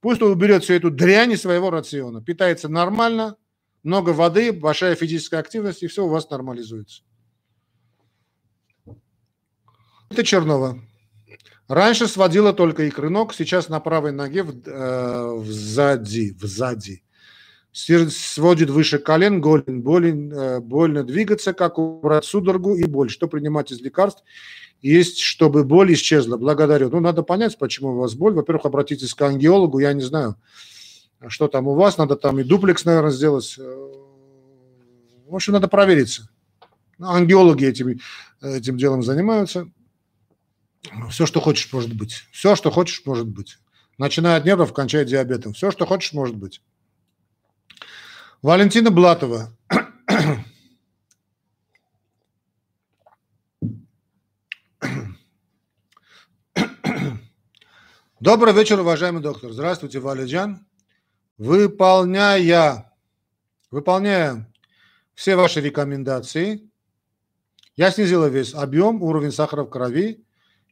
пусть 0.00 0.22
он 0.22 0.30
уберет 0.30 0.62
всю 0.62 0.74
эту 0.74 0.92
дрянь 0.92 1.32
из 1.32 1.42
своего 1.42 1.70
рациона, 1.70 2.22
питается 2.22 2.68
нормально, 2.68 3.36
много 3.82 4.10
воды, 4.10 4.52
большая 4.52 4.94
физическая 4.94 5.40
активность, 5.40 5.82
и 5.82 5.88
все 5.88 6.04
у 6.04 6.08
вас 6.08 6.30
нормализуется. 6.30 7.02
Это 10.10 10.22
Чернова. 10.22 10.80
Раньше 11.68 12.06
сводила 12.06 12.52
только 12.52 12.84
икры 12.84 13.10
сейчас 13.32 13.68
на 13.68 13.80
правой 13.80 14.12
ноге 14.12 14.44
в, 14.44 14.54
э, 14.64 15.34
взади, 15.38 16.32
взади. 16.40 17.02
Сводит 17.72 18.70
выше 18.70 18.98
колен, 18.98 19.40
голен, 19.40 19.82
больно, 19.82 20.34
э, 20.34 20.60
больно 20.60 21.02
двигаться, 21.04 21.52
как 21.52 21.78
убрать 21.78 22.24
судорогу 22.24 22.76
и 22.76 22.84
боль. 22.84 23.10
Что 23.10 23.26
принимать 23.26 23.72
из 23.72 23.80
лекарств? 23.80 24.22
Есть, 24.80 25.18
чтобы 25.18 25.64
боль 25.64 25.92
исчезла. 25.92 26.36
Благодарю. 26.36 26.88
Ну, 26.88 27.00
надо 27.00 27.22
понять, 27.22 27.58
почему 27.58 27.90
у 27.90 27.96
вас 27.96 28.14
боль. 28.14 28.34
Во-первых, 28.34 28.66
обратитесь 28.66 29.12
к 29.12 29.22
ангиологу, 29.22 29.80
я 29.80 29.92
не 29.92 30.02
знаю, 30.02 30.36
что 31.26 31.48
там 31.48 31.66
у 31.66 31.74
вас. 31.74 31.98
Надо 31.98 32.16
там 32.16 32.38
и 32.38 32.44
дуплекс, 32.44 32.84
наверное, 32.84 33.10
сделать. 33.10 33.56
Э, 33.58 33.92
в 35.26 35.34
общем, 35.34 35.52
надо 35.52 35.66
провериться. 35.66 36.30
Ангиологи 36.98 37.66
этим, 37.66 37.98
этим 38.40 38.78
делом 38.78 39.02
занимаются. 39.02 39.68
Все, 41.10 41.26
что 41.26 41.40
хочешь, 41.40 41.72
может 41.72 41.94
быть. 41.94 42.24
Все, 42.32 42.56
что 42.56 42.70
хочешь, 42.70 43.02
может 43.04 43.26
быть. 43.26 43.58
Начиная 43.98 44.36
от 44.36 44.44
нервов, 44.44 44.72
кончая 44.72 45.04
диабетом. 45.04 45.52
Все, 45.54 45.70
что 45.70 45.86
хочешь, 45.86 46.12
может 46.12 46.36
быть. 46.36 46.60
Валентина 48.42 48.90
Блатова. 48.90 49.56
Добрый 58.20 58.52
вечер, 58.54 58.80
уважаемый 58.80 59.22
доктор. 59.22 59.52
Здравствуйте, 59.52 60.00
Валиджан. 60.00 60.66
Выполняя, 61.38 62.92
выполняя 63.70 64.52
все 65.14 65.36
ваши 65.36 65.60
рекомендации, 65.60 66.70
я 67.76 67.90
снизила 67.90 68.26
вес, 68.26 68.54
объем, 68.54 69.02
уровень 69.02 69.32
сахара 69.32 69.64
в 69.64 69.70
крови 69.70 70.25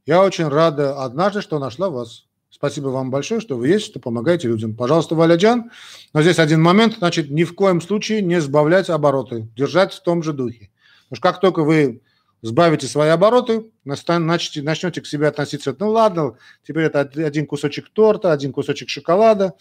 я 0.07 0.23
очень 0.23 0.49
рада 0.49 1.03
однажды, 1.03 1.41
что 1.41 1.59
нашла 1.59 1.91
вас. 1.91 2.27
Спасибо 2.51 2.89
вам 2.89 3.11
большое, 3.11 3.41
что 3.41 3.57
вы 3.57 3.69
есть, 3.69 3.87
что 3.87 3.99
помогаете 3.99 4.47
людям. 4.47 4.77
Пожалуйста, 4.77 5.15
Валяджан. 5.15 5.71
Но 6.13 6.23
здесь 6.23 6.39
один 6.39 6.63
момент, 6.63 6.99
значит, 6.99 7.31
ни 7.31 7.43
в 7.43 7.55
коем 7.55 7.81
случае 7.81 8.23
не 8.23 8.41
сбавлять 8.41 8.91
обороты, 8.91 9.49
держать 9.57 9.93
в 9.93 10.03
том 10.03 10.23
же 10.23 10.33
духе. 10.33 10.71
Потому 11.09 11.17
что 11.17 11.23
как 11.23 11.41
только 11.41 11.65
вы 11.65 12.01
сбавите 12.43 12.87
свои 12.87 13.09
обороты, 13.09 13.71
начнете, 13.85 14.63
начнете 14.63 15.01
к 15.01 15.07
себе 15.07 15.29
относиться, 15.29 15.75
ну 15.79 15.91
ладно, 15.91 16.37
теперь 16.63 16.85
это 16.85 17.01
один 17.01 17.47
кусочек 17.47 17.89
торта, 17.89 18.33
один 18.33 18.53
кусочек 18.53 18.89
шоколада, 18.89 19.55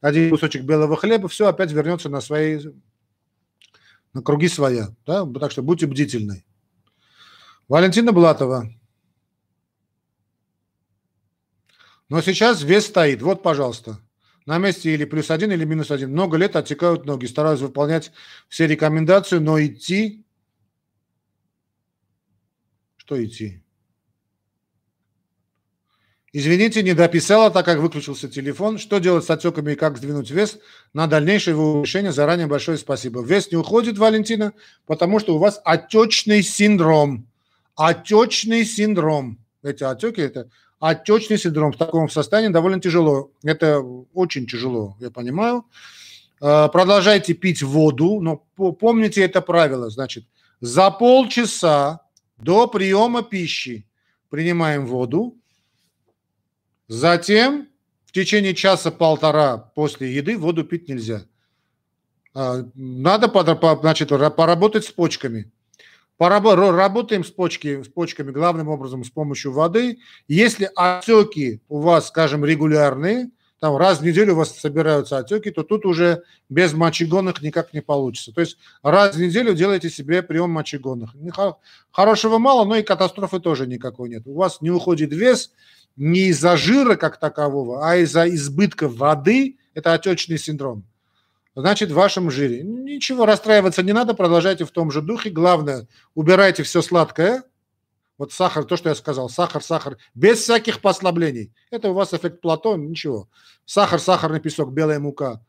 один 0.00 0.30
кусочек 0.30 0.62
белого 0.62 0.96
хлеба, 0.96 1.28
все 1.28 1.48
опять 1.48 1.72
вернется 1.72 2.08
на 2.08 2.20
свои, 2.20 2.60
на 4.12 4.22
круги 4.22 4.48
своя. 4.48 4.90
Да? 5.06 5.26
Так 5.40 5.50
что 5.50 5.62
будьте 5.62 5.86
бдительны. 5.86 6.44
Валентина 7.68 8.12
Блатова. 8.12 8.70
Но 12.08 12.20
сейчас 12.20 12.62
вес 12.62 12.86
стоит. 12.86 13.22
Вот, 13.22 13.42
пожалуйста. 13.42 14.00
На 14.44 14.58
месте 14.58 14.94
или 14.94 15.04
плюс 15.04 15.30
один, 15.30 15.50
или 15.50 15.64
минус 15.64 15.90
один. 15.90 16.12
Много 16.12 16.36
лет 16.36 16.54
отекают 16.54 17.04
ноги. 17.04 17.26
Стараюсь 17.26 17.60
выполнять 17.60 18.12
все 18.48 18.66
рекомендации, 18.66 19.38
но 19.38 19.60
идти... 19.60 20.24
Что 22.96 23.24
идти? 23.24 23.62
Извините, 26.32 26.82
не 26.82 26.92
дописала, 26.92 27.50
так 27.50 27.64
как 27.64 27.78
выключился 27.78 28.28
телефон. 28.28 28.78
Что 28.78 28.98
делать 28.98 29.24
с 29.24 29.30
отеками 29.30 29.72
и 29.72 29.74
как 29.74 29.96
сдвинуть 29.96 30.30
вес? 30.30 30.58
На 30.92 31.06
дальнейшее 31.06 31.54
его 31.54 31.82
решение 31.82 32.12
заранее 32.12 32.46
большое 32.46 32.78
спасибо. 32.78 33.24
Вес 33.24 33.50
не 33.50 33.56
уходит, 33.56 33.96
Валентина, 33.96 34.52
потому 34.86 35.18
что 35.18 35.34
у 35.34 35.38
вас 35.38 35.60
отечный 35.64 36.42
синдром. 36.42 37.26
Отечный 37.74 38.64
синдром. 38.64 39.38
Эти 39.62 39.82
отеки– 39.82 40.20
это 40.22 40.50
отечный 40.80 41.38
синдром. 41.38 41.72
В 41.72 41.76
таком 41.76 42.08
состоянии 42.08 42.52
довольно 42.52 42.80
тяжело. 42.80 43.30
Это 43.42 43.80
очень 44.14 44.46
тяжело, 44.46 44.96
я 45.00 45.10
понимаю. 45.10 45.64
А, 46.40 46.68
продолжайте 46.68 47.34
пить 47.34 47.62
воду, 47.62 48.20
но 48.20 48.36
помните 48.72 49.22
это 49.22 49.40
правило. 49.40 49.90
Значит, 49.90 50.24
за 50.60 50.90
полчаса 50.90 52.00
до 52.38 52.66
приема 52.66 53.22
пищи 53.22 53.86
принимаем 54.28 54.86
воду, 54.86 55.36
Затем 56.88 57.68
в 58.04 58.12
течение 58.12 58.54
часа-полтора 58.54 59.58
после 59.58 60.14
еды 60.14 60.38
воду 60.38 60.64
пить 60.64 60.88
нельзя. 60.88 61.26
А, 62.34 62.64
надо 62.74 63.28
значит, 63.80 64.08
поработать 64.08 64.84
с 64.84 64.90
почками. 64.90 65.50
Работаем 66.18 67.24
с, 67.24 67.30
почки, 67.30 67.82
с 67.82 67.88
почками 67.88 68.30
главным 68.30 68.68
образом 68.68 69.04
с 69.04 69.10
помощью 69.10 69.52
воды. 69.52 69.98
Если 70.28 70.70
отеки 70.74 71.60
у 71.68 71.80
вас, 71.80 72.08
скажем, 72.08 72.44
регулярные, 72.44 73.30
там 73.58 73.76
раз 73.76 74.00
в 74.00 74.04
неделю 74.04 74.34
у 74.34 74.36
вас 74.36 74.58
собираются 74.58 75.18
отеки, 75.18 75.50
то 75.50 75.62
тут 75.62 75.86
уже 75.86 76.22
без 76.48 76.74
мочегонных 76.74 77.40
никак 77.42 77.72
не 77.72 77.80
получится. 77.80 78.32
То 78.32 78.42
есть 78.42 78.58
раз 78.82 79.16
в 79.16 79.20
неделю 79.20 79.54
делайте 79.54 79.88
себе 79.88 80.22
прием 80.22 80.50
мочегонных. 80.50 81.14
Хорошего 81.90 82.38
мало, 82.38 82.66
но 82.66 82.76
и 82.76 82.82
катастрофы 82.82 83.40
тоже 83.40 83.66
никакой 83.66 84.10
нет. 84.10 84.22
У 84.26 84.34
вас 84.34 84.60
не 84.60 84.70
уходит 84.70 85.12
вес, 85.12 85.52
не 85.96 86.28
из-за 86.28 86.58
жира 86.58 86.96
как 86.96 87.18
такового, 87.18 87.88
а 87.88 87.96
из-за 87.96 88.28
избытка 88.28 88.88
воды, 88.88 89.56
это 89.72 89.94
отечный 89.94 90.38
синдром, 90.38 90.84
значит, 91.56 91.90
в 91.90 91.94
вашем 91.94 92.30
жире. 92.30 92.62
Ничего, 92.62 93.26
расстраиваться 93.26 93.82
не 93.82 93.92
надо, 93.92 94.14
продолжайте 94.14 94.64
в 94.64 94.70
том 94.70 94.90
же 94.90 95.02
духе. 95.02 95.30
Главное, 95.30 95.88
убирайте 96.14 96.62
все 96.62 96.82
сладкое, 96.82 97.42
вот 98.18 98.32
сахар, 98.32 98.64
то, 98.64 98.76
что 98.76 98.90
я 98.90 98.94
сказал, 98.94 99.28
сахар, 99.28 99.62
сахар, 99.62 99.98
без 100.14 100.38
всяких 100.38 100.80
послаблений. 100.80 101.52
Это 101.70 101.90
у 101.90 101.94
вас 101.94 102.14
эффект 102.14 102.40
плато, 102.40 102.76
ничего. 102.76 103.28
Сахар, 103.64 103.98
сахарный 103.98 104.40
песок, 104.40 104.72
белая 104.72 105.00
мука, 105.00 105.42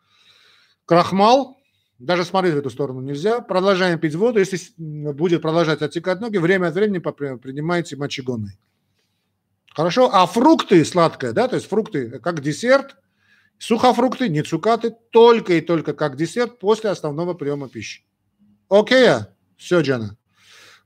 крахмал, 0.86 1.58
даже 2.00 2.26
смотреть 2.26 2.56
в 2.56 2.60
эту 2.60 2.70
сторону 2.70 3.02
нельзя. 3.02 3.42
Продолжаем 3.42 4.00
пить 4.00 4.16
воду. 4.16 4.40
Если 4.40 4.60
будет 4.78 5.42
продолжать 5.42 5.82
отекать 5.82 6.20
ноги, 6.20 6.38
время 6.38 6.68
от 6.68 6.76
времени 6.76 7.00
принимайте 7.00 7.96
мочегонный. 7.96 8.58
Хорошо? 9.74 10.10
А 10.12 10.26
фрукты 10.26 10.84
сладкое, 10.86 11.34
да, 11.34 11.48
то 11.48 11.56
есть 11.56 11.68
фрукты 11.68 12.20
как 12.20 12.42
десерт, 12.42 12.98
сухофрукты, 13.60 14.30
не 14.30 14.44
цукаты, 14.44 14.96
только 15.12 15.54
и 15.54 15.62
только 15.62 15.94
как 15.94 16.16
десерт 16.16 16.60
после 16.60 16.90
основного 16.90 17.34
приема 17.34 17.70
пищи. 17.70 18.04
Окей? 18.70 19.08
Все, 19.58 19.82
Джана. 19.82 20.18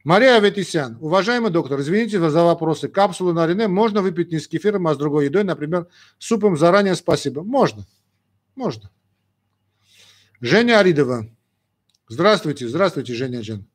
Мария 0.03 0.37
Аветисян. 0.37 0.97
Уважаемый 0.99 1.51
доктор, 1.51 1.79
извините 1.79 2.19
за 2.19 2.43
вопросы. 2.43 2.87
Капсулы 2.87 3.33
на 3.33 3.45
Рене 3.45 3.67
можно 3.67 4.01
выпить 4.01 4.31
не 4.31 4.39
с 4.39 4.47
кефиром, 4.47 4.87
а 4.87 4.95
с 4.95 4.97
другой 4.97 5.25
едой, 5.25 5.43
например, 5.43 5.87
супом 6.17 6.57
заранее 6.57 6.95
спасибо. 6.95 7.43
Можно. 7.43 7.85
Можно. 8.55 8.89
Женя 10.39 10.79
Аридова. 10.79 11.27
Здравствуйте, 12.07 12.67
здравствуйте, 12.67 13.13
Женя 13.13 13.41
Джан. 13.41 13.67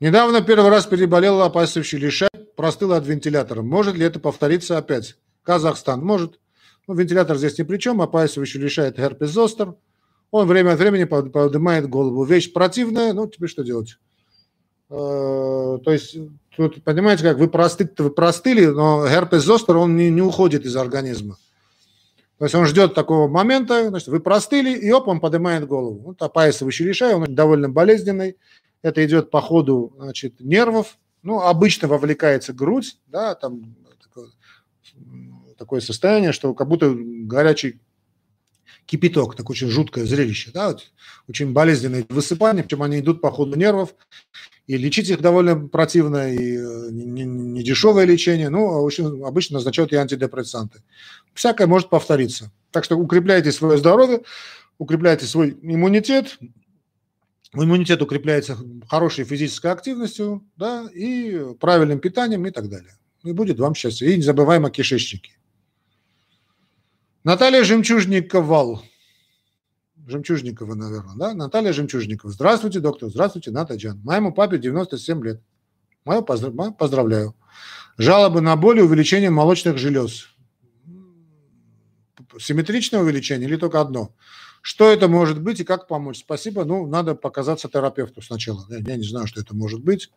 Недавно 0.00 0.42
первый 0.42 0.70
раз 0.70 0.86
переболела 0.86 1.44
опасывающий 1.44 1.98
лишай 1.98 2.28
простыла 2.56 2.96
от 2.96 3.06
вентилятора. 3.06 3.62
Может 3.62 3.94
ли 3.94 4.04
это 4.04 4.20
повториться 4.20 4.76
опять? 4.76 5.16
Казахстан 5.42 6.00
может. 6.04 6.38
Ну, 6.88 6.94
вентилятор 6.94 7.36
здесь 7.36 7.58
ни 7.58 7.62
при 7.62 7.78
чем, 7.78 8.02
опаивающий 8.02 8.60
лишает 8.60 8.96
герпес 8.96 9.30
зостер. 9.30 9.74
Он 10.30 10.48
время 10.48 10.72
от 10.72 10.78
времени 10.78 11.04
поднимает 11.04 11.88
голову. 11.88 12.24
Вещь 12.24 12.52
противная, 12.52 13.12
ну, 13.12 13.28
тебе 13.28 13.46
что 13.46 13.62
делать? 13.62 13.98
Э, 14.90 15.78
то 15.84 15.92
есть, 15.92 16.16
тут, 16.56 16.82
понимаете, 16.82 17.22
как 17.22 17.38
вы, 17.38 17.48
просты, 17.48 17.88
вы 17.98 18.10
простыли, 18.10 18.66
но 18.66 19.06
герпес 19.06 19.44
зостер, 19.44 19.76
он 19.76 19.96
не, 19.96 20.10
не 20.10 20.22
уходит 20.22 20.64
из 20.64 20.74
организма. 20.76 21.38
То 22.38 22.46
есть 22.46 22.54
он 22.56 22.66
ждет 22.66 22.94
такого 22.94 23.28
момента, 23.28 23.88
значит, 23.88 24.08
вы 24.08 24.18
простыли, 24.18 24.76
и 24.76 24.90
оп, 24.90 25.06
он 25.06 25.20
поднимает 25.20 25.66
голову. 25.66 26.00
Вот 26.00 26.22
опаивающий 26.22 26.84
лишай, 26.84 27.14
он 27.14 27.32
довольно 27.34 27.68
болезненный. 27.68 28.36
Это 28.82 29.04
идет 29.04 29.30
по 29.30 29.40
ходу 29.40 29.92
значит, 29.96 30.40
нервов, 30.40 30.98
ну, 31.22 31.40
обычно 31.40 31.86
вовлекается 31.86 32.52
грудь, 32.52 32.98
да, 33.06 33.36
там 33.36 33.76
такое, 35.62 35.80
состояние, 35.80 36.32
что 36.32 36.54
как 36.54 36.68
будто 36.68 36.92
горячий 36.92 37.80
кипяток, 38.84 39.36
такое 39.36 39.54
очень 39.54 39.68
жуткое 39.68 40.04
зрелище, 40.04 40.50
да, 40.52 40.68
вот, 40.68 40.90
очень 41.28 41.52
болезненные 41.52 42.04
высыпания, 42.08 42.64
причем 42.64 42.82
они 42.82 42.98
идут 42.98 43.20
по 43.20 43.30
ходу 43.30 43.56
нервов, 43.56 43.94
и 44.66 44.76
лечить 44.76 45.08
их 45.08 45.20
довольно 45.20 45.68
противно, 45.68 46.32
и 46.34 46.56
э, 46.56 46.88
не, 46.90 47.22
не 47.24 47.62
дешевое 47.62 48.06
лечение, 48.06 48.48
ну, 48.48 48.66
очень, 48.82 49.24
обычно 49.24 49.54
назначают 49.54 49.92
и 49.92 49.96
антидепрессанты. 49.96 50.82
Всякое 51.32 51.68
может 51.68 51.90
повториться. 51.90 52.50
Так 52.72 52.82
что 52.84 52.96
укрепляйте 52.96 53.52
свое 53.52 53.78
здоровье, 53.78 54.22
укрепляйте 54.78 55.26
свой 55.26 55.56
иммунитет, 55.62 56.38
иммунитет 57.54 58.02
укрепляется 58.02 58.58
хорошей 58.88 59.24
физической 59.24 59.70
активностью, 59.70 60.44
да, 60.56 60.88
и 60.92 61.54
правильным 61.60 62.00
питанием 62.00 62.44
и 62.46 62.50
так 62.50 62.68
далее. 62.68 62.96
И 63.22 63.32
будет 63.32 63.60
вам 63.60 63.74
счастье. 63.74 64.12
И 64.12 64.16
не 64.16 64.22
забываем 64.22 64.66
о 64.66 64.70
кишечнике. 64.70 65.32
Наталья 67.24 67.62
Жемчужникова. 67.62 68.82
Жемчужникова, 70.08 70.74
наверное, 70.74 71.14
да? 71.16 71.34
Наталья 71.34 71.72
Жемчужникова. 71.72 72.32
Здравствуйте, 72.32 72.80
доктор. 72.80 73.10
Здравствуйте, 73.10 73.52
Натаджан. 73.52 74.00
Моему 74.02 74.32
папе 74.32 74.58
97 74.58 75.24
лет. 75.24 75.40
Мое 76.04 76.22
поздрав... 76.22 76.76
поздравляю. 76.76 77.36
Жалобы 77.96 78.40
на 78.40 78.56
боли, 78.56 78.80
увеличение 78.80 79.30
молочных 79.30 79.78
желез. 79.78 80.26
Симметричное 82.40 83.00
увеличение 83.00 83.48
или 83.48 83.56
только 83.56 83.80
одно? 83.80 84.12
Что 84.60 84.90
это 84.90 85.06
может 85.06 85.40
быть 85.40 85.60
и 85.60 85.64
как 85.64 85.86
помочь? 85.86 86.18
Спасибо. 86.18 86.64
Ну, 86.64 86.88
надо 86.88 87.14
показаться 87.14 87.68
терапевту 87.68 88.20
сначала. 88.20 88.66
Я 88.68 88.96
не 88.96 89.04
знаю, 89.04 89.28
что 89.28 89.40
это 89.40 89.54
может 89.54 89.80
быть. 89.80 90.10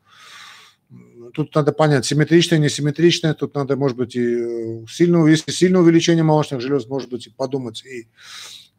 Тут 1.33 1.53
надо 1.55 1.71
понять, 1.71 2.05
симметричное, 2.05 2.59
несимметричное. 2.59 3.33
Тут 3.33 3.55
надо, 3.55 3.75
может 3.75 3.97
быть, 3.97 4.15
и 4.15 4.23
э, 4.23 4.85
сильное, 4.89 5.25
если 5.27 5.51
сильное 5.51 5.81
увеличение 5.81 6.23
молочных 6.23 6.61
желез, 6.61 6.87
может 6.87 7.09
быть, 7.09 7.27
и 7.27 7.29
подумать 7.29 7.83
и 7.85 8.07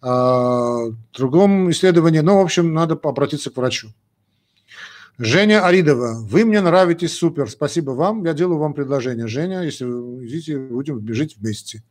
о 0.03 0.90
другом 1.12 1.70
исследовании. 1.70 2.20
Но, 2.20 2.38
в 2.38 2.44
общем, 2.44 2.72
надо 2.74 2.94
обратиться 3.03 3.51
к 3.51 3.57
врачу. 3.57 3.88
Женя 5.18 5.64
Аридова, 5.64 6.20
вы 6.20 6.44
мне 6.44 6.61
нравитесь 6.61 7.14
супер, 7.14 7.51
спасибо 7.51 7.92
вам. 7.92 8.24
Я 8.24 8.34
делаю 8.34 8.59
вам 8.59 8.74
предложение. 8.74 9.28
Женя, 9.28 9.62
если 9.62 9.84
вы 9.84 10.26
идите, 10.26 10.59
будем 10.59 10.99
бежать 10.99 11.36
вместе. 11.38 11.82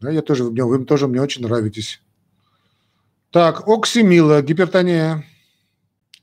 Да, 0.00 0.10
я 0.10 0.20
тоже, 0.20 0.44
вы 0.44 0.84
тоже 0.84 1.08
мне 1.08 1.22
очень 1.22 1.42
нравитесь. 1.42 2.02
Так, 3.30 3.66
оксимила, 3.66 4.42
гипертония. 4.42 5.24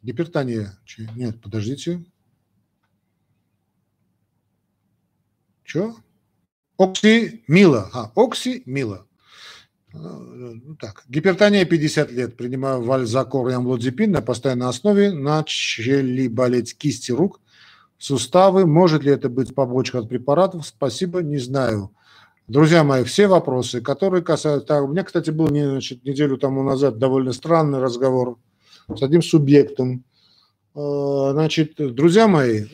Гипертония. 0.03 0.78
Нет, 1.16 1.41
подождите. 1.41 2.03
Что? 5.72 5.95
Оксимила. 6.78 7.89
А, 7.93 8.11
оксимила. 8.13 9.07
Ну, 9.93 10.76
так, 10.76 11.05
гипертония 11.07 11.63
50 11.63 12.11
лет. 12.11 12.36
Принимаю 12.36 12.82
вальзакор 12.84 13.47
и 13.47 13.53
амлодипин 13.53 14.11
на 14.11 14.22
постоянной 14.22 14.67
основе. 14.67 15.13
Начали 15.13 16.28
болеть 16.28 16.78
кисти 16.78 17.13
рук, 17.13 17.39
суставы. 17.97 18.65
Может 18.65 19.03
ли 19.03 19.13
это 19.13 19.30
быть 19.30 19.55
побочка 19.55 19.99
от 19.99 20.09
препаратов? 20.09 20.67
Спасибо, 20.67 21.22
не 21.22 21.38
знаю. 21.38 21.95
Друзья 22.49 22.84
мои, 22.84 23.05
все 23.05 23.28
вопросы, 23.28 23.80
которые 23.80 24.24
касаются... 24.24 24.82
У 24.82 24.89
меня, 24.89 25.05
кстати, 25.05 25.30
был 25.30 25.47
значит, 25.47 26.03
неделю 26.03 26.38
тому 26.38 26.63
назад 26.63 26.97
довольно 26.97 27.32
странный 27.32 27.80
разговор 27.80 28.38
с 28.93 29.01
одним 29.01 29.22
субъектом. 29.22 30.03
Значит, 30.76 31.76
друзья 31.78 32.28
мои, 32.28 32.65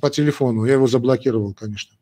по 0.00 0.08
телефону, 0.08 0.64
я 0.64 0.72
его 0.72 0.86
заблокировал, 0.86 1.52
конечно. 1.52 1.94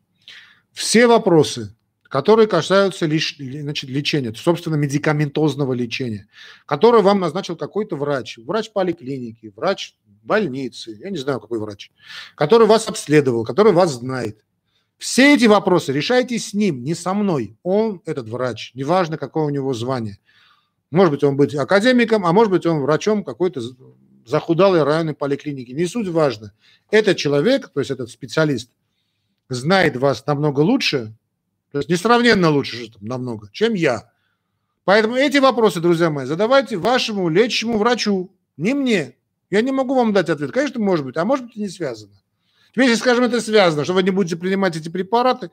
Все 0.77 1.07
вопросы, 1.07 1.75
которые 2.03 2.47
касаются 2.47 3.07
лиш, 3.07 3.35
значит, 3.39 3.89
лечения, 3.89 4.31
собственно, 4.35 4.75
медикаментозного 4.75 5.73
лечения, 5.73 6.27
которое 6.67 7.01
вам 7.01 7.19
назначил 7.19 7.55
какой-то 7.55 7.95
врач, 7.95 8.37
врач 8.37 8.71
поликлиники, 8.71 9.51
врач 9.55 9.95
больницы, 10.21 10.95
я 11.01 11.09
не 11.09 11.17
знаю, 11.17 11.39
какой 11.39 11.57
врач, 11.57 11.89
который 12.35 12.67
вас 12.67 12.87
обследовал, 12.87 13.43
который 13.43 13.73
вас 13.73 13.93
знает. 13.93 14.45
Все 14.99 15.33
эти 15.33 15.45
вопросы 15.45 15.91
решайте 15.91 16.37
с 16.37 16.53
ним, 16.53 16.83
не 16.83 16.93
со 16.93 17.15
мной. 17.15 17.57
Он, 17.63 18.03
этот 18.05 18.29
врач, 18.29 18.69
неважно, 18.75 19.17
какое 19.17 19.45
у 19.45 19.49
него 19.49 19.73
звание. 19.73 20.19
Может 20.91 21.11
быть, 21.11 21.23
он 21.23 21.37
быть 21.37 21.55
академиком, 21.55 22.23
а 22.23 22.33
может 22.33 22.51
быть, 22.51 22.67
он 22.67 22.81
врачом 22.81 23.23
какой-то 23.23 23.61
захудалой 24.27 24.83
районной 24.83 25.15
поликлиники. 25.15 25.71
Не 25.71 25.87
суть 25.87 26.07
важно. 26.07 26.53
Этот 26.91 27.17
человек, 27.17 27.69
то 27.69 27.79
есть 27.79 27.89
этот 27.89 28.11
специалист, 28.11 28.69
знает 29.49 29.95
вас 29.97 30.25
намного 30.25 30.61
лучше, 30.61 31.13
то 31.71 31.79
есть 31.79 31.89
несравненно 31.89 32.49
лучше, 32.49 32.91
намного, 33.01 33.49
чем 33.51 33.73
я. 33.73 34.11
Поэтому 34.85 35.15
эти 35.15 35.37
вопросы, 35.37 35.81
друзья 35.81 36.09
мои, 36.09 36.25
задавайте 36.25 36.77
вашему 36.77 37.29
лечащему 37.29 37.77
врачу, 37.77 38.31
не 38.55 38.73
мне. 38.73 39.15
Я 39.49 39.61
не 39.61 39.71
могу 39.71 39.95
вам 39.95 40.13
дать 40.13 40.29
ответ. 40.29 40.51
Конечно, 40.51 40.79
может 40.79 41.05
быть, 41.05 41.17
а 41.17 41.25
может 41.25 41.45
быть 41.45 41.57
и 41.57 41.61
не 41.61 41.69
связано. 41.69 42.13
Теперь, 42.71 42.89
если, 42.89 43.01
скажем, 43.01 43.23
это 43.25 43.41
связано, 43.41 43.83
что 43.83 43.93
вы 43.93 44.03
не 44.03 44.11
будете 44.11 44.35
принимать 44.35 44.75
эти 44.75 44.89
препараты, 44.89 45.51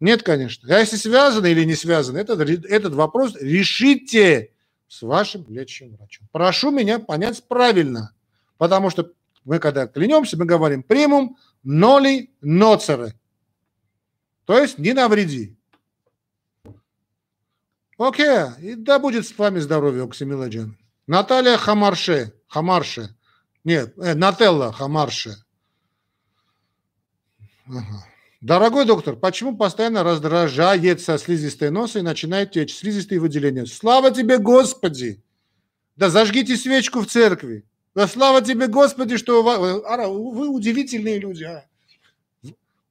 нет, 0.00 0.22
конечно. 0.22 0.74
А 0.74 0.80
если 0.80 0.96
связано 0.96 1.46
или 1.46 1.64
не 1.64 1.74
связано, 1.74 2.16
этот, 2.16 2.40
этот 2.40 2.94
вопрос 2.94 3.36
решите 3.38 4.50
с 4.88 5.02
вашим 5.02 5.44
лечащим 5.48 5.94
врачом. 5.94 6.26
Прошу 6.32 6.70
меня 6.70 6.98
понять 6.98 7.44
правильно, 7.46 8.14
потому 8.56 8.90
что 8.90 9.12
мы, 9.44 9.58
когда 9.58 9.86
клянемся, 9.86 10.38
мы 10.38 10.46
говорим 10.46 10.82
примум 10.82 11.36
ноли 11.62 12.30
ноцеры. 12.40 13.14
То 14.44 14.58
есть 14.58 14.78
не 14.78 14.92
навреди. 14.92 15.56
Окей, 17.98 18.46
и 18.60 18.74
да 18.74 18.98
будет 18.98 19.26
с 19.26 19.36
вами 19.36 19.58
здоровье, 19.58 20.04
Оксимиладжан. 20.04 20.78
Наталья 21.06 21.56
Хамарше, 21.56 22.32
Хамарше. 22.48 23.14
Нет, 23.62 23.92
э, 23.98 24.14
Нателла 24.14 24.72
Хамарше. 24.72 25.36
Ага. 27.66 28.06
Дорогой 28.40 28.86
доктор, 28.86 29.16
почему 29.16 29.54
постоянно 29.54 30.02
раздражается 30.02 31.18
слизистые 31.18 31.70
носа 31.70 31.98
и 31.98 32.02
начинает 32.02 32.52
течь 32.52 32.74
слизистые 32.74 33.20
выделения? 33.20 33.66
Слава 33.66 34.10
тебе, 34.10 34.38
Господи! 34.38 35.22
Да 35.96 36.08
зажгите 36.08 36.56
свечку 36.56 37.00
в 37.00 37.06
церкви. 37.06 37.66
Да 37.94 38.06
слава 38.06 38.40
тебе, 38.40 38.68
Господи, 38.68 39.16
что 39.16 39.42
вы, 39.42 39.82
вы 39.82 40.48
удивительные 40.48 41.18
люди. 41.18 41.44
А? 41.44 41.64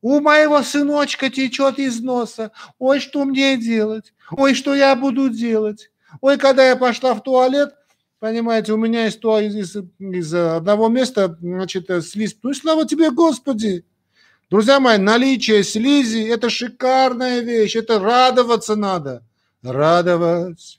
У 0.02 0.20
моего 0.20 0.62
сыночка 0.62 1.30
течет 1.30 1.80
из 1.80 2.00
носа. 2.02 2.52
Ой, 2.80 3.00
что 3.00 3.26
мне 3.26 3.58
делать? 3.58 4.14
Ой, 4.32 4.54
что 4.54 4.76
я 4.76 4.96
буду 4.96 5.30
делать? 5.30 5.92
Ой, 6.22 6.38
когда 6.38 6.68
я 6.68 6.76
пошла 6.76 7.14
в 7.14 7.24
туалет, 7.24 7.76
понимаете, 8.20 8.74
у 8.74 8.78
меня 8.78 9.08
из, 9.08 9.18
из, 9.18 9.76
из 10.00 10.34
одного 10.34 10.88
места, 10.88 11.38
значит, 11.42 11.90
слизь. 12.04 12.38
Ну, 12.44 12.54
слава 12.54 12.86
тебе, 12.86 13.12
Господи! 13.12 13.86
Друзья 14.50 14.80
мои, 14.80 14.98
наличие 14.98 15.64
слизи– 15.64 16.28
это 16.30 16.50
шикарная 16.50 17.42
вещь, 17.42 17.76
это 17.76 18.00
радоваться 18.00 18.76
надо. 18.76 19.24
Радовать. 19.62 20.79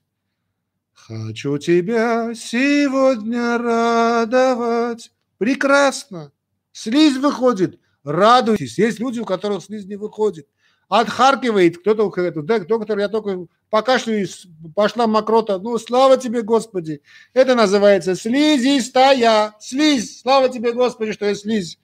Хочу 1.11 1.59
тебя 1.59 2.35
сегодня 2.37 3.59
радовать. 3.59 5.11
Прекрасно. 5.39 6.31
Слизь 6.71 7.17
выходит. 7.17 7.81
Радуйтесь. 8.05 8.79
Есть 8.79 9.01
люди, 9.01 9.19
у 9.19 9.25
которых 9.25 9.65
слизь 9.65 9.87
не 9.87 9.97
выходит. 9.97 10.47
Отхаркивает 10.89 11.79
кто-то, 11.79 12.13
да, 12.43 12.61
доктор, 12.61 12.97
я 13.01 13.09
только 13.09 13.47
покашлю, 13.71 14.25
пошла 14.77 15.09
мокрота. 15.09 15.59
Ну, 15.59 15.79
слава 15.79 16.17
тебе, 16.17 16.43
Господи. 16.43 17.03
Это 17.35 17.57
называется 17.57 18.15
слизистая. 18.15 19.55
Слизь. 19.59 20.21
Слава 20.21 20.49
тебе, 20.49 20.73
Господи, 20.73 21.11
что 21.11 21.27
я 21.27 21.35
слизь. 21.35 21.81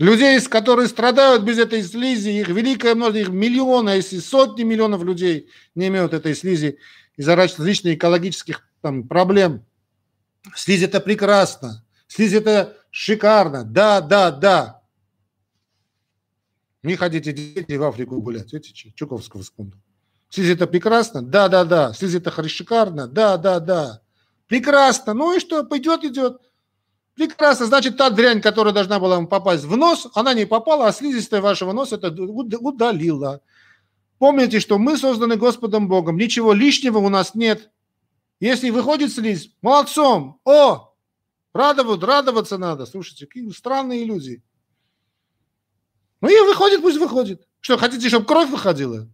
Людей, 0.00 0.40
которые 0.40 0.88
страдают 0.88 1.42
без 1.42 1.58
этой 1.58 1.82
слизи, 1.82 2.30
их 2.30 2.48
великое 2.48 2.94
множество, 2.94 3.18
их 3.20 3.28
миллионы, 3.28 3.90
если 3.90 4.18
сотни 4.18 4.62
миллионов 4.62 5.04
людей 5.04 5.50
не 5.74 5.88
имеют 5.88 6.14
этой 6.14 6.34
слизи 6.34 6.78
из-за 7.18 7.36
различных 7.36 7.96
экологических 7.96 8.66
там, 8.80 9.06
проблем. 9.06 9.62
Слизь 10.56 10.82
это 10.82 11.00
прекрасно, 11.00 11.84
слизь 12.08 12.32
это 12.32 12.78
шикарно, 12.90 13.62
да, 13.62 14.00
да, 14.00 14.30
да. 14.30 14.82
Не 16.82 16.96
ходите 16.96 17.34
дети 17.34 17.74
в 17.74 17.84
Африку 17.84 18.22
гулять, 18.22 18.54
видите, 18.54 18.94
Чуковского 18.96 19.42
вспомнил. 19.42 19.76
Слизь 20.30 20.48
это 20.48 20.66
прекрасно, 20.66 21.20
да, 21.20 21.48
да, 21.48 21.64
да. 21.64 21.92
Слизь 21.92 22.14
это 22.14 22.48
шикарно, 22.48 23.06
да, 23.06 23.36
да, 23.36 23.60
да. 23.60 24.00
Прекрасно, 24.46 25.12
ну 25.12 25.36
и 25.36 25.40
что, 25.40 25.62
пойдет, 25.62 26.04
идет. 26.04 26.40
Прекрасно, 27.20 27.66
значит, 27.66 27.98
та 27.98 28.08
дрянь, 28.08 28.40
которая 28.40 28.72
должна 28.72 28.98
была 28.98 29.16
вам 29.16 29.26
попасть 29.26 29.64
в 29.64 29.76
нос, 29.76 30.08
она 30.14 30.32
не 30.32 30.46
попала, 30.46 30.86
а 30.86 30.92
слизистая 30.92 31.42
вашего 31.42 31.72
носа 31.72 31.96
это 31.96 32.08
удалила. 32.08 33.42
Помните, 34.16 34.58
что 34.58 34.78
мы 34.78 34.96
созданы 34.96 35.36
Господом 35.36 35.86
Богом, 35.86 36.16
ничего 36.16 36.54
лишнего 36.54 36.96
у 36.96 37.10
нас 37.10 37.34
нет. 37.34 37.70
Если 38.40 38.70
выходит 38.70 39.12
слизь, 39.12 39.54
молодцом, 39.60 40.40
о, 40.46 40.94
радовать, 41.52 42.02
радоваться 42.02 42.56
надо. 42.56 42.86
Слушайте, 42.86 43.26
какие 43.26 43.50
странные 43.50 44.06
люди. 44.06 44.42
Ну 46.22 46.28
и 46.30 46.48
выходит, 46.48 46.80
пусть 46.80 46.96
выходит. 46.96 47.46
Что, 47.60 47.76
хотите, 47.76 48.08
чтобы 48.08 48.24
кровь 48.24 48.48
выходила? 48.48 49.06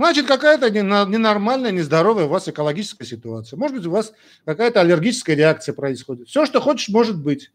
Значит, 0.00 0.26
какая-то 0.26 0.70
ненормальная, 0.70 1.72
нездоровая 1.72 2.24
у 2.24 2.28
вас 2.28 2.48
экологическая 2.48 3.04
ситуация. 3.04 3.58
Может 3.58 3.76
быть, 3.76 3.86
у 3.86 3.90
вас 3.90 4.14
какая-то 4.46 4.80
аллергическая 4.80 5.36
реакция 5.36 5.74
происходит. 5.74 6.26
Все, 6.26 6.46
что 6.46 6.58
хочешь, 6.62 6.88
может 6.88 7.22
быть. 7.22 7.52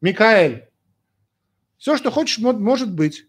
Микаэль. 0.00 0.68
Все, 1.78 1.96
что 1.96 2.12
хочешь, 2.12 2.38
может 2.38 2.94
быть. 2.94 3.26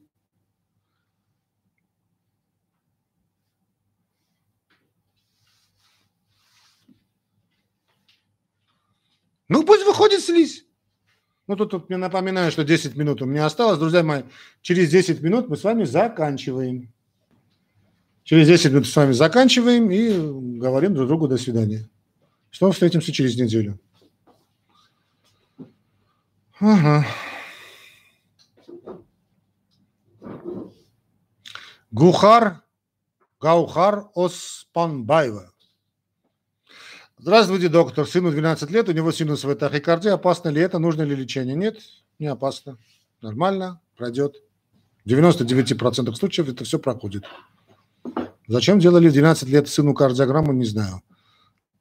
Ну, 9.49 9.63
пусть 9.63 9.83
выходит 9.83 10.21
слизь. 10.21 10.67
Ну, 11.47 11.55
тут, 11.55 11.71
тут 11.71 11.89
мне 11.89 11.97
напоминаю, 11.97 12.51
что 12.51 12.63
10 12.63 12.95
минут 12.95 13.19
у 13.23 13.25
меня 13.25 13.47
осталось. 13.47 13.79
Друзья 13.79 14.03
мои, 14.03 14.21
через 14.61 14.91
10 14.91 15.23
минут 15.23 15.49
мы 15.49 15.57
с 15.57 15.63
вами 15.63 15.85
заканчиваем. 15.85 16.92
Через 18.23 18.47
10 18.47 18.71
минут 18.71 18.87
с 18.87 18.95
вами 18.95 19.11
заканчиваем 19.11 19.91
и 19.91 20.59
говорим 20.59 20.93
друг 20.93 21.07
другу 21.07 21.27
до 21.27 21.37
свидания. 21.37 21.89
Снова 22.51 22.73
встретимся 22.73 23.11
через 23.11 23.37
неделю. 23.37 23.79
Ага. 26.59 27.05
Гухар 31.91 32.63
Гаухар 33.43 34.05
Оспанбаева. 34.15 35.51
Здравствуйте, 37.17 37.67
доктор. 37.67 38.07
Сыну 38.07 38.31
12 38.31 38.69
лет, 38.69 38.87
у 38.87 38.93
него 38.93 39.11
синусовая 39.11 39.57
тахикардия. 39.57 40.13
Опасно 40.13 40.47
ли 40.47 40.61
это? 40.61 40.79
Нужно 40.79 41.01
ли 41.01 41.13
лечение? 41.13 41.55
Нет, 41.55 41.77
не 42.19 42.27
опасно. 42.27 42.77
Нормально, 43.21 43.81
пройдет. 43.97 44.37
В 45.03 45.09
99% 45.09 46.15
случаев 46.15 46.47
это 46.47 46.63
все 46.63 46.79
проходит. 46.79 47.25
Зачем 48.47 48.79
делали 48.79 49.09
12 49.09 49.47
лет 49.49 49.69
сыну 49.69 49.93
кардиограмму, 49.93 50.53
не 50.53 50.65
знаю. 50.65 51.01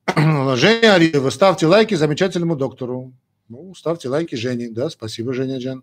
Женя 0.56 0.94
Ариева, 0.94 1.30
ставьте 1.30 1.66
лайки 1.66 1.94
замечательному 1.94 2.56
доктору. 2.56 3.12
Ну, 3.48 3.74
ставьте 3.74 4.08
лайки 4.08 4.34
Жене. 4.34 4.70
Да, 4.70 4.90
спасибо, 4.90 5.32
Женя 5.32 5.58
Джан. 5.58 5.82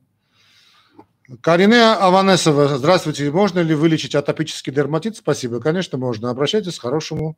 Карине 1.42 1.94
Аванесова, 1.94 2.78
здравствуйте. 2.78 3.30
Можно 3.30 3.60
ли 3.60 3.76
вылечить 3.76 4.16
атопический 4.16 4.74
дерматит? 4.74 5.18
Спасибо. 5.18 5.60
Конечно, 5.60 5.98
можно. 5.98 6.32
Обращайтесь 6.32 6.80
к 6.80 6.82
хорошему. 6.82 7.38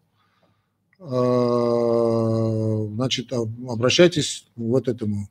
Э, 1.00 2.88
значит, 2.94 3.34
обращайтесь 3.34 4.48
вот 4.56 4.88
этому 4.88 5.28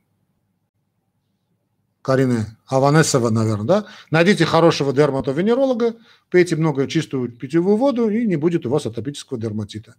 Карины 2.03 2.57
Аванесова, 2.67 3.31
наверное, 3.31 3.67
да? 3.67 3.87
Найдите 4.11 4.47
хорошего 4.47 4.93
дерматовенеролога, 4.93 5.97
пейте 6.31 6.57
много 6.57 6.87
чистую 6.87 7.31
питьевую 7.31 7.77
воду, 7.77 8.09
и 8.09 8.27
не 8.27 8.37
будет 8.37 8.65
у 8.65 8.71
вас 8.71 8.87
атопического 8.87 9.39
дерматита. 9.39 9.97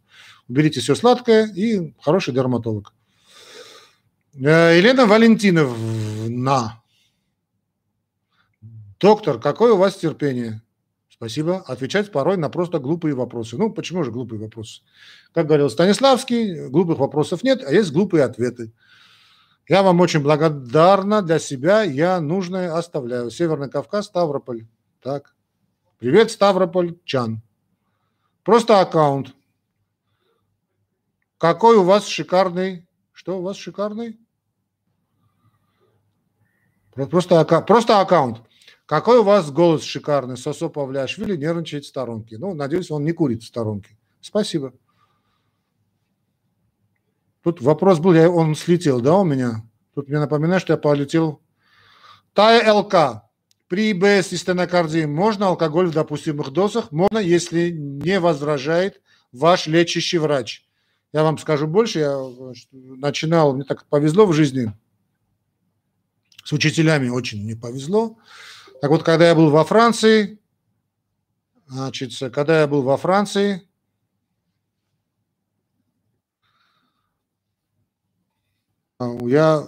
Уберите 0.49 0.79
все 0.79 0.95
сладкое, 0.95 1.47
и 1.47 1.93
хороший 2.01 2.33
дерматолог. 2.33 2.93
Э, 4.33 4.77
Елена 4.77 5.05
Валентиновна. 5.05 6.81
Доктор, 8.99 9.39
какое 9.39 9.73
у 9.73 9.77
вас 9.77 9.95
терпение? 9.95 10.61
Спасибо. 11.09 11.57
Отвечать 11.67 12.11
порой 12.11 12.37
на 12.37 12.49
просто 12.49 12.79
глупые 12.79 13.13
вопросы. 13.13 13.57
Ну, 13.57 13.71
почему 13.71 14.03
же 14.03 14.11
глупые 14.11 14.39
вопросы? 14.39 14.81
Как 15.33 15.45
говорил 15.45 15.69
Станиславский, 15.69 16.67
глупых 16.69 16.97
вопросов 16.97 17.43
нет, 17.43 17.63
а 17.63 17.71
есть 17.71 17.91
глупые 17.91 18.23
ответы. 18.23 18.71
Я 19.71 19.83
вам 19.83 20.01
очень 20.01 20.19
благодарна 20.19 21.21
для 21.21 21.39
себя, 21.39 21.83
я 21.83 22.19
нужное 22.19 22.75
оставляю. 22.75 23.31
Северный 23.31 23.69
Кавказ, 23.69 24.07
Ставрополь. 24.07 24.67
Так. 25.01 25.33
Привет, 25.97 26.29
Ставрополь, 26.29 26.97
Чан. 27.05 27.41
Просто 28.43 28.81
аккаунт. 28.81 29.33
Какой 31.37 31.77
у 31.77 31.83
вас 31.83 32.05
шикарный... 32.05 32.85
Что 33.13 33.39
у 33.39 33.43
вас 33.43 33.55
шикарный? 33.55 34.19
Просто, 36.93 37.45
просто 37.61 38.01
аккаунт. 38.01 38.41
Какой 38.85 39.19
у 39.19 39.23
вас 39.23 39.51
голос 39.51 39.83
шикарный, 39.83 40.35
Сосо 40.35 40.67
Павляшвили 40.67 41.37
нервничает 41.37 41.85
в 41.85 41.87
сторонке. 41.87 42.37
Ну, 42.37 42.53
надеюсь, 42.53 42.91
он 42.91 43.05
не 43.05 43.13
курит 43.13 43.41
в 43.41 43.47
сторонке. 43.47 43.97
Спасибо. 44.19 44.73
Тут 47.43 47.61
вопрос 47.61 47.99
был, 47.99 48.13
я, 48.13 48.29
он 48.29 48.55
слетел, 48.55 49.01
да, 49.01 49.17
у 49.17 49.23
меня? 49.23 49.63
Тут 49.95 50.07
мне 50.07 50.19
напоминает, 50.19 50.61
что 50.61 50.73
я 50.73 50.77
полетел. 50.77 51.41
Тая 52.33 52.71
ЛК. 52.71 53.23
При 53.67 53.93
ИБС 53.93 54.33
и 54.33 54.37
стенокардии 54.37 55.05
можно 55.05 55.47
алкоголь 55.47 55.87
в 55.87 55.93
допустимых 55.93 56.51
дозах? 56.51 56.91
Можно, 56.91 57.19
если 57.19 57.71
не 57.71 58.19
возражает 58.19 59.01
ваш 59.31 59.67
лечащий 59.67 60.17
врач. 60.17 60.65
Я 61.13 61.23
вам 61.23 61.37
скажу 61.37 61.67
больше, 61.67 61.99
я 61.99 62.17
начинал, 62.73 63.53
мне 63.53 63.63
так 63.63 63.85
повезло 63.85 64.25
в 64.25 64.33
жизни, 64.33 64.73
с 66.43 66.53
учителями 66.53 67.09
очень 67.09 67.45
не 67.45 67.55
повезло. 67.55 68.17
Так 68.81 68.89
вот, 68.91 69.03
когда 69.03 69.27
я 69.27 69.35
был 69.35 69.49
во 69.49 69.63
Франции, 69.65 70.39
значит, 71.67 72.11
когда 72.33 72.61
я 72.61 72.67
был 72.67 72.81
во 72.81 72.97
Франции, 72.97 73.67
я 79.27 79.67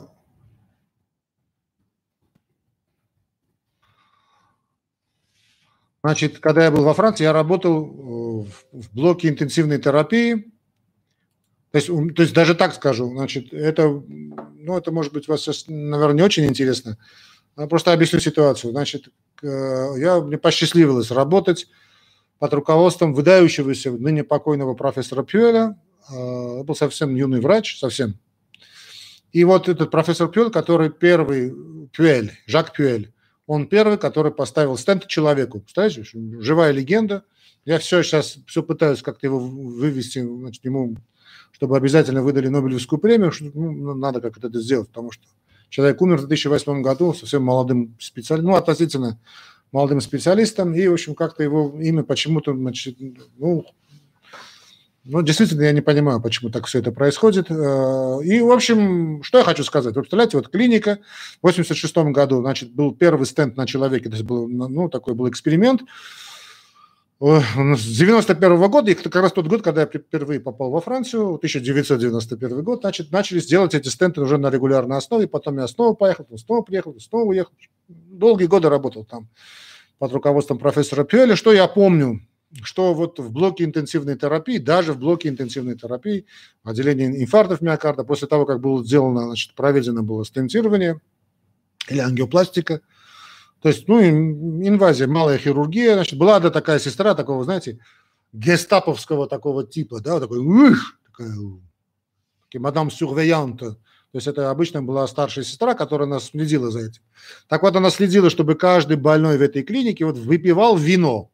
Значит, 6.03 6.39
когда 6.39 6.65
я 6.65 6.71
был 6.71 6.84
во 6.84 6.93
Франции, 6.93 7.23
я 7.23 7.31
работал 7.31 8.45
в 8.73 8.93
блоке 8.93 9.29
интенсивной 9.29 9.77
терапии. 9.77 10.51
То 11.71 11.77
есть, 11.77 11.88
то 11.88 12.21
есть 12.21 12.34
даже 12.34 12.55
так 12.55 12.73
скажу, 12.75 13.09
значит, 13.09 13.53
это, 13.53 13.88
ну, 13.88 14.77
это 14.77 14.91
может 14.91 15.13
быть 15.13 15.29
вас 15.29 15.41
сейчас, 15.41 15.65
наверное, 15.67 16.15
не 16.15 16.21
очень 16.21 16.45
интересно. 16.45 16.97
Просто 17.55 17.93
объясню 17.93 18.19
ситуацию. 18.19 18.71
Значит, 18.71 19.07
я, 19.41 20.19
мне 20.19 20.38
посчастливилось 20.38 21.09
работать 21.09 21.67
под 22.38 22.53
руководством 22.53 23.13
выдающегося 23.13 23.91
ныне 23.91 24.25
покойного 24.25 24.73
профессора 24.73 25.23
Пюэля. 25.23 25.79
А, 26.09 26.63
был 26.63 26.75
совсем 26.75 27.15
юный 27.15 27.39
врач, 27.39 27.79
совсем. 27.79 28.19
И 29.34 29.43
вот 29.43 29.67
этот 29.67 29.91
профессор 29.91 30.29
Пюэль, 30.29 30.51
который 30.51 30.89
первый, 30.89 31.53
Пюэль, 31.91 32.31
Жак 32.47 32.73
Пюэль, 32.73 33.11
он 33.45 33.67
первый, 33.67 33.97
который 33.97 34.31
поставил 34.31 34.77
стенд 34.77 35.07
человеку. 35.07 35.59
Представляете, 35.59 36.03
живая 36.39 36.71
легенда. 36.71 37.25
Я 37.65 37.79
все 37.79 38.01
сейчас 38.03 38.38
все 38.47 38.63
пытаюсь 38.63 39.01
как-то 39.01 39.27
его 39.27 39.39
вывести, 39.39 40.19
значит, 40.19 40.63
ему, 40.63 40.95
чтобы 41.51 41.75
обязательно 41.75 42.23
выдали 42.23 42.47
Нобелевскую 42.47 42.99
премию, 42.99 43.31
что 43.31 43.51
ну, 43.53 43.93
надо 43.95 44.21
как-то 44.21 44.47
это 44.47 44.61
сделать, 44.61 44.88
потому 44.88 45.11
что 45.11 45.25
Человек 45.73 45.99
умер 46.03 46.17
в 46.17 46.27
2008 46.27 46.84
году 46.84 47.15
совсем 47.15 47.41
молодым 47.41 47.95
специалистом, 47.99 48.51
ну, 48.51 48.57
относительно 48.57 49.19
молодым 49.71 50.01
специалистом, 50.01 50.75
и, 50.75 50.88
в 50.88 50.93
общем, 50.93 51.15
как-то 51.15 51.41
его 51.41 51.73
имя 51.81 52.03
почему-то, 52.03 52.53
значит, 52.53 52.97
ну, 53.39 53.65
ну, 55.05 55.21
действительно, 55.21 55.63
я 55.63 55.71
не 55.73 55.81
понимаю, 55.81 56.21
почему 56.21 56.49
так 56.49 56.65
все 56.65 56.79
это 56.79 56.91
происходит. 56.91 57.51
Э, 57.51 58.19
и, 58.23 58.39
в 58.41 58.51
общем, 58.51 59.21
что 59.23 59.39
я 59.39 59.43
хочу 59.43 59.63
сказать. 59.63 59.95
Вы 59.95 60.01
представляете, 60.01 60.37
вот 60.37 60.49
клиника 60.49 60.99
в 61.41 61.47
86 61.47 61.95
году, 62.11 62.41
значит, 62.41 62.71
был 62.71 62.95
первый 62.95 63.25
стенд 63.25 63.57
на 63.57 63.67
человеке, 63.67 64.05
то 64.05 64.15
есть 64.15 64.25
был, 64.25 64.47
ну, 64.47 64.89
такой 64.89 65.13
был 65.13 65.29
эксперимент, 65.29 65.81
с 67.19 67.97
91 67.97 68.57
-го 68.57 68.67
года, 68.67 68.91
и 68.91 68.95
как 68.95 69.15
раз 69.15 69.31
тот 69.31 69.47
год, 69.47 69.61
когда 69.61 69.81
я 69.81 69.87
впервые 69.87 70.41
попал 70.41 70.71
во 70.71 70.81
Францию, 70.81 71.35
1991 71.35 72.63
год, 72.63 72.81
значит, 72.81 73.11
начали 73.11 73.39
сделать 73.39 73.73
эти 73.73 73.87
стенты 73.87 74.19
уже 74.19 74.37
на 74.37 74.49
регулярной 74.49 74.97
основе, 74.97 75.27
потом 75.27 75.57
я 75.59 75.67
снова 75.67 75.93
поехал, 75.93 76.25
снова 76.37 76.63
приехал, 76.63 76.99
снова 76.99 77.23
уехал. 77.29 77.53
Долгие 77.87 78.47
годы 78.47 78.67
работал 78.69 79.05
там 79.05 79.29
под 79.99 80.11
руководством 80.11 80.57
профессора 80.57 81.05
Пьеля. 81.05 81.37
Что 81.37 81.53
я 81.53 81.67
помню, 81.67 82.27
что 82.61 82.93
вот 82.93 83.19
в 83.19 83.31
блоке 83.31 83.63
интенсивной 83.63 84.17
терапии, 84.17 84.57
даже 84.57 84.93
в 84.93 84.99
блоке 84.99 85.29
интенсивной 85.29 85.75
терапии, 85.77 86.25
отделение 86.63 87.23
инфарктов 87.23 87.61
миокарда, 87.61 88.03
после 88.03 88.27
того, 88.27 88.45
как 88.45 88.61
было 88.61 88.83
сделано, 88.83 89.25
значит, 89.25 89.55
проведено 89.55 90.03
было 90.03 90.23
стентирование 90.23 91.01
или 91.89 91.99
ангиопластика, 91.99 92.81
то 93.63 93.69
есть, 93.69 93.87
ну, 93.87 94.01
инвазия, 94.01 95.07
малая 95.07 95.37
хирургия. 95.37 95.93
Значит, 95.93 96.19
была 96.19 96.41
да, 96.41 96.49
такая 96.49 96.79
сестра, 96.79 97.15
такого, 97.15 97.45
знаете, 97.45 97.79
гестаповского 98.33 99.25
такого 99.25 99.65
типа, 99.65 100.01
да, 100.01 100.19
такой, 100.19 100.39
ух, 100.39 100.99
такая, 101.05 101.33
мадам 102.55 102.91
сюрвеянта. 102.91 103.71
То 103.71 104.17
есть 104.17 104.27
это 104.27 104.51
обычно 104.51 104.83
была 104.83 105.07
старшая 105.07 105.45
сестра, 105.45 105.75
которая 105.75 106.09
нас 106.09 106.25
следила 106.25 106.71
за 106.71 106.81
этим. 106.81 107.01
Так 107.47 107.63
вот, 107.63 107.73
она 107.77 107.89
следила, 107.89 108.29
чтобы 108.29 108.55
каждый 108.55 108.97
больной 108.97 109.37
в 109.37 109.41
этой 109.41 109.63
клинике 109.63 110.05
вот 110.05 110.17
выпивал 110.17 110.75
вино. 110.75 111.31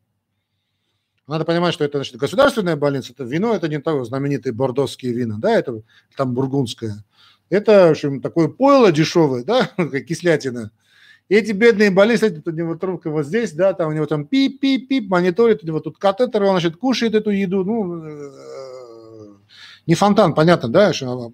Надо 1.30 1.46
понимать, 1.46 1.76
что 1.76 1.86
это 1.86 2.00
значит, 2.00 2.16
государственная 2.16 2.76
больница, 2.76 3.14
это 3.14 3.24
вино, 3.24 3.54
это 3.54 3.68
не 3.68 3.80
то 3.80 4.04
знаменитые 4.04 4.52
бордосские 4.52 5.14
вина, 5.14 5.38
да, 5.38 5.52
это 5.52 5.84
там 6.18 6.34
бургундское. 6.34 7.06
Это, 7.50 7.88
в 7.88 7.92
общем, 7.92 8.20
такое 8.20 8.48
пойло 8.48 8.92
дешевое, 8.92 9.44
да, 9.44 9.70
как 9.78 9.92
кислятина. 10.08 10.72
И 11.28 11.36
эти 11.36 11.52
бедные 11.52 11.92
больные, 11.92 12.18
у 12.44 12.50
него 12.50 12.76
трубка 12.76 13.12
вот 13.12 13.28
здесь, 13.28 13.54
да, 13.54 13.74
там 13.74 13.90
у 13.90 13.92
него 13.92 14.08
там 14.08 14.26
пип-пип-пип, 14.26 15.08
мониторит, 15.08 15.64
у 15.64 15.68
него 15.68 15.80
тут 15.80 16.00
катетер, 16.00 16.42
он, 16.42 16.52
значит, 16.52 16.78
кушает 16.78 17.14
эту 17.14 17.30
еду, 17.30 17.64
ну, 17.64 18.04
э, 18.04 18.30
не 19.86 19.94
фонтан, 19.94 20.34
понятно, 20.34 20.68
да, 20.68 20.94
что 20.94 21.32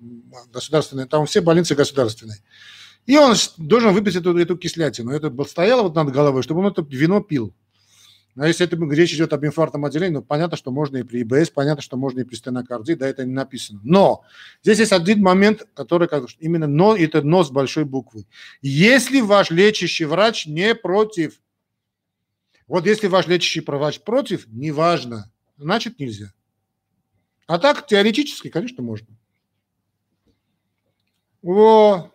государственный, 0.51 1.07
там 1.07 1.25
все 1.25 1.39
больницы 1.39 1.73
государственные. 1.73 2.39
И 3.05 3.17
он 3.17 3.35
должен 3.55 3.93
выпить 3.93 4.17
эту, 4.17 4.37
эту 4.37 4.57
кислятину. 4.57 5.11
Это 5.11 5.31
стояло 5.45 5.83
вот 5.83 5.95
над 5.95 6.11
головой, 6.11 6.43
чтобы 6.43 6.59
он 6.59 6.67
это 6.67 6.81
вино 6.81 7.21
пил. 7.21 7.53
А 8.37 8.47
если 8.47 8.65
это 8.65 8.75
речь 8.93 9.13
идет 9.13 9.31
об 9.31 9.45
инфарктном 9.45 9.85
отделении, 9.85 10.15
ну, 10.15 10.21
понятно, 10.21 10.57
что 10.57 10.69
можно 10.69 10.97
и 10.97 11.03
при 11.03 11.21
ИБС, 11.21 11.51
понятно, 11.51 11.81
что 11.81 11.95
можно 11.95 12.19
и 12.19 12.23
при 12.25 12.35
стенокардии, 12.35 12.93
да, 12.93 13.07
это 13.07 13.23
не 13.23 13.31
написано. 13.31 13.79
Но 13.83 14.25
здесь 14.61 14.79
есть 14.79 14.91
один 14.91 15.21
момент, 15.21 15.65
который 15.73 16.09
как, 16.09 16.25
именно 16.39 16.67
«но»– 16.67 16.95
это 16.97 17.21
«но» 17.21 17.45
с 17.45 17.49
большой 17.51 17.85
буквы. 17.85 18.25
Если 18.61 19.21
ваш 19.21 19.51
лечащий 19.51 20.03
врач 20.03 20.47
не 20.47 20.75
против, 20.75 21.39
вот 22.67 22.85
если 22.85 23.07
ваш 23.07 23.27
лечащий 23.27 23.61
врач 23.61 24.01
против, 24.01 24.47
неважно, 24.47 25.31
значит 25.57 25.99
нельзя. 25.99 26.33
А 27.47 27.57
так, 27.57 27.87
теоретически, 27.87 28.49
конечно, 28.49 28.83
можно. 28.83 29.07
О, 31.41 32.11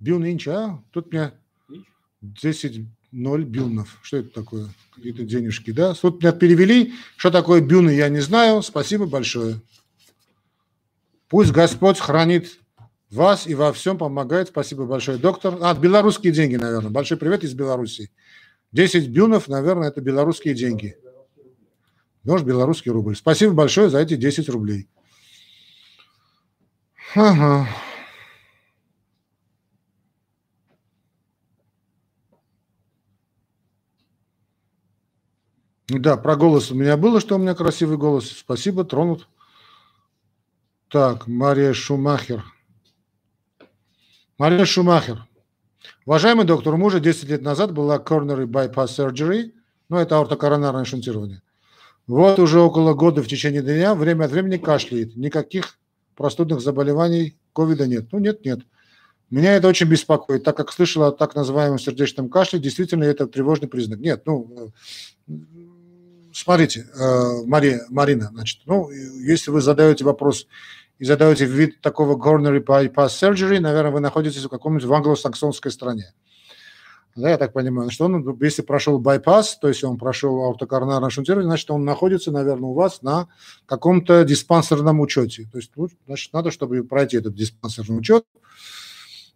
Бил 0.00 0.20
а? 0.48 0.82
Тут 0.90 1.12
мне 1.12 1.32
10 2.22 2.86
ноль 3.12 3.44
бюнов. 3.44 3.98
Что 4.02 4.18
это 4.18 4.30
такое? 4.30 4.68
Какие-то 4.94 5.22
денежки, 5.24 5.70
да? 5.70 5.94
Вот 6.02 6.20
меня 6.20 6.32
перевели. 6.32 6.94
Что 7.16 7.30
такое 7.30 7.60
бюны, 7.60 7.90
я 7.90 8.08
не 8.08 8.20
знаю. 8.20 8.62
Спасибо 8.62 9.06
большое. 9.06 9.60
Пусть 11.28 11.52
Господь 11.52 11.98
хранит 11.98 12.58
вас 13.10 13.46
и 13.46 13.54
во 13.54 13.72
всем 13.72 13.98
помогает. 13.98 14.48
Спасибо 14.48 14.86
большое, 14.86 15.18
доктор. 15.18 15.58
А, 15.60 15.74
белорусские 15.74 16.32
деньги, 16.32 16.56
наверное. 16.56 16.90
Большой 16.90 17.18
привет 17.18 17.44
из 17.44 17.54
Беларуси. 17.54 18.10
10 18.72 19.08
бюнов, 19.08 19.48
наверное, 19.48 19.88
это 19.88 20.00
белорусские 20.00 20.54
деньги. 20.54 20.96
Может, 22.24 22.46
белорусский 22.46 22.90
рубль. 22.90 23.16
Спасибо 23.16 23.52
большое 23.52 23.90
за 23.90 23.98
эти 23.98 24.16
10 24.16 24.48
рублей. 24.48 24.88
Ага. 27.14 27.68
Да, 35.98 36.16
про 36.16 36.36
голос 36.36 36.70
у 36.70 36.74
меня 36.74 36.96
было, 36.96 37.20
что 37.20 37.36
у 37.36 37.38
меня 37.38 37.54
красивый 37.54 37.96
голос. 37.96 38.30
Спасибо, 38.30 38.84
тронут. 38.84 39.28
Так, 40.88 41.26
Мария 41.26 41.72
Шумахер. 41.72 42.44
Мария 44.38 44.64
Шумахер. 44.64 45.26
Уважаемый 46.06 46.44
доктор, 46.44 46.76
мужа 46.76 47.00
10 47.00 47.28
лет 47.28 47.42
назад 47.42 47.72
была 47.72 47.98
coronary 47.98 48.46
bypass 48.46 48.88
surgery, 48.98 49.52
ну, 49.88 49.98
это 49.98 50.18
аортокоронарное 50.18 50.84
шунтирование. 50.84 51.42
Вот 52.06 52.38
уже 52.38 52.60
около 52.60 52.94
года 52.94 53.22
в 53.22 53.28
течение 53.28 53.62
дня 53.62 53.94
время 53.94 54.24
от 54.24 54.32
времени 54.32 54.56
кашляет. 54.56 55.16
Никаких 55.16 55.78
простудных 56.16 56.60
заболеваний 56.60 57.36
ковида 57.52 57.86
нет. 57.86 58.08
Ну, 58.12 58.18
нет, 58.18 58.44
нет. 58.44 58.60
Меня 59.30 59.54
это 59.56 59.68
очень 59.68 59.86
беспокоит, 59.86 60.44
так 60.44 60.56
как 60.56 60.72
слышала 60.72 61.08
о 61.08 61.12
так 61.12 61.34
называемом 61.34 61.78
сердечном 61.78 62.28
кашле, 62.28 62.58
действительно 62.58 63.04
это 63.04 63.26
тревожный 63.26 63.66
признак. 63.66 64.00
Нет, 64.00 64.24
ну, 64.26 64.72
Смотрите, 66.32 66.86
э, 66.94 67.44
Мария, 67.46 67.82
Марина, 67.90 68.30
значит, 68.32 68.62
ну, 68.66 68.90
если 68.90 69.50
вы 69.50 69.60
задаете 69.60 70.04
вопрос 70.04 70.46
и 70.98 71.04
задаете 71.04 71.44
вид 71.44 71.80
такого 71.80 72.16
coronary 72.16 72.64
bypass 72.64 73.08
surgery, 73.08 73.60
наверное, 73.60 73.90
вы 73.92 74.00
находитесь 74.00 74.44
в 74.44 74.48
каком-нибудь 74.48 74.86
в 74.86 74.92
англосаксонской 74.92 75.70
стране. 75.70 76.14
Да, 77.14 77.28
я 77.28 77.36
так 77.36 77.52
понимаю, 77.52 77.90
что 77.90 78.06
он, 78.06 78.38
если 78.40 78.62
прошел 78.62 78.98
байпас, 78.98 79.58
то 79.58 79.68
есть 79.68 79.84
он 79.84 79.98
прошел 79.98 80.42
аутокоронарное 80.44 81.10
шунтирование, 81.10 81.50
значит, 81.50 81.70
он 81.70 81.84
находится, 81.84 82.30
наверное, 82.30 82.70
у 82.70 82.72
вас 82.72 83.02
на 83.02 83.28
каком-то 83.66 84.24
диспансерном 84.24 85.00
учете. 85.00 85.46
То 85.52 85.58
есть, 85.58 85.72
значит, 86.06 86.32
надо, 86.32 86.50
чтобы 86.50 86.82
пройти 86.84 87.18
этот 87.18 87.34
диспансерный 87.34 87.98
учет. 87.98 88.24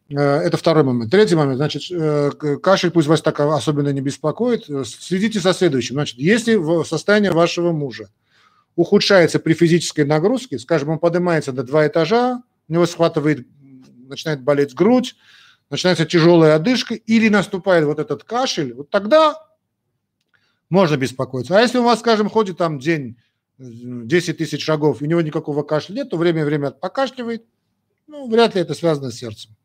Э, 0.09 0.39
это 0.39 0.57
второй 0.57 0.85
момент. 0.85 1.11
Третий 1.11 1.35
момент, 1.35 1.57
значит, 1.57 1.91
э, 1.91 2.31
кашель 2.63 2.91
пусть 2.91 3.09
вас 3.09 3.23
так 3.23 3.39
особенно 3.41 3.89
не 3.91 4.01
беспокоит. 4.01 4.67
Следите 4.87 5.41
за 5.41 5.53
следующим. 5.53 5.95
Значит, 5.95 6.19
если 6.19 6.85
состояние 6.85 7.33
вашего 7.33 7.73
мужа 7.73 8.09
ухудшается 8.77 9.39
при 9.39 9.55
физической 9.55 10.05
нагрузке, 10.05 10.59
скажем, 10.59 10.91
он 10.91 10.99
поднимается 10.99 11.53
до 11.53 11.63
два 11.63 11.87
этажа, 11.87 12.43
у 12.69 12.73
него 12.73 12.87
схватывает, 12.87 13.47
начинает 14.07 14.43
болеть 14.43 14.75
грудь, 14.75 15.17
начинается 15.71 16.05
тяжелая 16.05 16.55
одышка 16.55 16.95
или 16.95 17.29
наступает 17.29 17.85
вот 17.87 17.99
этот 17.99 18.23
кашель, 18.25 18.75
вот 18.75 18.91
тогда 18.91 19.35
можно 20.69 20.97
беспокоиться. 20.97 21.57
А 21.57 21.61
если 21.61 21.79
у 21.79 21.85
вас, 21.85 22.01
скажем, 22.01 22.29
ходит 22.29 22.59
там 22.59 22.79
день 22.79 23.17
10 23.59 24.37
тысяч 24.37 24.63
шагов, 24.63 25.01
и 25.01 25.05
у 25.05 25.09
него 25.09 25.23
никакого 25.23 25.63
кашля 25.63 25.95
нет, 25.95 26.11
то 26.11 26.17
время-время 26.17 26.73
покашливает, 26.73 27.45
ну, 28.07 28.29
вряд 28.29 28.55
ли 28.55 28.61
это 28.61 28.75
связано 28.75 29.11
с 29.11 29.17
сердцем. 29.17 29.57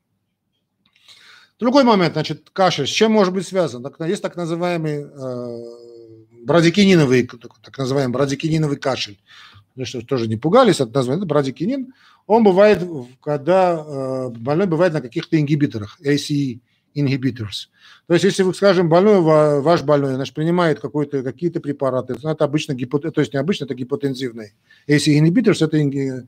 Другой 1.61 1.83
момент, 1.85 2.13
значит, 2.13 2.49
кашель, 2.51 2.87
с 2.87 2.89
чем 2.89 3.13
может 3.13 3.33
быть 3.33 3.47
связан? 3.47 3.85
Есть 3.99 4.21
так 4.21 4.35
называемый 4.35 5.05
э, 5.05 6.43
брадикининовый, 6.43 7.29
так 7.63 7.77
называемый 7.77 8.13
брадикининовый 8.13 8.77
кашель. 8.77 9.19
Что 9.83 10.01
тоже 10.01 10.27
не 10.27 10.35
пугались 10.35 10.81
от 10.81 10.93
названия, 10.93 11.19
это 11.19 11.27
брадикинин 11.27 11.93
он 12.27 12.43
бывает, 12.43 12.83
когда 13.21 13.73
э, 13.73 14.29
больной 14.29 14.67
бывает 14.67 14.93
на 14.93 15.01
каких-то 15.01 15.39
ингибиторах, 15.39 15.99
ACE 16.01 16.59
inhibitors. 16.95 17.67
То 18.07 18.13
есть, 18.13 18.23
если 18.25 18.43
вы, 18.43 18.53
скажем, 18.53 18.89
больной, 18.89 19.21
ваш 19.21 19.83
больной, 19.83 20.15
значит, 20.15 20.33
принимает 20.33 20.79
какой-то, 20.79 21.23
какие-то 21.23 21.59
препараты, 21.59 22.15
это 22.23 22.43
обычно, 22.43 22.73
гипот, 22.73 23.13
то 23.13 23.21
есть 23.21 23.33
не 23.33 23.39
обычно, 23.39 23.65
это 23.65 23.75
гипотензивный. 23.75 24.53
ACE 24.87 25.19
inhibitors– 25.19 25.57
это 25.65 25.81
инги, 25.81 26.27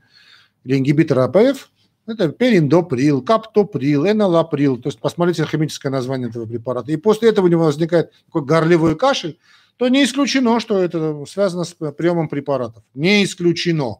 ингибитор 0.64 1.18
АПФ, 1.20 1.70
это 2.06 2.28
периндоприл, 2.28 3.22
каптоприл, 3.22 4.06
энолаприл. 4.06 4.76
То 4.76 4.88
есть 4.88 4.98
посмотрите 5.00 5.44
химическое 5.46 5.90
название 5.90 6.28
этого 6.28 6.46
препарата. 6.46 6.92
И 6.92 6.96
после 6.96 7.30
этого 7.30 7.46
у 7.46 7.48
него 7.48 7.64
возникает 7.64 8.12
такой 8.26 8.42
горлевой 8.42 8.96
кашель, 8.96 9.38
то 9.76 9.88
не 9.88 10.04
исключено, 10.04 10.60
что 10.60 10.78
это 10.78 11.24
связано 11.26 11.64
с 11.64 11.74
приемом 11.74 12.28
препаратов. 12.28 12.82
Не 12.94 13.24
исключено. 13.24 13.98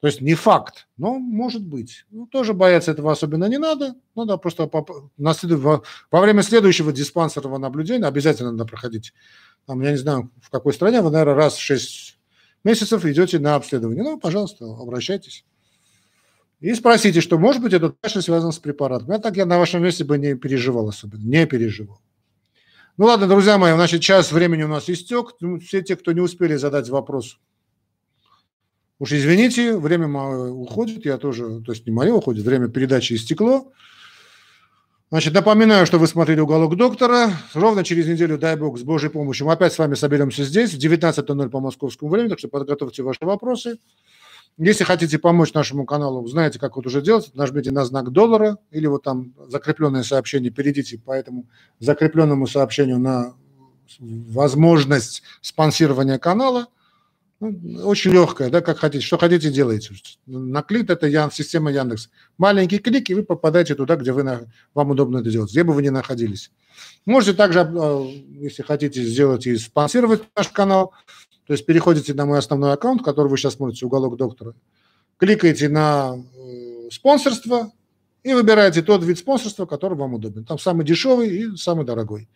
То 0.00 0.08
есть 0.08 0.20
не 0.20 0.34
факт, 0.34 0.88
но 0.96 1.16
может 1.18 1.62
быть. 1.62 2.06
Ну, 2.10 2.26
тоже 2.26 2.54
бояться 2.54 2.90
этого 2.90 3.12
особенно 3.12 3.44
не 3.44 3.58
надо. 3.58 3.94
Надо 4.16 4.36
просто 4.36 4.68
на 5.16 5.32
след... 5.32 5.60
во 5.60 6.20
время 6.20 6.42
следующего 6.42 6.92
диспансерного 6.92 7.58
наблюдения 7.58 8.06
обязательно 8.06 8.50
надо 8.50 8.64
проходить. 8.64 9.12
Там, 9.64 9.80
я 9.80 9.92
не 9.92 9.96
знаю, 9.96 10.32
в 10.42 10.50
какой 10.50 10.72
стране, 10.72 11.02
вы, 11.02 11.10
наверное, 11.10 11.36
раз 11.36 11.54
в 11.54 11.60
6 11.60 12.18
месяцев 12.64 13.04
идете 13.04 13.38
на 13.38 13.54
обследование. 13.54 14.02
Ну, 14.02 14.18
пожалуйста, 14.18 14.64
обращайтесь. 14.64 15.44
И 16.62 16.72
спросите, 16.74 17.20
что, 17.20 17.38
может 17.38 17.60
быть, 17.60 17.72
это 17.72 17.90
точно 17.90 18.22
связано 18.22 18.52
с 18.52 18.58
препаратом. 18.58 19.10
Я 19.10 19.18
так 19.18 19.36
я 19.36 19.44
на 19.46 19.58
вашем 19.58 19.82
месте 19.82 20.04
бы 20.04 20.16
не 20.16 20.36
переживал 20.36 20.88
особенно, 20.88 21.20
не 21.20 21.44
переживал. 21.44 22.00
Ну 22.96 23.06
ладно, 23.06 23.26
друзья 23.26 23.58
мои, 23.58 23.74
значит, 23.74 24.00
час 24.00 24.30
времени 24.30 24.62
у 24.62 24.68
нас 24.68 24.88
истек. 24.88 25.34
Ну, 25.40 25.58
все 25.58 25.82
те, 25.82 25.96
кто 25.96 26.12
не 26.12 26.20
успели 26.20 26.54
задать 26.56 26.88
вопрос, 26.88 27.38
Уж 29.02 29.14
извините, 29.14 29.76
время 29.76 30.06
мое 30.06 30.52
уходит, 30.52 31.04
я 31.06 31.18
тоже, 31.18 31.60
то 31.62 31.72
есть 31.72 31.84
не 31.86 31.92
мое 31.92 32.12
уходит, 32.12 32.44
время 32.44 32.68
передачи 32.68 33.14
истекло. 33.14 33.72
Значит, 35.10 35.34
напоминаю, 35.34 35.86
что 35.86 35.98
вы 35.98 36.06
смотрели 36.06 36.38
«Уголок 36.38 36.76
доктора». 36.76 37.32
Ровно 37.52 37.82
через 37.82 38.06
неделю, 38.06 38.38
дай 38.38 38.54
бог, 38.54 38.78
с 38.78 38.82
Божьей 38.82 39.10
помощью, 39.10 39.48
мы 39.48 39.54
опять 39.54 39.72
с 39.72 39.78
вами 39.78 39.96
соберемся 39.96 40.44
здесь 40.44 40.72
в 40.72 40.78
19.00 40.78 41.48
по 41.48 41.58
московскому 41.58 42.12
времени, 42.12 42.28
так 42.28 42.38
что 42.38 42.46
подготовьте 42.46 43.02
ваши 43.02 43.24
вопросы. 43.24 43.78
Если 44.58 44.84
хотите 44.84 45.18
помочь 45.18 45.54
нашему 45.54 45.86
каналу, 45.86 46.26
знаете, 46.28 46.58
как 46.58 46.76
это 46.76 46.88
уже 46.88 47.00
делать, 47.00 47.30
нажмите 47.34 47.70
на 47.70 47.84
знак 47.84 48.10
доллара 48.10 48.58
или 48.70 48.86
вот 48.86 49.02
там 49.02 49.34
закрепленное 49.48 50.02
сообщение, 50.02 50.50
перейдите 50.50 50.98
по 50.98 51.12
этому 51.12 51.46
закрепленному 51.78 52.46
сообщению 52.46 52.98
на 52.98 53.34
возможность 53.98 55.22
спонсирования 55.40 56.18
канала– 56.18 56.68
ну, 57.42 57.88
очень 57.88 58.12
легкая, 58.12 58.50
да, 58.50 58.60
как 58.60 58.78
хотите. 58.78 59.04
Что 59.04 59.18
хотите, 59.18 59.50
делаете. 59.50 59.96
Наклик– 60.26 60.88
это 60.90 61.08
Ян, 61.08 61.32
система 61.32 61.72
Яндекс. 61.72 62.08
Маленький 62.38 62.78
клик, 62.78 63.10
и 63.10 63.14
вы 63.14 63.24
попадаете 63.24 63.74
туда, 63.74 63.96
где 63.96 64.12
вы, 64.12 64.48
вам 64.74 64.90
удобно 64.90 65.18
это 65.18 65.28
делать, 65.28 65.50
где 65.50 65.64
бы 65.64 65.72
вы 65.72 65.82
ни 65.82 65.88
находились. 65.88 66.52
Можете 67.04 67.32
также, 67.32 67.62
а, 67.62 68.08
если 68.38 68.62
хотите, 68.62 69.02
сделать 69.02 69.44
и 69.48 69.56
спонсировать 69.56 70.22
наш 70.36 70.50
канал. 70.50 70.92
То 71.46 71.54
есть 71.54 71.66
переходите 71.66 72.14
на 72.14 72.26
мой 72.26 72.38
основной 72.38 72.72
аккаунт, 72.72 73.02
который 73.02 73.28
вы 73.28 73.36
сейчас 73.36 73.54
смотрите, 73.54 73.86
уголок 73.86 74.16
доктора. 74.16 74.54
Кликаете 75.16 75.68
на 75.68 76.16
э, 76.16 76.88
спонсорство 76.90 77.72
и 78.22 78.32
выбираете 78.32 78.82
тот 78.82 79.02
вид 79.02 79.18
спонсорства, 79.18 79.66
который 79.66 79.98
вам 79.98 80.14
удобен. 80.14 80.44
Там 80.44 80.58
самый 80.58 80.84
дешевый 80.84 81.28
и 81.28 81.56
самый 81.56 81.84
дорогой. 81.84 82.28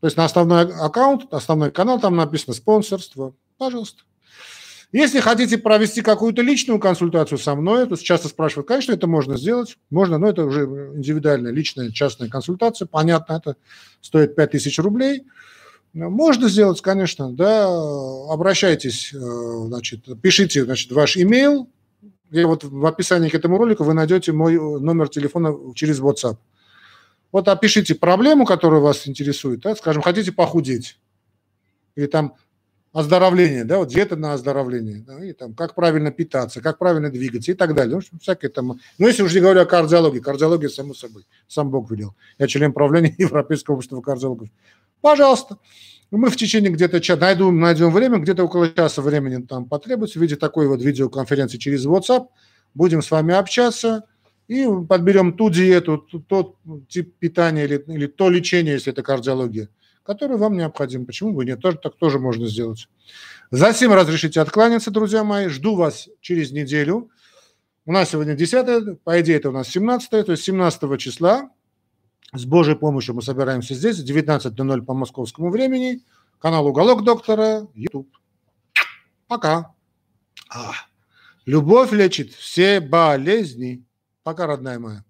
То 0.00 0.06
есть 0.06 0.16
на 0.16 0.24
основной 0.24 0.72
аккаунт, 0.72 1.32
основной 1.32 1.70
канал, 1.70 2.00
там 2.00 2.16
написано 2.16 2.54
спонсорство. 2.54 3.34
Пожалуйста. 3.58 4.02
Если 4.92 5.20
хотите 5.20 5.56
провести 5.56 6.02
какую-то 6.02 6.42
личную 6.42 6.80
консультацию 6.80 7.38
со 7.38 7.54
мной, 7.54 7.86
то 7.86 7.96
часто 7.96 8.26
спрашивают, 8.26 8.66
конечно, 8.66 8.92
это 8.92 9.06
можно 9.06 9.36
сделать. 9.36 9.78
Можно, 9.88 10.18
но 10.18 10.28
это 10.28 10.44
уже 10.44 10.64
индивидуальная, 10.64 11.52
личная, 11.52 11.92
частная 11.92 12.28
консультация. 12.28 12.86
Понятно, 12.86 13.34
это 13.34 13.56
стоит 14.00 14.34
5000 14.34 14.78
рублей. 14.80 15.26
Можно 15.92 16.48
сделать, 16.48 16.80
конечно, 16.80 17.32
да, 17.32 17.66
обращайтесь, 18.32 19.12
э, 19.12 19.18
значит, 19.18 20.04
пишите, 20.22 20.64
значит, 20.64 20.92
ваш 20.92 21.16
имейл, 21.16 21.68
и 22.30 22.44
вот 22.44 22.62
в 22.62 22.86
описании 22.86 23.28
к 23.28 23.34
этому 23.34 23.58
ролику 23.58 23.82
вы 23.82 23.92
найдете 23.92 24.32
мой 24.32 24.54
номер 24.80 25.08
телефона 25.08 25.52
через 25.74 26.00
WhatsApp. 26.00 26.36
Вот 27.32 27.48
опишите 27.48 27.96
проблему, 27.96 28.46
которая 28.46 28.80
вас 28.80 29.08
интересует, 29.08 29.60
да, 29.60 29.74
скажем, 29.74 30.02
хотите 30.02 30.30
похудеть, 30.30 30.98
или 31.96 32.06
там 32.06 32.34
оздоровление, 32.92 33.64
да, 33.64 33.78
вот 33.78 33.88
диета 33.88 34.16
на 34.16 34.32
оздоровление, 34.32 35.04
да, 35.06 35.24
и 35.24 35.32
там, 35.32 35.54
как 35.54 35.74
правильно 35.74 36.10
питаться, 36.10 36.60
как 36.60 36.78
правильно 36.78 37.10
двигаться 37.10 37.52
и 37.52 37.54
так 37.54 37.74
далее. 37.74 37.96
Ну, 37.96 38.18
всякое 38.20 38.48
там. 38.48 38.80
Ну, 38.98 39.06
если 39.06 39.22
уже 39.22 39.36
не 39.36 39.40
говорю 39.40 39.60
о 39.60 39.66
кардиологии, 39.66 40.18
кардиология, 40.18 40.68
само 40.68 40.94
собой, 40.94 41.24
сам 41.46 41.70
Бог 41.70 41.90
велел. 41.90 42.14
Я 42.38 42.48
член 42.48 42.72
правления 42.72 43.14
Европейского 43.18 43.76
общества 43.76 44.00
кардиологов. 44.00 44.48
Пожалуйста. 45.00 45.58
Мы 46.10 46.28
в 46.28 46.36
течение 46.36 46.72
где-то 46.72 47.00
часа 47.00 47.20
найдем, 47.20 47.60
найдем 47.60 47.92
время, 47.92 48.18
где-то 48.18 48.44
около 48.44 48.68
часа 48.68 49.00
времени 49.00 49.44
там 49.44 49.66
потребуется 49.66 50.18
в 50.18 50.22
виде 50.22 50.34
такой 50.34 50.66
вот 50.66 50.82
видеоконференции 50.82 51.56
через 51.56 51.86
WhatsApp. 51.86 52.26
Будем 52.74 53.00
с 53.00 53.10
вами 53.10 53.34
общаться 53.34 54.04
и 54.48 54.66
подберем 54.88 55.36
ту 55.36 55.50
диету, 55.50 55.98
тот 55.98 56.56
тип 56.88 57.14
питания 57.20 57.64
или, 57.64 57.84
или 57.86 58.06
то 58.06 58.28
лечение, 58.28 58.74
если 58.74 58.92
это 58.92 59.04
кардиология, 59.04 59.68
который 60.02 60.36
вам 60.36 60.56
необходим. 60.56 61.06
Почему 61.06 61.32
бы 61.32 61.44
нет? 61.44 61.60
Тоже, 61.60 61.78
так 61.78 61.94
тоже 61.96 62.18
можно 62.18 62.48
сделать. 62.48 62.88
Затем 63.52 63.92
разрешите 63.92 64.40
откланяться, 64.40 64.90
друзья 64.90 65.22
мои. 65.22 65.46
Жду 65.46 65.76
вас 65.76 66.08
через 66.20 66.50
неделю. 66.50 67.10
У 67.86 67.92
нас 67.92 68.10
сегодня 68.10 68.34
10 68.34 69.00
по 69.04 69.20
идее 69.20 69.36
это 69.36 69.50
у 69.50 69.52
нас 69.52 69.68
17 69.68 70.10
то 70.10 70.32
есть 70.32 70.42
17 70.42 70.98
числа. 70.98 71.50
С 72.32 72.44
Божьей 72.44 72.76
помощью 72.76 73.14
мы 73.14 73.22
собираемся 73.22 73.74
здесь, 73.74 73.98
19.00 73.98 74.82
по 74.82 74.94
московскому 74.94 75.50
времени. 75.50 76.04
Канал 76.38 76.66
«Уголок 76.66 77.04
доктора», 77.04 77.66
YouTube. 77.74 78.08
Пока. 79.26 79.74
А, 80.48 80.72
любовь 81.44 81.92
лечит 81.92 82.32
все 82.32 82.80
болезни. 82.80 83.84
Пока, 84.22 84.46
родная 84.46 84.78
моя. 84.78 85.04